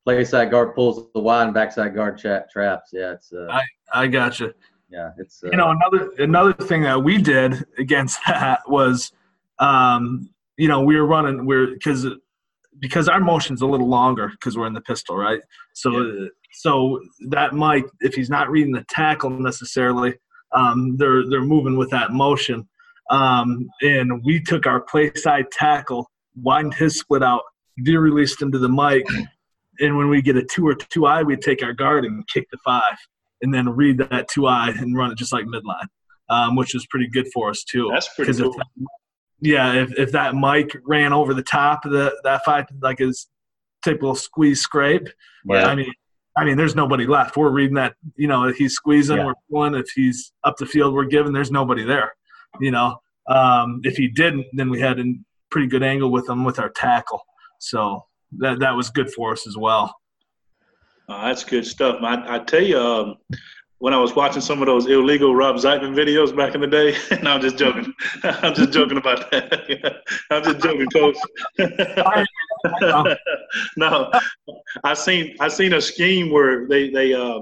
play 0.04 0.24
side 0.24 0.50
guard 0.50 0.74
pulls 0.74 1.06
the 1.14 1.20
wide 1.20 1.44
and 1.44 1.54
backside 1.54 1.94
guard 1.94 2.18
tra- 2.18 2.44
traps. 2.52 2.90
Yeah, 2.92 3.12
it's. 3.12 3.32
Uh, 3.32 3.46
I 3.50 3.62
I 3.92 4.06
got 4.06 4.38
you. 4.40 4.52
Yeah, 4.90 5.10
it's. 5.18 5.42
Uh, 5.42 5.48
you 5.50 5.56
know, 5.56 5.70
another 5.70 6.10
another 6.18 6.52
thing 6.52 6.82
that 6.82 7.02
we 7.02 7.18
did 7.18 7.64
against 7.78 8.20
that 8.26 8.60
was, 8.68 9.12
um, 9.58 10.28
you 10.56 10.68
know, 10.68 10.82
we 10.82 10.96
were 10.96 11.06
running 11.06 11.46
we're 11.46 11.68
because 11.68 12.06
because 12.80 13.08
our 13.08 13.20
motion's 13.20 13.62
a 13.62 13.66
little 13.66 13.88
longer 13.88 14.28
because 14.28 14.56
we're 14.56 14.66
in 14.66 14.72
the 14.72 14.80
pistol, 14.80 15.16
right? 15.16 15.40
So 15.74 16.00
yeah. 16.00 16.26
so 16.52 17.00
that 17.28 17.54
might 17.54 17.84
if 18.00 18.14
he's 18.14 18.30
not 18.30 18.50
reading 18.50 18.72
the 18.72 18.84
tackle 18.88 19.30
necessarily, 19.30 20.14
um, 20.52 20.96
they're 20.96 21.28
they're 21.28 21.44
moving 21.44 21.76
with 21.76 21.90
that 21.90 22.12
motion. 22.12 22.68
Um, 23.10 23.68
and 23.82 24.24
we 24.24 24.40
took 24.40 24.66
our 24.66 24.80
play 24.80 25.12
side 25.14 25.46
tackle, 25.52 26.10
wind 26.36 26.74
his 26.74 26.98
split 26.98 27.22
out, 27.22 27.42
de-released 27.82 28.40
him 28.40 28.50
to 28.52 28.58
the 28.58 28.68
Mike, 28.68 29.06
and 29.80 29.96
when 29.96 30.08
we 30.08 30.22
get 30.22 30.36
a 30.36 30.42
two 30.42 30.66
or 30.66 30.74
two 30.74 31.06
eye, 31.06 31.22
we 31.22 31.36
take 31.36 31.62
our 31.62 31.72
guard 31.72 32.04
and 32.04 32.26
kick 32.28 32.48
the 32.50 32.58
five, 32.64 32.96
and 33.42 33.52
then 33.52 33.68
read 33.68 33.98
that 33.98 34.28
two 34.28 34.46
eye 34.46 34.72
and 34.78 34.96
run 34.96 35.10
it 35.10 35.18
just 35.18 35.32
like 35.32 35.44
midline, 35.46 35.86
um, 36.30 36.56
which 36.56 36.74
was 36.74 36.86
pretty 36.86 37.08
good 37.08 37.26
for 37.32 37.50
us 37.50 37.64
too. 37.64 37.90
That's 37.92 38.08
pretty 38.14 38.32
cool. 38.32 38.54
If, 38.54 38.86
yeah, 39.44 39.74
if, 39.74 39.92
if 39.98 40.12
that 40.12 40.34
Mike 40.34 40.76
ran 40.84 41.12
over 41.12 41.34
the 41.34 41.42
top 41.42 41.84
of 41.84 41.92
the 41.92 42.14
that 42.24 42.44
five 42.44 42.66
like 42.80 42.98
his 42.98 43.28
typical 43.84 44.14
squeeze 44.14 44.60
scrape, 44.60 45.08
yeah. 45.46 45.66
I 45.66 45.74
mean 45.74 45.92
I 46.36 46.44
mean, 46.44 46.56
there's 46.56 46.74
nobody 46.74 47.06
left. 47.06 47.36
We're 47.36 47.50
reading 47.50 47.76
that, 47.76 47.94
you 48.16 48.26
know, 48.26 48.44
if 48.44 48.56
he's 48.56 48.74
squeezing, 48.74 49.18
yeah. 49.18 49.26
we're 49.26 49.34
pulling. 49.50 49.74
If 49.74 49.86
he's 49.94 50.32
up 50.42 50.56
the 50.56 50.66
field, 50.66 50.92
we're 50.92 51.04
giving. 51.04 51.32
There's 51.32 51.50
nobody 51.50 51.84
there, 51.84 52.12
you 52.60 52.72
know. 52.72 52.96
Um, 53.28 53.80
if 53.84 53.96
he 53.96 54.08
didn't, 54.08 54.46
then 54.52 54.68
we 54.68 54.80
had 54.80 54.98
a 54.98 55.04
pretty 55.50 55.68
good 55.68 55.82
angle 55.82 56.10
with 56.10 56.28
him 56.28 56.44
with 56.44 56.58
our 56.58 56.70
tackle. 56.70 57.22
So 57.60 58.04
that 58.38 58.58
that 58.58 58.72
was 58.72 58.90
good 58.90 59.12
for 59.12 59.32
us 59.32 59.46
as 59.46 59.56
well. 59.56 59.94
Uh, 61.08 61.28
that's 61.28 61.44
good 61.44 61.66
stuff. 61.66 61.98
I, 62.02 62.36
I 62.36 62.38
tell 62.40 62.62
you, 62.62 62.78
um, 62.78 63.16
when 63.84 63.92
I 63.92 63.98
was 63.98 64.16
watching 64.16 64.40
some 64.40 64.62
of 64.62 64.66
those 64.66 64.86
illegal 64.86 65.36
Rob 65.36 65.56
Zeitman 65.56 65.94
videos 65.94 66.34
back 66.34 66.54
in 66.54 66.62
the 66.62 66.66
day. 66.66 66.96
and 67.10 67.28
I'm 67.28 67.42
just 67.42 67.58
joking. 67.58 67.92
I'm 68.22 68.54
just 68.54 68.72
joking 68.72 68.96
about 68.96 69.30
that. 69.30 70.02
I'm 70.30 70.42
just 70.42 70.60
joking, 70.60 70.86
coach. 70.88 71.16
no, 73.76 74.10
I 74.84 74.94
seen 74.94 75.36
I 75.38 75.48
seen 75.48 75.74
a 75.74 75.82
scheme 75.82 76.32
where 76.32 76.66
they 76.66 76.88
they 76.88 77.12
uh, 77.12 77.40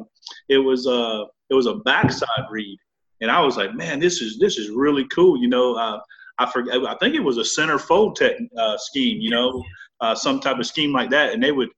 it 0.49 0.59
was 0.59 0.89
uh 0.89 1.27
it 1.49 1.55
was 1.55 1.67
a 1.67 1.77
backside 1.77 2.47
read, 2.51 2.77
and 3.21 3.31
I 3.31 3.39
was 3.39 3.57
like, 3.57 3.77
man, 3.77 4.01
this 4.01 4.21
is 4.21 4.41
this 4.41 4.59
is 4.59 4.69
really 4.69 5.07
cool. 5.15 5.41
You 5.41 5.49
know, 5.49 5.77
uh, 5.77 6.01
I 6.41 6.51
forget. 6.51 6.75
I 6.85 6.97
think 6.97 7.15
it 7.15 7.23
was 7.23 7.39
a 7.39 7.45
center 7.45 7.79
fold 7.79 8.17
tech 8.17 8.35
uh, 8.59 8.77
scheme. 8.79 9.21
You 9.21 9.31
know, 9.31 9.63
uh, 10.01 10.17
some 10.17 10.41
type 10.41 10.59
of 10.59 10.67
scheme 10.67 10.93
like 10.93 11.11
that, 11.11 11.35
and 11.35 11.41
they 11.41 11.53
would 11.53 11.71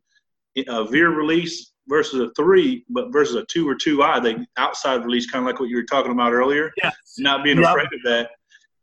uh, 0.69 0.85
veer 0.85 1.11
release 1.11 1.74
versus 1.89 2.21
a 2.21 2.31
three, 2.35 2.85
but 2.89 3.13
versus 3.13 3.37
a 3.37 3.45
two 3.47 3.69
or 3.69 3.75
two 3.75 4.03
I, 4.03 4.21
they 4.21 4.37
outside 4.57 5.05
release, 5.05 5.31
kind 5.31 5.45
of 5.45 5.47
like 5.47 5.61
what 5.61 5.69
you 5.69 5.77
were 5.77 5.85
talking 5.85 6.13
about 6.13 6.33
earlier. 6.33 6.73
Yes. 6.83 6.95
Not 7.19 7.45
being 7.45 7.59
yep. 7.59 7.71
afraid 7.71 7.87
of 7.87 8.03
that, 8.05 8.31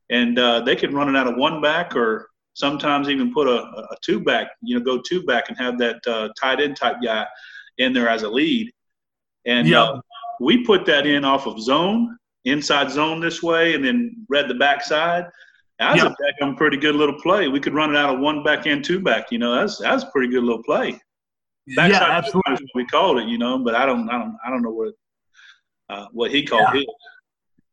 and 0.09 0.37
uh, 0.37 0.61
they 0.61 0.75
could 0.75 0.93
run 0.93 1.09
it 1.09 1.17
out 1.17 1.27
of 1.27 1.35
one 1.37 1.61
back, 1.61 1.95
or 1.95 2.29
sometimes 2.53 3.09
even 3.09 3.33
put 3.33 3.47
a, 3.47 3.61
a 3.61 3.95
two 4.01 4.19
back. 4.19 4.51
You 4.61 4.77
know, 4.77 4.85
go 4.85 5.01
two 5.01 5.23
back 5.23 5.49
and 5.49 5.57
have 5.57 5.77
that 5.79 6.05
uh, 6.07 6.29
tight 6.39 6.59
end 6.59 6.77
type 6.77 6.97
guy 7.03 7.25
in 7.77 7.93
there 7.93 8.09
as 8.09 8.23
a 8.23 8.29
lead. 8.29 8.71
And 9.45 9.67
yep. 9.67 9.79
uh, 9.79 10.01
we 10.39 10.63
put 10.63 10.85
that 10.85 11.05
in 11.05 11.25
off 11.25 11.47
of 11.47 11.59
zone, 11.59 12.17
inside 12.45 12.91
zone 12.91 13.19
this 13.19 13.41
way, 13.41 13.73
and 13.73 13.83
then 13.83 14.25
read 14.29 14.47
the 14.47 14.55
backside. 14.55 15.25
That 15.79 15.93
was 15.95 16.03
yep. 16.03 16.13
a 16.41 16.53
pretty 16.53 16.77
good 16.77 16.95
little 16.95 17.19
play. 17.21 17.47
We 17.47 17.59
could 17.59 17.73
run 17.73 17.89
it 17.89 17.97
out 17.97 18.13
of 18.13 18.19
one 18.19 18.43
back 18.43 18.67
and 18.67 18.83
two 18.83 18.99
back. 18.99 19.31
You 19.31 19.39
know, 19.39 19.55
that's 19.55 19.79
that's 19.79 20.03
a 20.03 20.11
pretty 20.11 20.31
good 20.31 20.43
little 20.43 20.61
play. 20.61 21.01
Backside 21.75 22.01
yeah, 22.01 22.17
absolutely. 22.17 22.67
We 22.75 22.85
called 22.85 23.19
it, 23.19 23.27
you 23.27 23.37
know, 23.37 23.59
but 23.59 23.75
I 23.75 23.85
don't, 23.85 24.09
I 24.09 24.17
don't, 24.17 24.37
I 24.45 24.49
don't 24.49 24.61
know 24.61 24.71
what 24.71 24.93
uh, 25.91 26.07
what 26.11 26.31
he 26.31 26.43
called 26.43 26.67
yeah. 26.73 26.83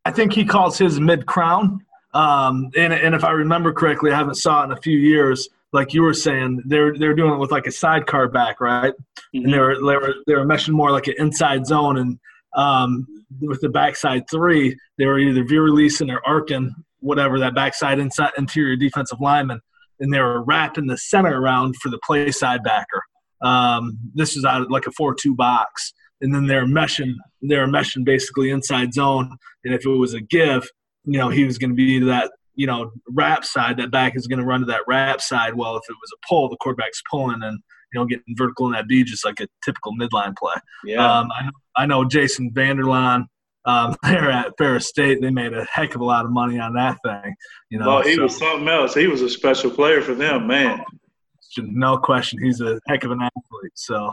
I 0.04 0.10
think 0.10 0.32
he 0.32 0.44
calls 0.44 0.78
his 0.78 0.98
mid 0.98 1.26
crown. 1.26 1.84
Um, 2.14 2.70
and 2.76 2.92
and 2.92 3.14
if 3.14 3.24
I 3.24 3.30
remember 3.30 3.72
correctly, 3.72 4.10
I 4.10 4.16
haven't 4.16 4.36
saw 4.36 4.62
it 4.62 4.66
in 4.66 4.72
a 4.72 4.80
few 4.80 4.96
years. 4.96 5.48
Like 5.72 5.92
you 5.92 6.02
were 6.02 6.14
saying, 6.14 6.62
they're 6.64 6.96
they're 6.98 7.14
doing 7.14 7.34
it 7.34 7.38
with 7.38 7.50
like 7.50 7.66
a 7.66 7.70
sidecar 7.70 8.28
back, 8.28 8.60
right? 8.60 8.94
Mm-hmm. 9.34 9.44
And 9.44 9.52
they 9.52 9.58
were 9.58 9.74
they 9.74 9.96
were 9.96 10.14
they 10.26 10.34
were 10.34 10.46
meshing 10.46 10.70
more 10.70 10.90
like 10.90 11.06
an 11.08 11.14
inside 11.18 11.66
zone, 11.66 11.98
and 11.98 12.18
um, 12.56 13.06
with 13.40 13.60
the 13.60 13.68
backside 13.68 14.24
three, 14.30 14.76
they 14.96 15.04
were 15.04 15.18
either 15.18 15.44
veer 15.44 15.62
releasing 15.62 16.10
or 16.10 16.22
arcing 16.26 16.74
whatever 17.00 17.38
that 17.38 17.54
backside 17.54 17.98
inside 17.98 18.30
interior 18.38 18.76
defensive 18.76 19.20
lineman, 19.20 19.60
and 20.00 20.12
they 20.12 20.20
were 20.20 20.42
wrapping 20.42 20.86
the 20.86 20.96
center 20.96 21.38
around 21.38 21.76
for 21.76 21.90
the 21.90 22.00
play 22.06 22.30
side 22.30 22.64
backer 22.64 23.02
Um, 23.42 23.98
this 24.14 24.36
is 24.36 24.44
out 24.44 24.70
like 24.70 24.86
a 24.86 24.92
four-two 24.92 25.34
box, 25.34 25.92
and 26.20 26.34
then 26.34 26.46
they're 26.46 26.66
meshing. 26.66 27.14
They're 27.42 27.68
meshing 27.68 28.04
basically 28.04 28.50
inside 28.50 28.92
zone, 28.92 29.36
and 29.64 29.74
if 29.74 29.84
it 29.86 29.90
was 29.90 30.14
a 30.14 30.20
give, 30.20 30.68
you 31.04 31.18
know, 31.18 31.28
he 31.28 31.44
was 31.44 31.58
going 31.58 31.70
to 31.70 31.76
be 31.76 31.98
that 32.00 32.30
you 32.54 32.66
know 32.66 32.90
wrap 33.10 33.44
side. 33.44 33.78
That 33.78 33.90
back 33.90 34.16
is 34.16 34.26
going 34.26 34.40
to 34.40 34.44
run 34.44 34.60
to 34.60 34.66
that 34.66 34.82
wrap 34.86 35.20
side. 35.20 35.54
Well, 35.54 35.76
if 35.76 35.84
it 35.88 35.94
was 35.94 36.10
a 36.12 36.26
pull, 36.28 36.48
the 36.48 36.56
quarterback's 36.60 37.00
pulling 37.10 37.42
and 37.42 37.60
you 37.92 38.00
know 38.00 38.04
getting 38.04 38.34
vertical 38.36 38.66
in 38.66 38.72
that 38.72 38.88
B, 38.88 39.04
just 39.04 39.24
like 39.24 39.40
a 39.40 39.46
typical 39.64 39.92
midline 39.98 40.36
play. 40.36 40.54
Yeah. 40.84 41.18
Um, 41.18 41.28
I, 41.32 41.44
know, 41.44 41.52
I 41.76 41.86
know 41.86 42.04
Jason 42.04 42.50
Vanderlaan. 42.52 43.24
Um, 43.64 43.96
they're 44.02 44.30
at 44.30 44.54
Ferris 44.58 44.88
State. 44.88 45.20
They 45.22 45.30
made 45.30 45.52
a 45.52 45.64
heck 45.64 45.94
of 45.94 46.00
a 46.00 46.04
lot 46.04 46.24
of 46.24 46.32
money 46.32 46.58
on 46.58 46.74
that 46.74 46.98
thing. 47.04 47.34
You 47.70 47.78
know, 47.78 47.86
well, 47.86 48.02
he 48.02 48.16
so- 48.16 48.24
was 48.24 48.36
something 48.36 48.68
else. 48.68 48.94
He 48.94 49.06
was 49.06 49.22
a 49.22 49.30
special 49.30 49.70
player 49.70 50.02
for 50.02 50.14
them, 50.14 50.46
man. 50.46 50.84
No 51.58 51.98
question. 51.98 52.42
He's 52.42 52.60
a 52.60 52.80
heck 52.86 53.04
of 53.04 53.10
an 53.10 53.22
athlete. 53.22 53.72
So, 53.74 54.12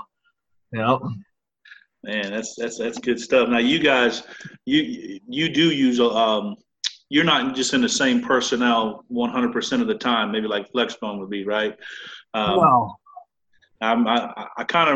you 0.71 0.79
know, 0.79 1.11
Man, 2.05 2.31
that's 2.31 2.55
that's 2.55 2.77
that's 2.77 2.99
good 2.99 3.19
stuff. 3.19 3.49
Now, 3.49 3.57
you 3.57 3.79
guys, 3.79 4.23
you 4.65 5.19
you 5.27 5.49
do 5.49 5.71
use 5.71 5.99
um, 5.99 6.55
you're 7.09 7.23
not 7.23 7.55
just 7.55 7.73
in 7.73 7.81
the 7.81 7.89
same 7.89 8.21
personnel 8.21 9.03
100% 9.11 9.81
of 9.81 9.87
the 9.87 9.95
time. 9.95 10.31
Maybe 10.31 10.47
like 10.47 10.71
Flexbone 10.71 11.19
would 11.19 11.31
be, 11.31 11.45
right? 11.45 11.75
Um, 12.35 12.57
well, 12.57 12.99
I'm, 13.81 14.07
I, 14.07 14.47
I 14.57 14.63
kind 14.65 14.89
of 14.89 14.95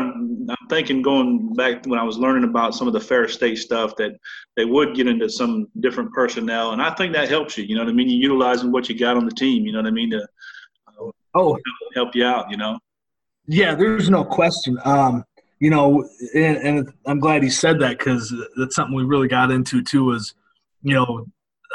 I'm 0.50 0.68
thinking 0.68 1.02
going 1.02 1.52
back 1.54 1.84
when 1.84 1.98
I 1.98 2.04
was 2.04 2.16
learning 2.16 2.48
about 2.48 2.76
some 2.76 2.86
of 2.86 2.92
the 2.92 3.00
Ferris 3.00 3.34
State 3.34 3.58
stuff 3.58 3.96
that 3.96 4.12
they 4.56 4.64
would 4.64 4.94
get 4.94 5.08
into 5.08 5.28
some 5.28 5.66
different 5.80 6.12
personnel, 6.12 6.70
and 6.72 6.80
I 6.80 6.94
think 6.94 7.12
that 7.14 7.28
helps 7.28 7.58
you. 7.58 7.64
You 7.64 7.74
know 7.74 7.82
what 7.82 7.90
I 7.90 7.94
mean? 7.94 8.08
You're 8.08 8.30
utilizing 8.30 8.70
what 8.70 8.88
you 8.88 8.96
got 8.96 9.16
on 9.16 9.24
the 9.24 9.34
team. 9.34 9.66
You 9.66 9.72
know 9.72 9.80
what 9.80 9.88
I 9.88 9.92
mean 9.92 10.10
to 10.10 10.24
oh 11.34 11.58
help 11.94 12.14
you 12.14 12.24
out. 12.24 12.50
You 12.50 12.56
know. 12.56 12.78
yeah, 13.46 13.74
there's 13.74 14.10
no 14.10 14.24
question. 14.24 14.78
Um, 14.84 15.24
you 15.60 15.68
know, 15.68 16.08
and, 16.34 16.56
and 16.56 16.92
I'm 17.06 17.20
glad 17.20 17.42
he 17.42 17.50
said 17.50 17.78
that 17.80 17.98
because 17.98 18.34
that's 18.56 18.74
something 18.74 18.96
we 18.96 19.04
really 19.04 19.28
got 19.28 19.50
into 19.50 19.82
too. 19.82 20.04
Was 20.04 20.34
you 20.82 20.94
know, 20.94 21.26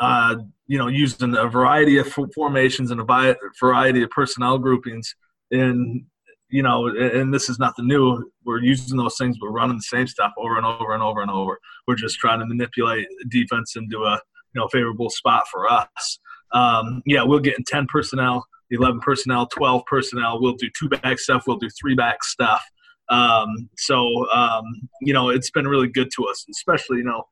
uh, 0.02 0.38
you 0.68 0.78
know, 0.78 0.88
using 0.88 1.36
a 1.36 1.48
variety 1.48 1.98
of 2.00 2.12
formations 2.34 2.92
and 2.92 3.00
a 3.00 3.36
variety 3.60 4.02
of 4.02 4.10
personnel 4.10 4.58
groupings, 4.58 5.16
and 5.52 6.04
you 6.50 6.64
know, 6.64 6.88
and, 6.88 7.34
this 7.34 7.50
is 7.50 7.60
nothing 7.60 7.88
new. 7.88 8.32
We're 8.44 8.62
using 8.62 8.98
those 8.98 9.18
things, 9.18 9.38
but 9.40 9.50
running 9.50 9.78
the 9.78 9.84
same 9.84 10.08
stuff 10.08 10.32
over 10.38 10.58
and 10.58 10.66
over 10.66 10.94
and 10.94 11.04
over 11.04 11.22
and 11.22 11.32
over. 11.32 11.60
We're 11.88 11.96
just 11.96 12.18
trying 12.18 12.40
to 12.40 12.46
manipulate 12.46 13.08
defense 13.30 13.76
into 13.76 14.04
a 14.04 14.14
you 14.14 14.62
know 14.62 14.68
favorable 14.70 15.10
spot 15.10 15.44
for 15.52 15.72
us. 15.72 16.20
Um, 16.54 17.04
yeah, 17.06 17.24
we'll 17.24 17.40
get 17.40 17.58
in 17.58 17.64
ten 17.66 17.86
personnel. 17.88 18.46
11 18.72 19.00
personnel, 19.00 19.48
12 19.48 19.86
personnel. 19.86 20.42
We'll 20.42 20.56
do 20.56 20.70
two 20.78 20.90
back 20.90 21.20
stuff. 21.20 21.44
We'll 21.48 21.58
do 21.58 21.70
three 21.80 21.96
back 21.96 22.24
stuff. 22.24 22.64
Um, 23.10 23.70
so, 23.78 24.30
um, 24.32 24.64
you 25.02 25.14
know, 25.14 25.30
it's 25.30 25.52
been 25.52 25.68
really 25.68 25.88
good 25.88 26.10
to 26.16 26.26
us, 26.26 26.46
especially, 26.50 26.98
you 26.98 27.04
know, 27.04 27.24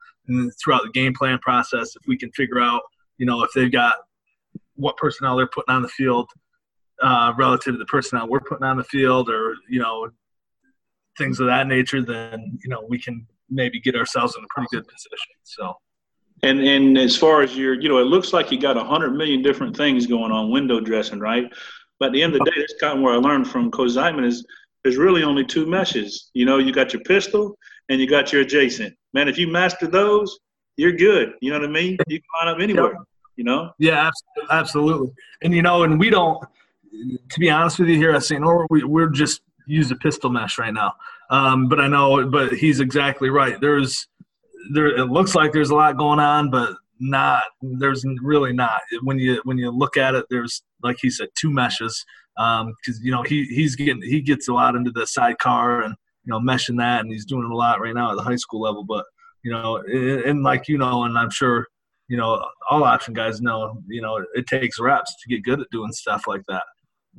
throughout 0.63 0.83
the 0.83 0.91
game 0.91 1.13
plan 1.13 1.39
process. 1.39 1.95
If 1.95 2.03
we 2.07 2.17
can 2.17 2.31
figure 2.31 2.59
out, 2.59 2.81
you 3.17 3.25
know, 3.25 3.43
if 3.43 3.51
they've 3.55 3.71
got 3.71 3.95
what 4.75 4.97
personnel 4.97 5.35
they're 5.35 5.47
putting 5.47 5.73
on 5.73 5.81
the 5.81 5.87
field 5.87 6.29
uh, 7.01 7.33
relative 7.37 7.73
to 7.73 7.77
the 7.77 7.85
personnel 7.85 8.27
we're 8.27 8.39
putting 8.39 8.65
on 8.65 8.77
the 8.77 8.83
field 8.83 9.29
or, 9.29 9.55
you 9.69 9.79
know, 9.79 10.09
things 11.17 11.39
of 11.39 11.47
that 11.47 11.67
nature, 11.67 12.01
then, 12.01 12.59
you 12.63 12.69
know, 12.69 12.85
we 12.87 12.99
can 12.99 13.25
maybe 13.49 13.79
get 13.79 13.95
ourselves 13.95 14.35
in 14.35 14.43
a 14.43 14.47
pretty 14.49 14.67
good 14.71 14.87
position. 14.87 15.33
So, 15.43 15.73
And 16.41 16.59
and 16.61 16.97
as 16.97 17.15
far 17.15 17.41
as 17.41 17.55
your, 17.55 17.79
you 17.79 17.87
know, 17.87 17.99
it 17.99 18.05
looks 18.05 18.33
like 18.33 18.51
you 18.51 18.59
got 18.59 18.75
a 18.75 18.83
hundred 18.83 19.11
million 19.11 19.41
different 19.41 19.77
things 19.77 20.07
going 20.07 20.31
on, 20.31 20.51
window 20.51 20.79
dressing, 20.79 21.19
right? 21.19 21.45
But 21.99 22.07
at 22.07 22.13
the 22.13 22.23
end 22.23 22.33
of 22.33 22.39
the 22.39 22.51
day, 22.51 22.59
that's 22.59 22.75
kind 22.81 22.97
of 22.97 23.03
where 23.03 23.13
I 23.13 23.17
learned 23.17 23.47
from 23.47 23.71
Coach 23.71 23.91
Zeitman 23.91 24.25
is 24.25 24.45
there's 24.83 24.97
really 24.97 25.23
only 25.23 25.45
two 25.45 25.65
meshes. 25.65 26.31
You 26.33 26.45
know, 26.45 26.57
you 26.57 26.73
got 26.73 26.91
your 26.91 27.01
pistol 27.03 27.57
and 27.89 28.01
you 28.01 28.07
got 28.07 28.33
your 28.33 28.41
adjacent. 28.41 28.93
Man, 29.13 29.27
if 29.27 29.37
you 29.37 29.47
master 29.47 29.87
those, 29.87 30.39
you're 30.75 30.91
good. 30.91 31.33
You 31.41 31.51
know 31.51 31.59
what 31.59 31.69
I 31.69 31.71
mean? 31.71 31.97
You 32.07 32.19
can 32.19 32.47
line 32.47 32.55
up 32.55 32.61
anywhere. 32.61 32.97
You 33.35 33.43
know? 33.43 33.71
Yeah, 33.79 34.11
absolutely. 34.51 35.11
And 35.41 35.53
you 35.53 35.61
know, 35.61 35.83
and 35.83 35.99
we 35.99 36.09
don't. 36.09 36.43
To 37.29 37.39
be 37.39 37.49
honest 37.49 37.79
with 37.79 37.89
you, 37.89 37.95
here 37.95 38.11
at 38.11 38.23
St. 38.23 38.41
Norbert, 38.41 38.67
we, 38.69 38.83
we're 38.83 39.09
just 39.09 39.41
use 39.65 39.89
a 39.89 39.95
pistol 39.95 40.29
mesh 40.29 40.59
right 40.59 40.73
now. 40.73 40.93
Um, 41.29 41.67
but 41.67 41.79
I 41.79 41.87
know, 41.87 42.27
but 42.27 42.53
he's 42.53 42.79
exactly 42.79 43.29
right. 43.29 43.59
There's 43.59 44.07
there. 44.71 44.87
It 44.87 45.05
looks 45.05 45.35
like 45.35 45.51
there's 45.51 45.69
a 45.69 45.75
lot 45.75 45.97
going 45.97 46.19
on, 46.19 46.49
but 46.49 46.75
not. 46.99 47.43
There's 47.61 48.05
really 48.21 48.53
not. 48.53 48.81
When 49.01 49.19
you 49.19 49.41
when 49.43 49.57
you 49.57 49.71
look 49.71 49.97
at 49.97 50.15
it, 50.15 50.25
there's 50.29 50.63
like 50.81 50.97
he 51.01 51.09
said, 51.09 51.29
two 51.35 51.51
meshes. 51.51 52.05
Um, 52.37 52.73
because 52.81 52.99
you 53.03 53.11
know 53.11 53.21
he 53.23 53.45
he's 53.45 53.75
getting 53.75 54.01
he 54.01 54.21
gets 54.21 54.47
a 54.47 54.53
lot 54.53 54.75
into 54.75 54.91
the 54.91 55.05
sidecar 55.05 55.81
and 55.81 55.95
you 56.25 56.31
know 56.31 56.39
meshing 56.39 56.77
that, 56.79 57.01
and 57.01 57.11
he's 57.11 57.25
doing 57.25 57.49
a 57.49 57.55
lot 57.55 57.79
right 57.79 57.93
now 57.93 58.11
at 58.11 58.17
the 58.17 58.23
high 58.23 58.37
school 58.37 58.61
level. 58.61 58.83
But 58.83 59.05
you 59.43 59.51
know, 59.51 59.77
and, 59.77 60.21
and 60.21 60.43
like 60.43 60.67
you 60.67 60.77
know, 60.77 61.03
and 61.03 61.17
I'm 61.17 61.29
sure 61.29 61.67
you 62.07 62.17
know, 62.17 62.45
all 62.69 62.83
option 62.83 63.13
guys 63.13 63.41
know, 63.41 63.81
you 63.87 64.01
know, 64.01 64.23
it 64.33 64.47
takes 64.47 64.79
reps 64.79 65.15
to 65.21 65.29
get 65.29 65.43
good 65.43 65.59
at 65.59 65.69
doing 65.71 65.91
stuff 65.91 66.23
like 66.27 66.43
that. 66.47 66.63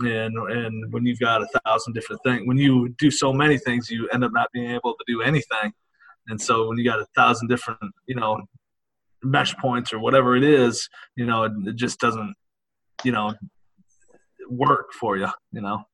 And 0.01 0.37
and 0.37 0.93
when 0.93 1.07
you've 1.07 1.21
got 1.21 1.43
a 1.43 1.49
thousand 1.65 1.95
different 1.95 2.23
things, 2.25 2.43
when 2.47 2.59
you 2.59 2.95
do 2.99 3.11
so 3.11 3.33
many 3.33 3.59
things, 3.59 3.91
you 3.91 4.09
end 4.11 4.25
up 4.25 4.33
not 4.33 4.51
being 4.53 4.71
able 4.71 4.95
to 4.95 5.05
do 5.07 5.23
anything. 5.23 5.73
And 6.29 6.41
so 6.41 6.69
when 6.69 6.79
you 6.79 6.85
got 6.85 7.01
a 7.01 7.07
thousand 7.17 7.49
different, 7.49 7.81
you 8.07 8.15
know, 8.15 8.41
mesh 9.23 9.55
points 9.57 9.93
or 9.93 9.99
whatever 9.99 10.37
it 10.37 10.45
is, 10.45 10.89
you 11.17 11.27
know, 11.27 11.45
it, 11.45 11.53
it 11.67 11.77
just 11.77 11.99
doesn't, 12.01 12.35
you 13.03 13.13
know, 13.13 13.35
work 14.49 14.93
for 14.93 15.17
you, 15.17 15.29
you 15.53 15.61
know. 15.61 15.85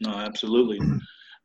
No, 0.00 0.10
absolutely. 0.10 0.80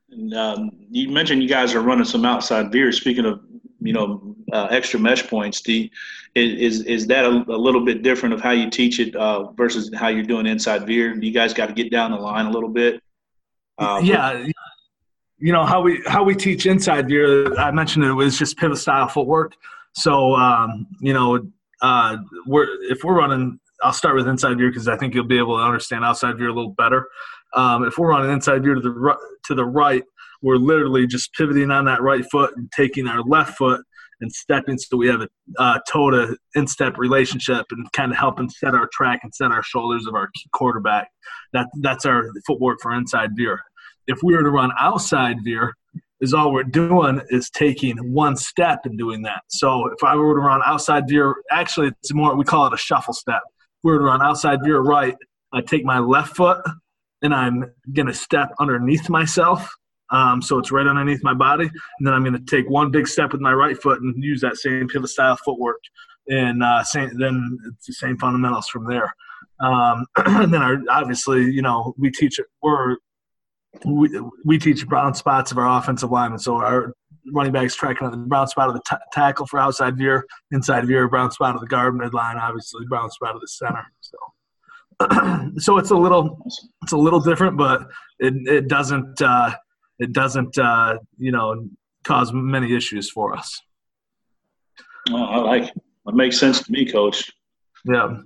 And 0.09 0.33
um, 0.33 0.71
you 0.89 1.09
mentioned 1.09 1.43
you 1.43 1.49
guys 1.49 1.75
are 1.75 1.81
running 1.81 2.05
some 2.05 2.25
outside 2.25 2.71
veers. 2.71 2.97
Speaking 2.97 3.25
of, 3.25 3.41
you 3.79 3.93
know, 3.93 4.35
uh, 4.53 4.67
extra 4.71 4.99
mesh 4.99 5.27
points, 5.27 5.65
you, 5.67 5.89
is 6.33 6.81
is 6.83 7.07
that 7.07 7.25
a, 7.25 7.29
a 7.29 7.57
little 7.57 7.83
bit 7.83 8.03
different 8.03 8.33
of 8.33 8.41
how 8.41 8.51
you 8.51 8.69
teach 8.69 8.99
it 8.99 9.15
uh, 9.15 9.51
versus 9.51 9.91
how 9.95 10.07
you're 10.07 10.23
doing 10.23 10.45
inside 10.45 10.87
veer? 10.87 11.13
You 11.15 11.31
guys 11.31 11.53
got 11.53 11.67
to 11.67 11.73
get 11.73 11.91
down 11.91 12.11
the 12.11 12.17
line 12.17 12.45
a 12.45 12.51
little 12.51 12.69
bit. 12.69 13.01
Uh, 13.77 14.01
yeah 14.03 14.47
you 15.39 15.51
know 15.51 15.65
how 15.65 15.81
we 15.81 16.01
how 16.07 16.23
we 16.23 16.35
teach 16.35 16.65
inside 16.65 17.07
veer 17.07 17.57
i 17.59 17.71
mentioned 17.71 18.03
it 18.03 18.13
was 18.13 18.37
just 18.37 18.57
pivot 18.57 18.77
style 18.77 19.07
footwork 19.07 19.53
so 19.93 20.35
um, 20.35 20.87
you 20.99 21.13
know 21.13 21.39
uh, 21.81 22.17
we're 22.45 22.67
if 22.91 23.03
we're 23.03 23.17
running 23.17 23.59
i'll 23.83 23.93
start 23.93 24.15
with 24.15 24.27
inside 24.27 24.57
veer 24.57 24.69
because 24.69 24.87
i 24.87 24.97
think 24.97 25.13
you'll 25.13 25.25
be 25.25 25.37
able 25.37 25.57
to 25.57 25.63
understand 25.63 26.03
outside 26.03 26.37
veer 26.37 26.49
a 26.49 26.53
little 26.53 26.73
better 26.73 27.07
um, 27.53 27.83
if 27.83 27.97
we're 27.97 28.09
running 28.09 28.31
inside 28.31 28.63
veer 28.63 28.75
to 28.75 28.81
the 28.81 29.17
to 29.45 29.53
the 29.53 29.65
right 29.65 30.03
we're 30.41 30.55
literally 30.55 31.07
just 31.07 31.33
pivoting 31.33 31.71
on 31.71 31.85
that 31.85 32.01
right 32.01 32.25
foot 32.31 32.55
and 32.57 32.71
taking 32.75 33.07
our 33.07 33.21
left 33.21 33.57
foot 33.57 33.81
and 34.21 34.31
stepping 34.31 34.77
so 34.77 34.97
we 34.97 35.07
have 35.07 35.21
a 35.21 35.27
uh, 35.59 35.79
toe 35.87 36.09
to 36.09 36.35
instep 36.55 36.97
relationship 36.97 37.65
and 37.71 37.91
kind 37.91 38.11
of 38.11 38.17
helping 38.17 38.49
set 38.49 38.73
our 38.73 38.89
track 38.91 39.19
and 39.23 39.33
set 39.33 39.51
our 39.51 39.63
shoulders 39.63 40.05
of 40.07 40.15
our 40.15 40.29
quarterback. 40.53 41.09
That 41.53 41.67
that's 41.81 42.05
our 42.05 42.29
footwork 42.45 42.79
for 42.81 42.93
inside 42.93 43.31
veer. 43.35 43.61
If 44.07 44.19
we 44.23 44.35
were 44.35 44.43
to 44.43 44.49
run 44.49 44.71
outside 44.79 45.37
veer, 45.43 45.73
is 46.19 46.33
all 46.33 46.51
we're 46.51 46.63
doing 46.63 47.21
is 47.29 47.49
taking 47.51 47.95
one 48.11 48.35
step 48.35 48.79
and 48.85 48.97
doing 48.97 49.21
that. 49.21 49.41
So 49.49 49.87
if 49.87 50.03
I 50.03 50.15
were 50.15 50.33
to 50.33 50.41
run 50.41 50.61
outside 50.65 51.07
veer, 51.07 51.35
actually 51.51 51.89
it's 51.89 52.11
more 52.11 52.35
we 52.35 52.43
call 52.43 52.65
it 52.65 52.73
a 52.73 52.77
shuffle 52.77 53.13
step. 53.13 53.41
If 53.45 53.83
we 53.83 53.91
were 53.91 53.99
to 53.99 54.05
run 54.05 54.23
outside 54.23 54.59
veer 54.63 54.79
right, 54.79 55.15
I 55.53 55.61
take 55.61 55.85
my 55.85 55.99
left 55.99 56.35
foot 56.35 56.57
and 57.21 57.35
I'm 57.35 57.71
gonna 57.93 58.15
step 58.15 58.49
underneath 58.59 59.09
myself 59.09 59.69
um, 60.09 60.41
so 60.41 60.57
it's 60.57 60.71
right 60.71 60.87
underneath 60.87 61.23
my 61.23 61.33
body. 61.33 61.65
And 61.65 62.07
then 62.07 62.13
I'm 62.13 62.23
going 62.23 62.33
to 62.33 62.43
take 62.45 62.69
one 62.69 62.91
big 62.91 63.07
step 63.07 63.31
with 63.31 63.41
my 63.41 63.53
right 63.53 63.79
foot 63.81 64.01
and 64.01 64.23
use 64.23 64.41
that 64.41 64.57
same 64.57 64.87
pivot 64.87 65.09
style 65.09 65.37
footwork. 65.43 65.79
And 66.29 66.63
uh, 66.63 66.83
same, 66.83 67.17
then 67.17 67.57
it's 67.73 67.87
the 67.87 67.93
same 67.93 68.17
fundamentals 68.17 68.67
from 68.67 68.87
there. 68.87 69.13
Um, 69.59 70.05
and 70.17 70.53
then 70.53 70.61
our, 70.61 70.77
obviously, 70.89 71.43
you 71.43 71.61
know, 71.61 71.93
we 71.97 72.11
teach 72.11 72.39
it. 72.39 72.45
we're 72.61 72.97
we, 73.85 74.09
we 74.45 74.57
teach 74.57 74.87
brown 74.87 75.13
spots 75.13 75.51
of 75.51 75.57
our 75.57 75.79
offensive 75.79 76.11
linemen. 76.11 76.39
So 76.39 76.55
our 76.55 76.93
running 77.33 77.51
backs 77.51 77.75
tracking 77.75 78.07
on 78.07 78.11
the 78.11 78.17
brown 78.17 78.47
spot 78.47 78.69
of 78.69 78.73
the 78.73 78.81
t- 78.89 78.95
tackle 79.11 79.45
for 79.47 79.59
outside 79.59 79.97
veer, 79.97 80.25
inside 80.51 80.87
veer, 80.87 81.07
brown 81.07 81.31
spot 81.31 81.55
of 81.55 81.61
the 81.61 81.67
guard 81.67 81.93
midline, 81.93 82.35
obviously 82.35 82.85
brown 82.87 83.09
spot 83.11 83.35
of 83.35 83.41
the 83.41 83.47
center. 83.47 83.85
So. 84.01 84.17
so 85.57 85.77
it's 85.77 85.91
a 85.91 85.95
little 85.95 86.39
it's 86.81 86.91
a 86.91 86.97
little 86.97 87.19
different, 87.19 87.55
but 87.55 87.87
it, 88.19 88.33
it 88.47 88.67
doesn't 88.67 89.21
uh, 89.21 89.53
it 89.99 90.11
doesn't 90.11 90.57
uh, 90.57 90.97
you 91.17 91.31
know 91.31 91.67
cause 92.03 92.31
many 92.33 92.75
issues 92.75 93.11
for 93.11 93.35
us. 93.35 93.61
Oh, 95.09 95.23
I 95.23 95.37
like 95.37 95.63
it. 95.63 95.81
It 96.07 96.15
makes 96.15 96.39
sense 96.39 96.63
to 96.63 96.71
me, 96.71 96.89
Coach. 96.89 97.31
Yeah. 97.85 98.17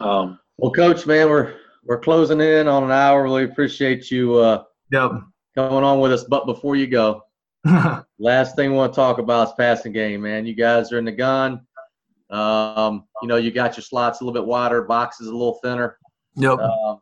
Um, 0.00 0.38
Well, 0.56 0.72
Coach, 0.72 1.06
man, 1.06 1.28
we're 1.28 1.54
we're 1.84 2.00
closing 2.00 2.40
in 2.40 2.68
on 2.68 2.84
an 2.84 2.90
hour. 2.90 3.22
Really 3.22 3.44
appreciate 3.44 4.10
you 4.10 4.34
uh, 4.36 4.64
Yep. 4.90 5.12
coming 5.54 5.84
on 5.84 6.00
with 6.00 6.12
us. 6.12 6.24
But 6.24 6.46
before 6.46 6.76
you 6.76 6.86
go, 6.86 7.22
last 8.18 8.56
thing 8.56 8.70
we 8.70 8.76
want 8.76 8.92
to 8.92 8.96
talk 8.96 9.18
about 9.18 9.48
is 9.48 9.54
passing 9.56 9.92
game, 9.92 10.22
man. 10.22 10.46
You 10.46 10.54
guys 10.54 10.92
are 10.92 10.98
in 10.98 11.04
the 11.04 11.12
gun. 11.12 11.60
Um, 12.30 13.04
you 13.22 13.28
know, 13.28 13.36
you 13.36 13.50
got 13.50 13.76
your 13.76 13.82
slots 13.82 14.20
a 14.20 14.24
little 14.24 14.38
bit 14.40 14.46
wider, 14.46 14.82
boxes 14.82 15.28
a 15.28 15.32
little 15.32 15.58
thinner. 15.62 15.98
yep. 16.36 16.58
Um, 16.58 16.98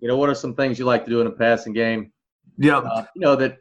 you 0.00 0.08
know, 0.08 0.16
what 0.16 0.28
are 0.28 0.34
some 0.34 0.54
things 0.54 0.78
you 0.78 0.84
like 0.84 1.04
to 1.04 1.10
do 1.10 1.20
in 1.20 1.26
a 1.26 1.30
passing 1.30 1.72
game? 1.72 2.12
Yep. 2.58 2.84
Uh, 2.84 3.04
you 3.14 3.20
know 3.22 3.36
that 3.36 3.58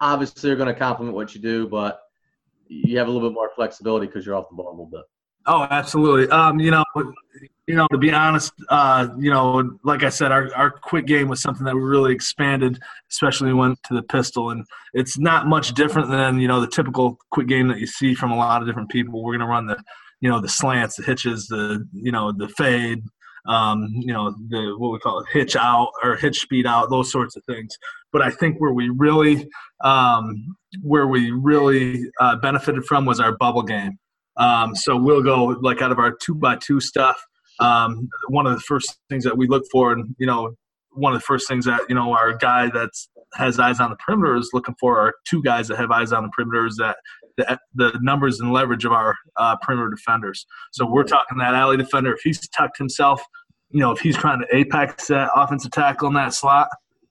obviously 0.00 0.50
are 0.50 0.56
going 0.56 0.72
to 0.72 0.78
complement 0.78 1.14
what 1.14 1.34
you 1.34 1.40
do, 1.40 1.66
but 1.68 2.00
you 2.66 2.98
have 2.98 3.08
a 3.08 3.10
little 3.10 3.28
bit 3.28 3.34
more 3.34 3.50
flexibility 3.54 4.06
because 4.06 4.24
you're 4.26 4.34
off 4.34 4.48
the 4.50 4.54
ball 4.56 4.68
a 4.68 4.70
little 4.70 4.86
bit. 4.86 5.02
Oh, 5.48 5.66
absolutely. 5.70 6.28
Um, 6.28 6.60
you 6.60 6.70
know, 6.70 6.84
you 7.66 7.74
know, 7.74 7.86
to 7.90 7.96
be 7.96 8.12
honest, 8.12 8.52
uh, 8.68 9.08
you 9.18 9.30
know, 9.30 9.78
like 9.82 10.02
I 10.02 10.10
said, 10.10 10.30
our, 10.30 10.54
our 10.54 10.70
quick 10.70 11.06
game 11.06 11.28
was 11.28 11.40
something 11.40 11.64
that 11.64 11.74
we 11.74 11.80
really 11.80 12.12
expanded, 12.12 12.78
especially 13.10 13.46
when 13.46 13.54
we 13.54 13.60
went 13.60 13.82
to 13.84 13.94
the 13.94 14.02
pistol. 14.02 14.50
And 14.50 14.66
it's 14.92 15.18
not 15.18 15.46
much 15.46 15.72
different 15.72 16.10
than, 16.10 16.38
you 16.38 16.48
know, 16.48 16.60
the 16.60 16.66
typical 16.66 17.18
quick 17.30 17.46
game 17.46 17.68
that 17.68 17.78
you 17.78 17.86
see 17.86 18.14
from 18.14 18.30
a 18.30 18.36
lot 18.36 18.60
of 18.60 18.68
different 18.68 18.90
people. 18.90 19.24
We're 19.24 19.38
going 19.38 19.40
to 19.40 19.46
run 19.46 19.66
the, 19.66 19.82
you 20.20 20.28
know, 20.28 20.38
the 20.38 20.50
slants, 20.50 20.96
the 20.96 21.02
hitches, 21.02 21.46
the, 21.46 21.82
you 21.94 22.12
know, 22.12 22.30
the 22.30 22.48
fade, 22.48 23.02
um, 23.46 23.88
you 23.92 24.12
know, 24.12 24.34
the, 24.48 24.74
what 24.76 24.92
we 24.92 24.98
call 24.98 25.20
it, 25.20 25.28
hitch 25.32 25.56
out 25.56 25.92
or 26.02 26.16
hitch 26.16 26.40
speed 26.40 26.66
out, 26.66 26.90
those 26.90 27.10
sorts 27.10 27.36
of 27.36 27.44
things. 27.44 27.74
But 28.12 28.20
I 28.20 28.30
think 28.30 28.60
where 28.60 28.72
we 28.72 28.90
really, 28.90 29.48
um, 29.82 30.56
where 30.82 31.06
we 31.06 31.30
really 31.30 32.04
uh, 32.20 32.36
benefited 32.36 32.84
from 32.84 33.06
was 33.06 33.18
our 33.18 33.34
bubble 33.34 33.62
game. 33.62 33.98
Um, 34.38 34.74
so 34.74 34.96
we'll 34.96 35.22
go 35.22 35.44
like 35.60 35.82
out 35.82 35.92
of 35.92 35.98
our 35.98 36.12
two 36.12 36.34
by 36.34 36.56
two 36.56 36.80
stuff. 36.80 37.20
Um, 37.60 38.08
one 38.28 38.46
of 38.46 38.54
the 38.54 38.60
first 38.60 38.98
things 39.08 39.24
that 39.24 39.36
we 39.36 39.48
look 39.48 39.64
for, 39.70 39.92
and 39.92 40.14
you 40.18 40.26
know, 40.26 40.54
one 40.92 41.12
of 41.12 41.20
the 41.20 41.24
first 41.24 41.48
things 41.48 41.64
that 41.64 41.80
you 41.88 41.94
know 41.94 42.12
our 42.12 42.36
guy 42.36 42.70
that's 42.72 43.08
has 43.34 43.58
eyes 43.58 43.80
on 43.80 43.90
the 43.90 43.96
perimeter 43.96 44.36
is 44.36 44.50
looking 44.52 44.74
for 44.80 44.98
are 44.98 45.14
two 45.28 45.42
guys 45.42 45.68
that 45.68 45.76
have 45.76 45.90
eyes 45.90 46.12
on 46.12 46.22
the 46.22 46.30
perimeter 46.30 46.66
is 46.66 46.76
that 46.76 46.96
the, 47.36 47.58
the 47.74 47.98
numbers 48.00 48.40
and 48.40 48.52
leverage 48.52 48.84
of 48.84 48.92
our 48.92 49.14
uh, 49.36 49.56
perimeter 49.56 49.90
defenders. 49.90 50.46
So 50.72 50.90
we're 50.90 51.04
talking 51.04 51.38
that 51.38 51.54
alley 51.54 51.76
defender. 51.76 52.14
If 52.14 52.20
he's 52.22 52.48
tucked 52.48 52.78
himself, 52.78 53.22
you 53.70 53.80
know, 53.80 53.92
if 53.92 54.00
he's 54.00 54.16
trying 54.16 54.40
to 54.40 54.56
apex 54.56 55.08
that 55.08 55.30
offensive 55.34 55.70
tackle 55.70 56.08
in 56.08 56.14
that 56.14 56.32
slot, 56.32 56.68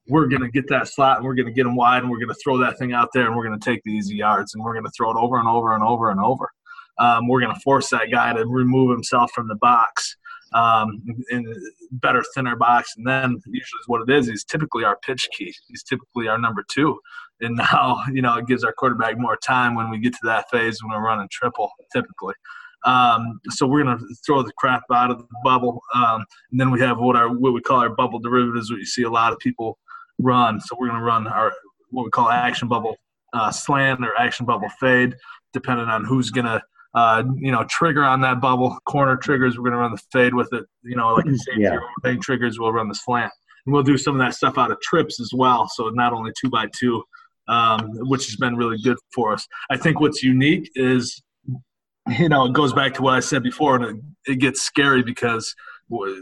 we're 0.09 0.27
going 0.27 0.41
to 0.41 0.49
get 0.49 0.67
that 0.69 0.87
slot 0.87 1.17
and 1.17 1.25
we're 1.25 1.35
going 1.35 1.47
to 1.47 1.51
get 1.51 1.65
him 1.65 1.75
wide 1.75 2.01
and 2.01 2.09
we're 2.09 2.17
going 2.17 2.29
to 2.29 2.39
throw 2.43 2.57
that 2.57 2.77
thing 2.77 2.93
out 2.93 3.09
there 3.13 3.27
and 3.27 3.35
we're 3.35 3.45
going 3.45 3.57
to 3.57 3.63
take 3.63 3.83
the 3.83 3.91
easy 3.91 4.15
yards 4.15 4.53
and 4.53 4.63
we're 4.63 4.73
going 4.73 4.85
to 4.85 4.91
throw 4.95 5.11
it 5.11 5.17
over 5.17 5.37
and 5.37 5.47
over 5.47 5.73
and 5.73 5.83
over 5.83 6.09
and 6.09 6.19
over. 6.19 6.49
Um, 6.99 7.27
we're 7.27 7.41
going 7.41 7.53
to 7.53 7.59
force 7.61 7.89
that 7.89 8.11
guy 8.11 8.33
to 8.33 8.45
remove 8.45 8.91
himself 8.91 9.31
from 9.31 9.47
the 9.47 9.55
box 9.55 10.15
um, 10.53 11.01
in 11.29 11.53
better, 11.91 12.23
thinner 12.33 12.55
box. 12.55 12.93
And 12.97 13.05
then 13.05 13.41
usually 13.45 13.81
what 13.87 14.07
it 14.07 14.09
is, 14.09 14.27
he's 14.27 14.43
typically 14.43 14.83
our 14.83 14.97
pitch 14.97 15.27
key. 15.37 15.53
He's 15.67 15.83
typically 15.83 16.27
our 16.27 16.37
number 16.37 16.63
two. 16.69 16.99
And 17.41 17.57
now, 17.57 18.01
you 18.13 18.21
know, 18.21 18.37
it 18.37 18.47
gives 18.47 18.63
our 18.63 18.73
quarterback 18.73 19.17
more 19.17 19.37
time 19.37 19.75
when 19.75 19.89
we 19.89 19.99
get 19.99 20.13
to 20.13 20.19
that 20.23 20.49
phase 20.51 20.81
when 20.81 20.91
we're 20.91 21.05
running 21.05 21.27
triple, 21.31 21.71
typically. 21.93 22.33
Um, 22.85 23.39
so 23.49 23.67
we're 23.67 23.83
going 23.83 23.97
to 23.97 24.05
throw 24.25 24.43
the 24.43 24.53
crap 24.53 24.83
out 24.93 25.11
of 25.11 25.17
the 25.17 25.27
bubble. 25.43 25.81
Um, 25.93 26.23
and 26.51 26.59
then 26.59 26.71
we 26.71 26.79
have 26.81 26.99
what 26.99 27.15
our 27.15 27.29
what 27.29 27.53
we 27.53 27.61
call 27.61 27.79
our 27.79 27.89
bubble 27.89 28.19
derivatives, 28.19 28.71
what 28.71 28.79
you 28.79 28.85
see 28.85 29.03
a 29.03 29.09
lot 29.09 29.33
of 29.33 29.39
people 29.39 29.77
run. 30.19 30.61
So 30.61 30.75
we're 30.79 30.87
going 30.87 30.99
to 30.99 31.05
run 31.05 31.27
our 31.27 31.51
what 31.89 32.05
we 32.05 32.11
call 32.11 32.29
action 32.29 32.67
bubble 32.67 32.95
uh, 33.33 33.51
slant 33.51 34.05
or 34.05 34.17
action 34.17 34.45
bubble 34.45 34.69
fade, 34.79 35.15
depending 35.53 35.87
on 35.87 36.05
who's 36.05 36.29
going 36.29 36.45
to 36.45 36.61
uh, 36.97 37.23
you 37.35 37.51
know, 37.51 37.63
trigger 37.69 38.03
on 38.03 38.21
that 38.21 38.41
bubble. 38.41 38.75
Corner 38.85 39.15
triggers, 39.15 39.55
we're 39.55 39.65
going 39.65 39.73
to 39.73 39.77
run 39.77 39.91
the 39.91 40.01
fade 40.11 40.33
with 40.33 40.51
it. 40.51 40.65
You 40.81 40.95
know, 40.95 41.13
like 41.13 41.25
the 41.25 41.37
same 41.51 41.61
yeah. 41.61 41.77
thing 42.03 42.19
triggers, 42.19 42.59
we'll 42.59 42.73
run 42.73 42.87
the 42.87 42.95
slant. 42.95 43.31
And 43.65 43.73
we'll 43.73 43.83
do 43.83 43.99
some 43.99 44.19
of 44.19 44.19
that 44.25 44.33
stuff 44.33 44.57
out 44.57 44.71
of 44.71 44.81
trips 44.81 45.19
as 45.19 45.29
well. 45.31 45.69
So 45.75 45.89
not 45.89 46.11
only 46.11 46.31
two 46.41 46.49
by 46.49 46.65
two, 46.75 47.03
um, 47.47 47.91
which 48.09 48.25
has 48.25 48.35
been 48.37 48.55
really 48.55 48.79
good 48.81 48.97
for 49.13 49.31
us. 49.31 49.47
I 49.69 49.77
think 49.77 49.99
what's 49.99 50.23
unique 50.23 50.71
is, 50.73 51.21
you 52.17 52.29
know, 52.29 52.45
it 52.45 52.53
goes 52.53 52.73
back 52.73 52.95
to 52.95 53.03
what 53.03 53.13
I 53.13 53.19
said 53.19 53.43
before, 53.43 53.75
and 53.75 53.85
it, 54.25 54.31
it 54.31 54.35
gets 54.39 54.63
scary 54.63 55.03
because, 55.03 55.53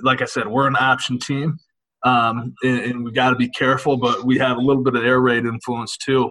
like 0.04 0.22
I 0.22 0.26
said, 0.26 0.46
we're 0.46 0.68
an 0.68 0.76
option 0.78 1.20
team. 1.20 1.58
Um, 2.04 2.54
and, 2.64 2.80
and 2.80 3.06
we 3.06 3.14
got 3.14 3.30
to 3.30 3.38
be 3.38 3.48
careful, 3.48 3.96
but 3.96 4.26
we 4.26 4.38
have 4.40 4.58
a 4.58 4.62
little 4.62 4.84
bit 4.84 4.96
of 4.96 5.06
air 5.06 5.22
raid 5.22 5.46
influence 5.46 5.96
too. 5.96 6.30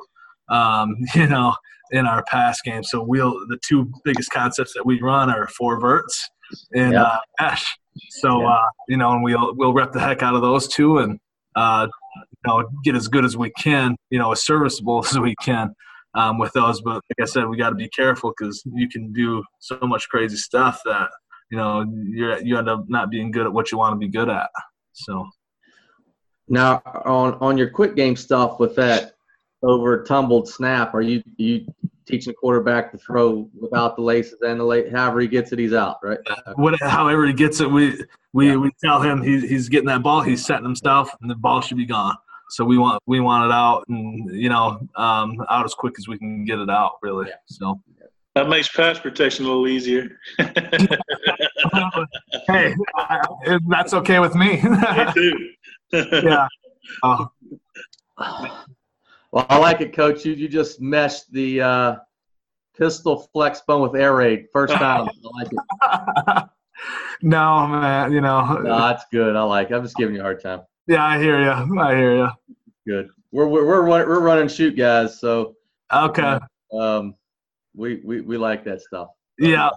Um, 0.51 0.97
you 1.15 1.29
know, 1.29 1.55
in 1.95 2.07
our 2.07 2.25
pass 2.25 2.61
game. 2.61 2.83
So 2.83 3.03
we'll 3.03 3.47
the 3.47 3.59
two 3.67 3.91
biggest 4.05 4.31
concepts 4.31 4.75
that 4.75 4.85
we 4.85 5.01
run 5.01 5.31
are 5.31 5.47
four 5.49 5.81
verts 5.81 6.29
and 6.75 6.93
yep. 6.93 7.07
uh, 7.07 7.19
mesh. 7.41 7.79
So 8.11 8.41
yeah. 8.41 8.49
uh, 8.49 8.69
you 8.89 8.97
know, 8.97 9.13
and 9.13 9.23
we'll 9.23 9.55
we'll 9.55 9.73
rep 9.73 9.93
the 9.93 10.01
heck 10.01 10.23
out 10.23 10.35
of 10.35 10.43
those 10.43 10.67
two 10.67 10.99
and 10.99 11.19
uh, 11.55 11.87
you 12.17 12.37
know 12.47 12.69
get 12.83 12.97
as 12.97 13.07
good 13.07 13.25
as 13.25 13.37
we 13.37 13.51
can, 13.51 13.97
you 14.11 14.19
know, 14.19 14.33
as 14.33 14.43
serviceable 14.43 15.05
as 15.07 15.19
we 15.19 15.37
can 15.37 15.73
um, 16.15 16.39
with 16.39 16.53
those. 16.53 16.83
But 16.83 16.95
like 16.95 17.23
I 17.23 17.27
said, 17.27 17.49
we 17.49 17.57
got 17.57 17.71
to 17.71 17.77
be 17.77 17.89
careful 17.89 18.35
because 18.37 18.63
you 18.75 18.89
can 18.89 19.13
do 19.13 19.45
so 19.61 19.79
much 19.83 20.09
crazy 20.09 20.37
stuff 20.37 20.81
that 20.85 21.11
you 21.51 21.57
know 21.57 21.85
you 22.09 22.37
you 22.43 22.59
end 22.59 22.69
up 22.69 22.85
not 22.89 23.09
being 23.09 23.31
good 23.31 23.47
at 23.47 23.53
what 23.53 23.71
you 23.71 23.79
want 23.79 23.93
to 23.93 23.99
be 23.99 24.09
good 24.09 24.29
at. 24.29 24.51
So 24.95 25.29
now 26.49 26.83
on 27.05 27.35
on 27.35 27.57
your 27.57 27.71
quick 27.71 27.95
game 27.95 28.17
stuff 28.17 28.59
with 28.59 28.75
that 28.75 29.13
over 29.65 30.03
tumbled 30.05 30.49
snap, 30.49 30.95
are 30.95 31.03
you 31.03 31.23
you 31.37 31.67
teaching 32.07 32.31
the 32.33 32.35
quarterback 32.35 32.93
to 32.93 32.99
throw 32.99 33.49
without 33.59 33.97
the 33.97 34.03
laces 34.03 34.37
and 34.43 34.61
the 34.61 34.65
lace, 34.65 34.91
however 34.93 35.21
he 35.21 35.29
gets 35.29 35.53
it, 35.53 35.59
he's 35.59 35.73
out, 35.73 35.99
right? 36.03 36.19
What, 36.57 36.81
however 36.81 37.27
he 37.27 37.33
gets 37.33 37.61
it, 37.61 37.71
we 37.71 38.03
we, 38.33 38.49
yeah. 38.49 38.57
we 38.57 38.71
tell 38.83 39.01
him 39.01 39.23
he's 39.23 39.43
he's 39.49 39.69
getting 39.69 39.87
that 39.89 40.03
ball, 40.03 40.21
he's 40.21 40.45
setting 40.45 40.65
himself, 40.65 41.11
and 41.21 41.31
the 41.31 41.35
ball 41.35 41.61
should 41.61 41.77
be 41.77 41.87
gone. 41.87 42.17
So 42.51 42.65
we 42.65 42.79
want 42.79 43.03
we 43.07 43.21
want 43.21 43.47
it 43.47 43.53
out, 43.53 43.85
and 43.89 44.31
you 44.35 44.49
know, 44.49 44.87
um, 44.97 45.45
out 45.51 45.65
as 45.65 45.75
quick 45.75 45.95
as 45.99 46.09
we 46.09 46.19
can 46.19 46.45
get 46.45 46.59
it 46.59 46.71
out, 46.71 46.99
really. 47.03 47.29
Yeah. 47.29 47.35
So. 47.47 47.81
That 48.35 48.49
makes 48.49 48.67
pass 48.69 48.99
protection 48.99 49.45
a 49.45 49.49
little 49.49 49.69
easier. 49.69 50.19
hey, 52.49 52.75
that's 53.69 53.95
okay 53.95 54.19
with 54.19 54.35
me. 54.35 54.61
me 54.63 55.13
too. 55.15 55.51
yeah. 55.93 56.49
Uh, 57.05 57.27
well, 59.35 59.47
I 59.49 59.59
like 59.59 59.81
it, 59.81 59.93
Coach. 59.93 60.25
You 60.25 60.35
you 60.35 60.47
just 60.47 60.81
meshed 60.81 61.33
the 61.33 61.61
uh, 61.61 61.97
pistol 62.79 63.29
flex 63.33 63.63
bone 63.63 63.83
with 63.83 64.01
air 64.01 64.15
raid 64.15 64.47
first 64.53 64.73
time. 64.75 65.09
I 65.09 65.43
like 65.43 65.49
it. 65.51 66.49
no, 67.23 67.67
man. 67.67 68.13
You 68.13 68.21
know. 68.21 68.61
No, 68.63 68.79
that's 68.79 69.05
good. 69.11 69.35
I 69.35 69.43
like. 69.43 69.73
It. 69.73 69.75
I'm 69.75 69.83
just 69.83 69.97
giving 69.97 70.15
you 70.15 70.21
a 70.21 70.23
hard 70.23 70.41
time. 70.41 70.61
Yeah, 70.87 71.05
I 71.05 71.19
hear 71.19 71.41
you. 71.41 71.81
I 71.81 71.97
hear 71.97 72.17
you. 72.17 72.29
Good. 72.87 73.09
We're 73.33 73.49
we're 73.49 73.65
we're, 73.65 74.07
we're 74.07 74.21
running 74.21 74.47
shoot 74.47 74.77
guys, 74.77 75.19
so. 75.19 75.57
Okay. 75.93 76.39
Um, 76.73 77.17
we 77.75 78.03
we 78.05 78.21
we 78.21 78.37
like 78.37 78.65
that 78.67 78.83
stuff. 78.83 79.09
Yeah. 79.37 79.71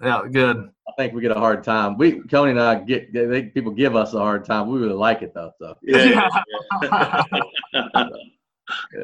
Yeah, 0.00 0.22
good. 0.30 0.70
I 0.88 0.92
think 0.96 1.14
we 1.14 1.20
get 1.20 1.32
a 1.32 1.38
hard 1.38 1.64
time. 1.64 1.98
We 1.98 2.20
Coney 2.20 2.52
and 2.52 2.60
I 2.60 2.76
get 2.76 3.12
they, 3.12 3.42
people 3.42 3.72
give 3.72 3.96
us 3.96 4.14
a 4.14 4.18
hard 4.18 4.44
time. 4.44 4.68
We 4.68 4.78
really 4.78 4.94
like 4.94 5.22
it 5.22 5.34
though. 5.34 5.50
So 5.58 5.76
yeah. 5.82 6.28
yeah. 6.82 8.08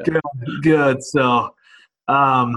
Good, 0.05 0.21
good. 0.61 1.03
So, 1.03 1.53
um, 2.07 2.55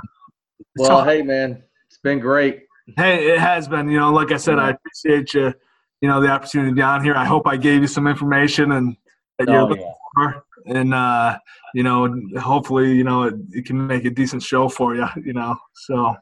well, 0.76 1.00
so, 1.00 1.04
hey, 1.04 1.22
man, 1.22 1.62
it's 1.86 1.98
been 1.98 2.18
great. 2.18 2.64
Hey, 2.96 3.32
it 3.32 3.38
has 3.38 3.68
been. 3.68 3.88
You 3.88 4.00
know, 4.00 4.12
like 4.12 4.32
I 4.32 4.36
said, 4.36 4.58
I 4.58 4.70
appreciate 4.70 5.34
you. 5.34 5.52
You 6.00 6.08
know, 6.08 6.20
the 6.20 6.28
opportunity 6.28 6.70
to 6.70 6.74
be 6.74 6.82
on 6.82 7.02
here. 7.04 7.14
I 7.14 7.24
hope 7.24 7.46
I 7.46 7.56
gave 7.56 7.80
you 7.80 7.86
some 7.86 8.06
information 8.06 8.72
and 8.72 8.96
that 9.38 9.48
you're 9.48 9.60
oh, 9.60 9.66
looking 9.66 9.84
yeah. 9.84 9.92
for, 10.14 10.44
and 10.66 10.94
uh, 10.94 11.38
you 11.74 11.82
know, 11.82 12.12
hopefully, 12.40 12.92
you 12.92 13.04
know, 13.04 13.24
it, 13.24 13.34
it 13.52 13.66
can 13.66 13.86
make 13.86 14.04
a 14.04 14.10
decent 14.10 14.42
show 14.42 14.68
for 14.68 14.94
you. 14.94 15.06
You 15.24 15.32
know, 15.32 15.56
so. 15.74 16.16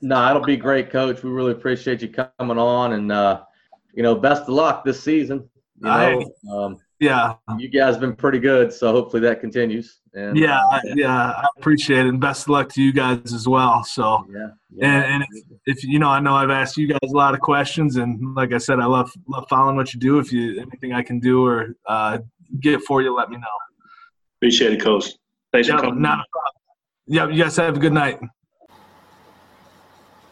No, 0.00 0.30
it'll 0.30 0.42
be 0.42 0.56
great, 0.56 0.90
Coach. 0.90 1.22
We 1.22 1.28
really 1.28 1.52
appreciate 1.52 2.00
you 2.00 2.08
coming 2.08 2.58
on, 2.58 2.94
and 2.94 3.12
uh, 3.12 3.42
you 3.92 4.02
know, 4.02 4.14
best 4.14 4.42
of 4.42 4.48
luck 4.48 4.84
this 4.84 5.02
season. 5.02 5.48
You 5.78 5.84
know, 5.84 5.90
I, 5.90 6.24
um, 6.50 6.78
yeah, 6.98 7.34
you 7.58 7.68
guys 7.68 7.94
have 7.94 8.00
been 8.00 8.16
pretty 8.16 8.38
good, 8.38 8.72
so 8.72 8.92
hopefully 8.92 9.22
that 9.22 9.40
continues. 9.40 10.00
And, 10.14 10.36
yeah, 10.36 10.62
uh, 10.72 10.80
yeah, 10.94 11.30
I 11.30 11.46
appreciate 11.58 12.06
it, 12.06 12.08
and 12.08 12.18
best 12.18 12.44
of 12.44 12.48
luck 12.48 12.72
to 12.72 12.82
you 12.82 12.92
guys 12.92 13.34
as 13.34 13.46
well. 13.46 13.84
So, 13.84 14.24
yeah, 14.30 14.48
yeah. 14.74 14.86
and, 14.86 15.04
and 15.04 15.24
if, 15.30 15.76
if, 15.78 15.84
you 15.84 15.98
know, 15.98 16.08
I 16.08 16.20
know 16.20 16.34
I've 16.34 16.50
asked 16.50 16.78
you 16.78 16.86
guys 16.86 16.98
a 17.02 17.16
lot 17.16 17.34
of 17.34 17.40
questions, 17.40 17.96
and 17.96 18.34
like 18.34 18.54
I 18.54 18.58
said, 18.58 18.80
I 18.80 18.86
love 18.86 19.12
love 19.28 19.44
following 19.50 19.76
what 19.76 19.92
you 19.92 20.00
do. 20.00 20.18
If 20.18 20.32
you 20.32 20.58
anything 20.58 20.94
I 20.94 21.02
can 21.02 21.20
do 21.20 21.44
or 21.44 21.74
uh, 21.86 22.18
get 22.60 22.80
for 22.82 23.02
you, 23.02 23.14
let 23.14 23.28
me 23.28 23.36
know. 23.36 23.46
Appreciate 24.38 24.72
it, 24.72 24.82
Coach. 24.82 25.10
Thanks 25.52 25.68
yeah, 25.68 25.76
for 25.76 25.82
coming. 25.84 26.02
Not. 26.02 26.24
Yeah, 27.06 27.28
you 27.28 27.42
guys 27.42 27.56
have 27.56 27.76
a 27.76 27.80
good 27.80 27.92
night. 27.92 28.18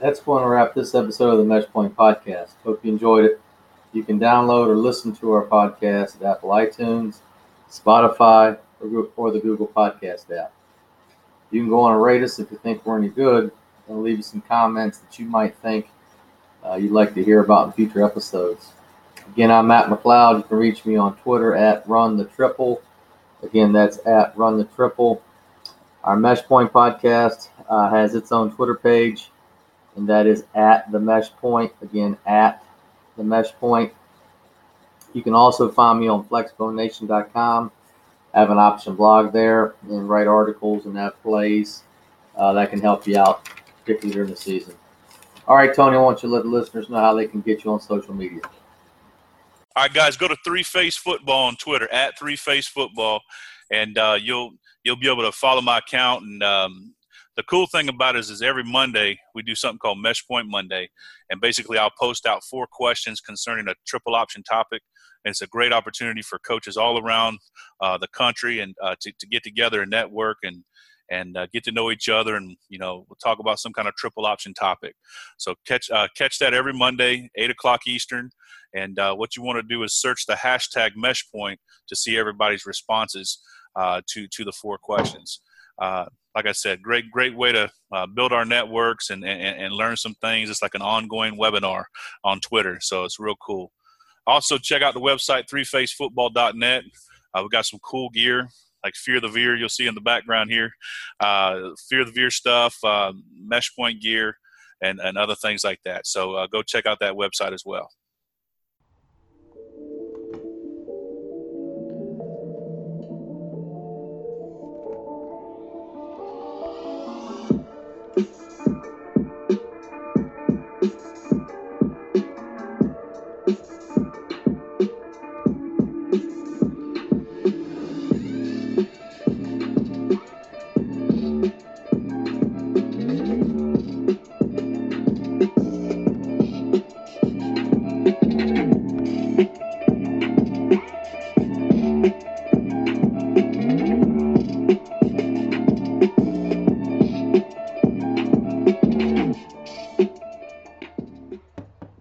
That's 0.01 0.21
going 0.21 0.43
to 0.43 0.49
wrap 0.49 0.75
this 0.75 0.95
episode 0.95 1.31
of 1.31 1.39
the 1.39 1.45
Meshpoint 1.45 1.95
Podcast. 1.95 2.51
Hope 2.65 2.85
you 2.85 2.93
enjoyed 2.93 3.25
it. 3.27 3.41
You 3.95 4.03
can 4.03 4.19
download 4.19 4.67
or 4.67 4.77
listen 4.77 5.15
to 5.17 5.33
our 5.33 5.47
podcast 5.47 6.17
at 6.17 6.23
Apple 6.23 6.51
iTunes, 6.51 7.19
Spotify, 7.71 8.59
or, 9.17 9.31
the 9.31 9.39
Google 9.39 9.69
Podcast 9.69 10.37
app. 10.37 10.53
You 11.53 11.61
can 11.61 11.71
go 11.71 11.81
on 11.81 11.93
and 11.93 12.03
rate 12.03 12.25
us 12.25 12.41
if 12.41 12.51
you 12.51 12.59
think 12.59 12.85
we're 12.85 12.99
any 12.99 13.09
good, 13.09 13.53
and 13.87 14.03
leave 14.03 14.19
us 14.19 14.27
some 14.27 14.41
comments 14.41 14.99
that 14.99 15.17
you 15.21 15.27
might 15.27 15.55
think 15.59 15.89
uh, 16.67 16.75
you'd 16.75 16.91
like 16.91 17.15
to 17.15 17.23
hear 17.23 17.39
about 17.39 17.67
in 17.67 17.73
future 17.73 18.03
episodes. 18.03 18.73
Again, 19.29 19.53
I'm 19.53 19.69
Matt 19.69 19.87
McLeod. 19.87 20.39
You 20.39 20.43
can 20.43 20.57
reach 20.57 20.85
me 20.85 20.97
on 20.97 21.17
Twitter 21.19 21.55
at 21.55 21.89
Run 21.89 22.17
the 22.17 22.25
Triple. 22.25 22.83
Again, 23.45 23.73
that's 23.73 24.05
at 24.07 24.37
Run 24.37 24.59
the 24.59 24.65
Triple. 24.65 25.23
Our 26.03 26.17
Meshpoint 26.17 26.73
podcast 26.73 27.49
uh, 27.69 27.91
has 27.91 28.17
its 28.17 28.33
own 28.33 28.51
Twitter 28.51 28.75
page, 28.75 29.31
and 29.95 30.09
that 30.09 30.27
is 30.27 30.45
at 30.53 30.91
the 30.91 30.99
Meshpoint. 30.99 31.71
Again, 31.81 32.19
at 32.27 32.61
the 33.17 33.23
Meshpoint. 33.23 33.93
You 35.13 35.23
can 35.23 35.35
also 35.35 35.71
find 35.71 36.01
me 36.01 36.09
on 36.09 36.25
flexbonation.com 36.25 37.71
I 38.35 38.41
have 38.41 38.51
an 38.51 38.59
option 38.59 38.97
blog 38.97 39.33
there 39.33 39.77
and 39.89 40.09
write 40.09 40.27
articles 40.27 40.87
and 40.87 40.97
have 40.97 41.21
plays 41.23 41.85
uh, 42.37 42.53
that 42.55 42.71
can 42.71 42.81
help 42.81 43.07
you 43.07 43.17
out, 43.17 43.49
particularly 43.81 44.13
during 44.13 44.31
the 44.31 44.37
season. 44.37 44.75
All 45.47 45.57
right, 45.57 45.73
Tony, 45.73 45.97
I 45.97 46.01
want 46.01 46.23
you 46.23 46.29
to 46.29 46.35
let 46.35 46.43
the 46.43 46.49
listeners 46.49 46.89
know 46.89 46.97
how 46.97 47.15
they 47.15 47.29
can 47.29 47.43
get 47.43 47.65
you 47.65 47.71
on 47.71 47.81
social 47.81 48.13
media. 48.13 48.41
All 49.77 49.85
right, 49.85 49.93
guys, 49.93 50.17
go 50.17 50.27
to 50.27 50.37
Three 50.45 50.65
Phase 50.65 50.97
Football 50.97 51.47
on 51.47 51.57
Twitter 51.57 51.91
at 51.93 52.19
Three 52.19 52.35
Phase 52.35 52.67
Football, 52.67 53.21
and 53.71 53.97
uh, 53.99 54.19
you'll 54.21 54.55
you'll 54.83 54.97
be 54.97 55.11
able 55.11 55.23
to 55.23 55.33
follow 55.33 55.61
my 55.61 55.79
account. 55.79 56.25
And 56.25 56.43
um, 56.43 56.94
the 57.37 57.43
cool 57.45 57.67
thing 57.67 57.89
about 57.89 58.17
it 58.17 58.21
is, 58.21 58.31
is 58.31 58.43
every 58.43 58.65
Monday 58.65 59.19
we 59.35 59.43
do 59.43 59.55
something 59.55 59.79
called 59.79 59.99
Meshpoint 59.99 60.49
Monday, 60.49 60.91
and 61.31 61.41
basically 61.41 61.79
I'll 61.79 61.91
post 61.99 62.27
out 62.27 62.45
four 62.45 62.67
questions 62.71 63.21
concerning 63.21 63.69
a 63.69 63.75
triple 63.87 64.15
option 64.15 64.43
topic. 64.43 64.83
And 65.25 65.31
it's 65.31 65.43
a 65.43 65.47
great 65.47 65.73
opportunity 65.73 66.21
for 66.21 66.39
coaches 66.39 66.77
all 66.77 66.99
around 66.99 67.39
uh, 67.81 67.97
the 67.97 68.09
country 68.09 68.61
and 68.61 68.75
uh, 68.83 68.95
to, 69.01 69.13
to 69.19 69.27
get 69.27 69.43
together 69.43 69.83
and 69.83 69.91
network 69.91 70.39
and 70.43 70.65
and 71.11 71.37
uh, 71.37 71.47
get 71.53 71.63
to 71.65 71.73
know 71.73 71.91
each 71.91 72.09
other 72.09 72.35
and 72.35 72.57
you 72.71 72.79
know 72.79 73.05
we'll 73.09 73.19
talk 73.23 73.39
about 73.39 73.59
some 73.59 73.73
kind 73.73 73.89
of 73.89 73.95
triple 73.95 74.27
option 74.27 74.55
topic. 74.55 74.95
So 75.37 75.55
catch 75.67 75.91
uh, 75.91 76.09
catch 76.17 76.39
that 76.39 76.55
every 76.55 76.73
monday 76.73 77.31
8 77.37 77.51
o'clock 77.51 77.87
eastern. 77.87 78.31
And 78.75 78.99
uh, 78.99 79.15
what 79.15 79.37
you 79.37 79.43
want 79.43 79.59
to 79.59 79.63
do 79.63 79.83
is 79.83 79.95
search 79.95 80.27
the 80.27 80.35
hashtag 80.35 80.93
meshpoint 80.97 81.57
to 81.89 81.97
see 81.97 82.19
everybody's 82.19 82.67
responses 82.67 83.39
uh, 83.77 84.01
to 84.09 84.27
to 84.29 84.45
the 84.45 84.53
four 84.53 84.79
questions. 84.79 85.41
Uh, 85.81 86.07
like 86.35 86.47
i 86.47 86.53
said 86.53 86.83
great 86.83 87.11
great 87.11 87.37
way 87.37 87.53
to 87.53 87.71
uh, 87.93 88.07
build 88.07 88.33
our 88.33 88.45
networks 88.45 89.11
and, 89.11 89.25
and 89.25 89.41
and 89.41 89.75
learn 89.75 89.97
some 89.97 90.15
things 90.21 90.51
it's 90.51 90.63
like 90.63 90.75
an 90.75 90.83
ongoing 90.83 91.39
webinar 91.39 91.85
on 92.25 92.41
twitter 92.41 92.79
so 92.81 93.05
it's 93.05 93.21
real 93.21 93.37
cool 93.37 93.73
also 94.27 94.57
check 94.59 94.83
out 94.83 94.95
the 94.95 95.01
website 95.01 95.45
3phasefootball.net 95.49 96.85
uh, 97.35 97.41
we've 97.43 97.51
got 97.51 97.67
some 97.67 97.81
cool 97.83 98.09
gear 98.11 98.49
like 98.85 98.95
Fear 98.95 99.21
the 99.21 99.29
Veer, 99.29 99.57
you'll 99.57 99.71
see 99.71 99.87
in 99.87 99.95
the 99.95 100.01
background 100.03 100.51
here. 100.51 100.71
Uh, 101.19 101.71
Fear 101.89 102.05
the 102.05 102.13
Veer 102.13 102.31
stuff, 102.31 102.77
uh, 102.85 103.13
Meshpoint 103.51 104.01
gear, 104.01 104.37
and, 104.83 105.01
and 105.01 105.17
other 105.17 105.35
things 105.35 105.65
like 105.65 105.81
that. 105.85 106.07
So 106.07 106.35
uh, 106.35 106.47
go 106.47 106.63
check 106.63 106.87
out 106.87 106.99
that 107.01 107.15
website 107.15 107.55
as 107.55 107.63
well. 107.65 107.89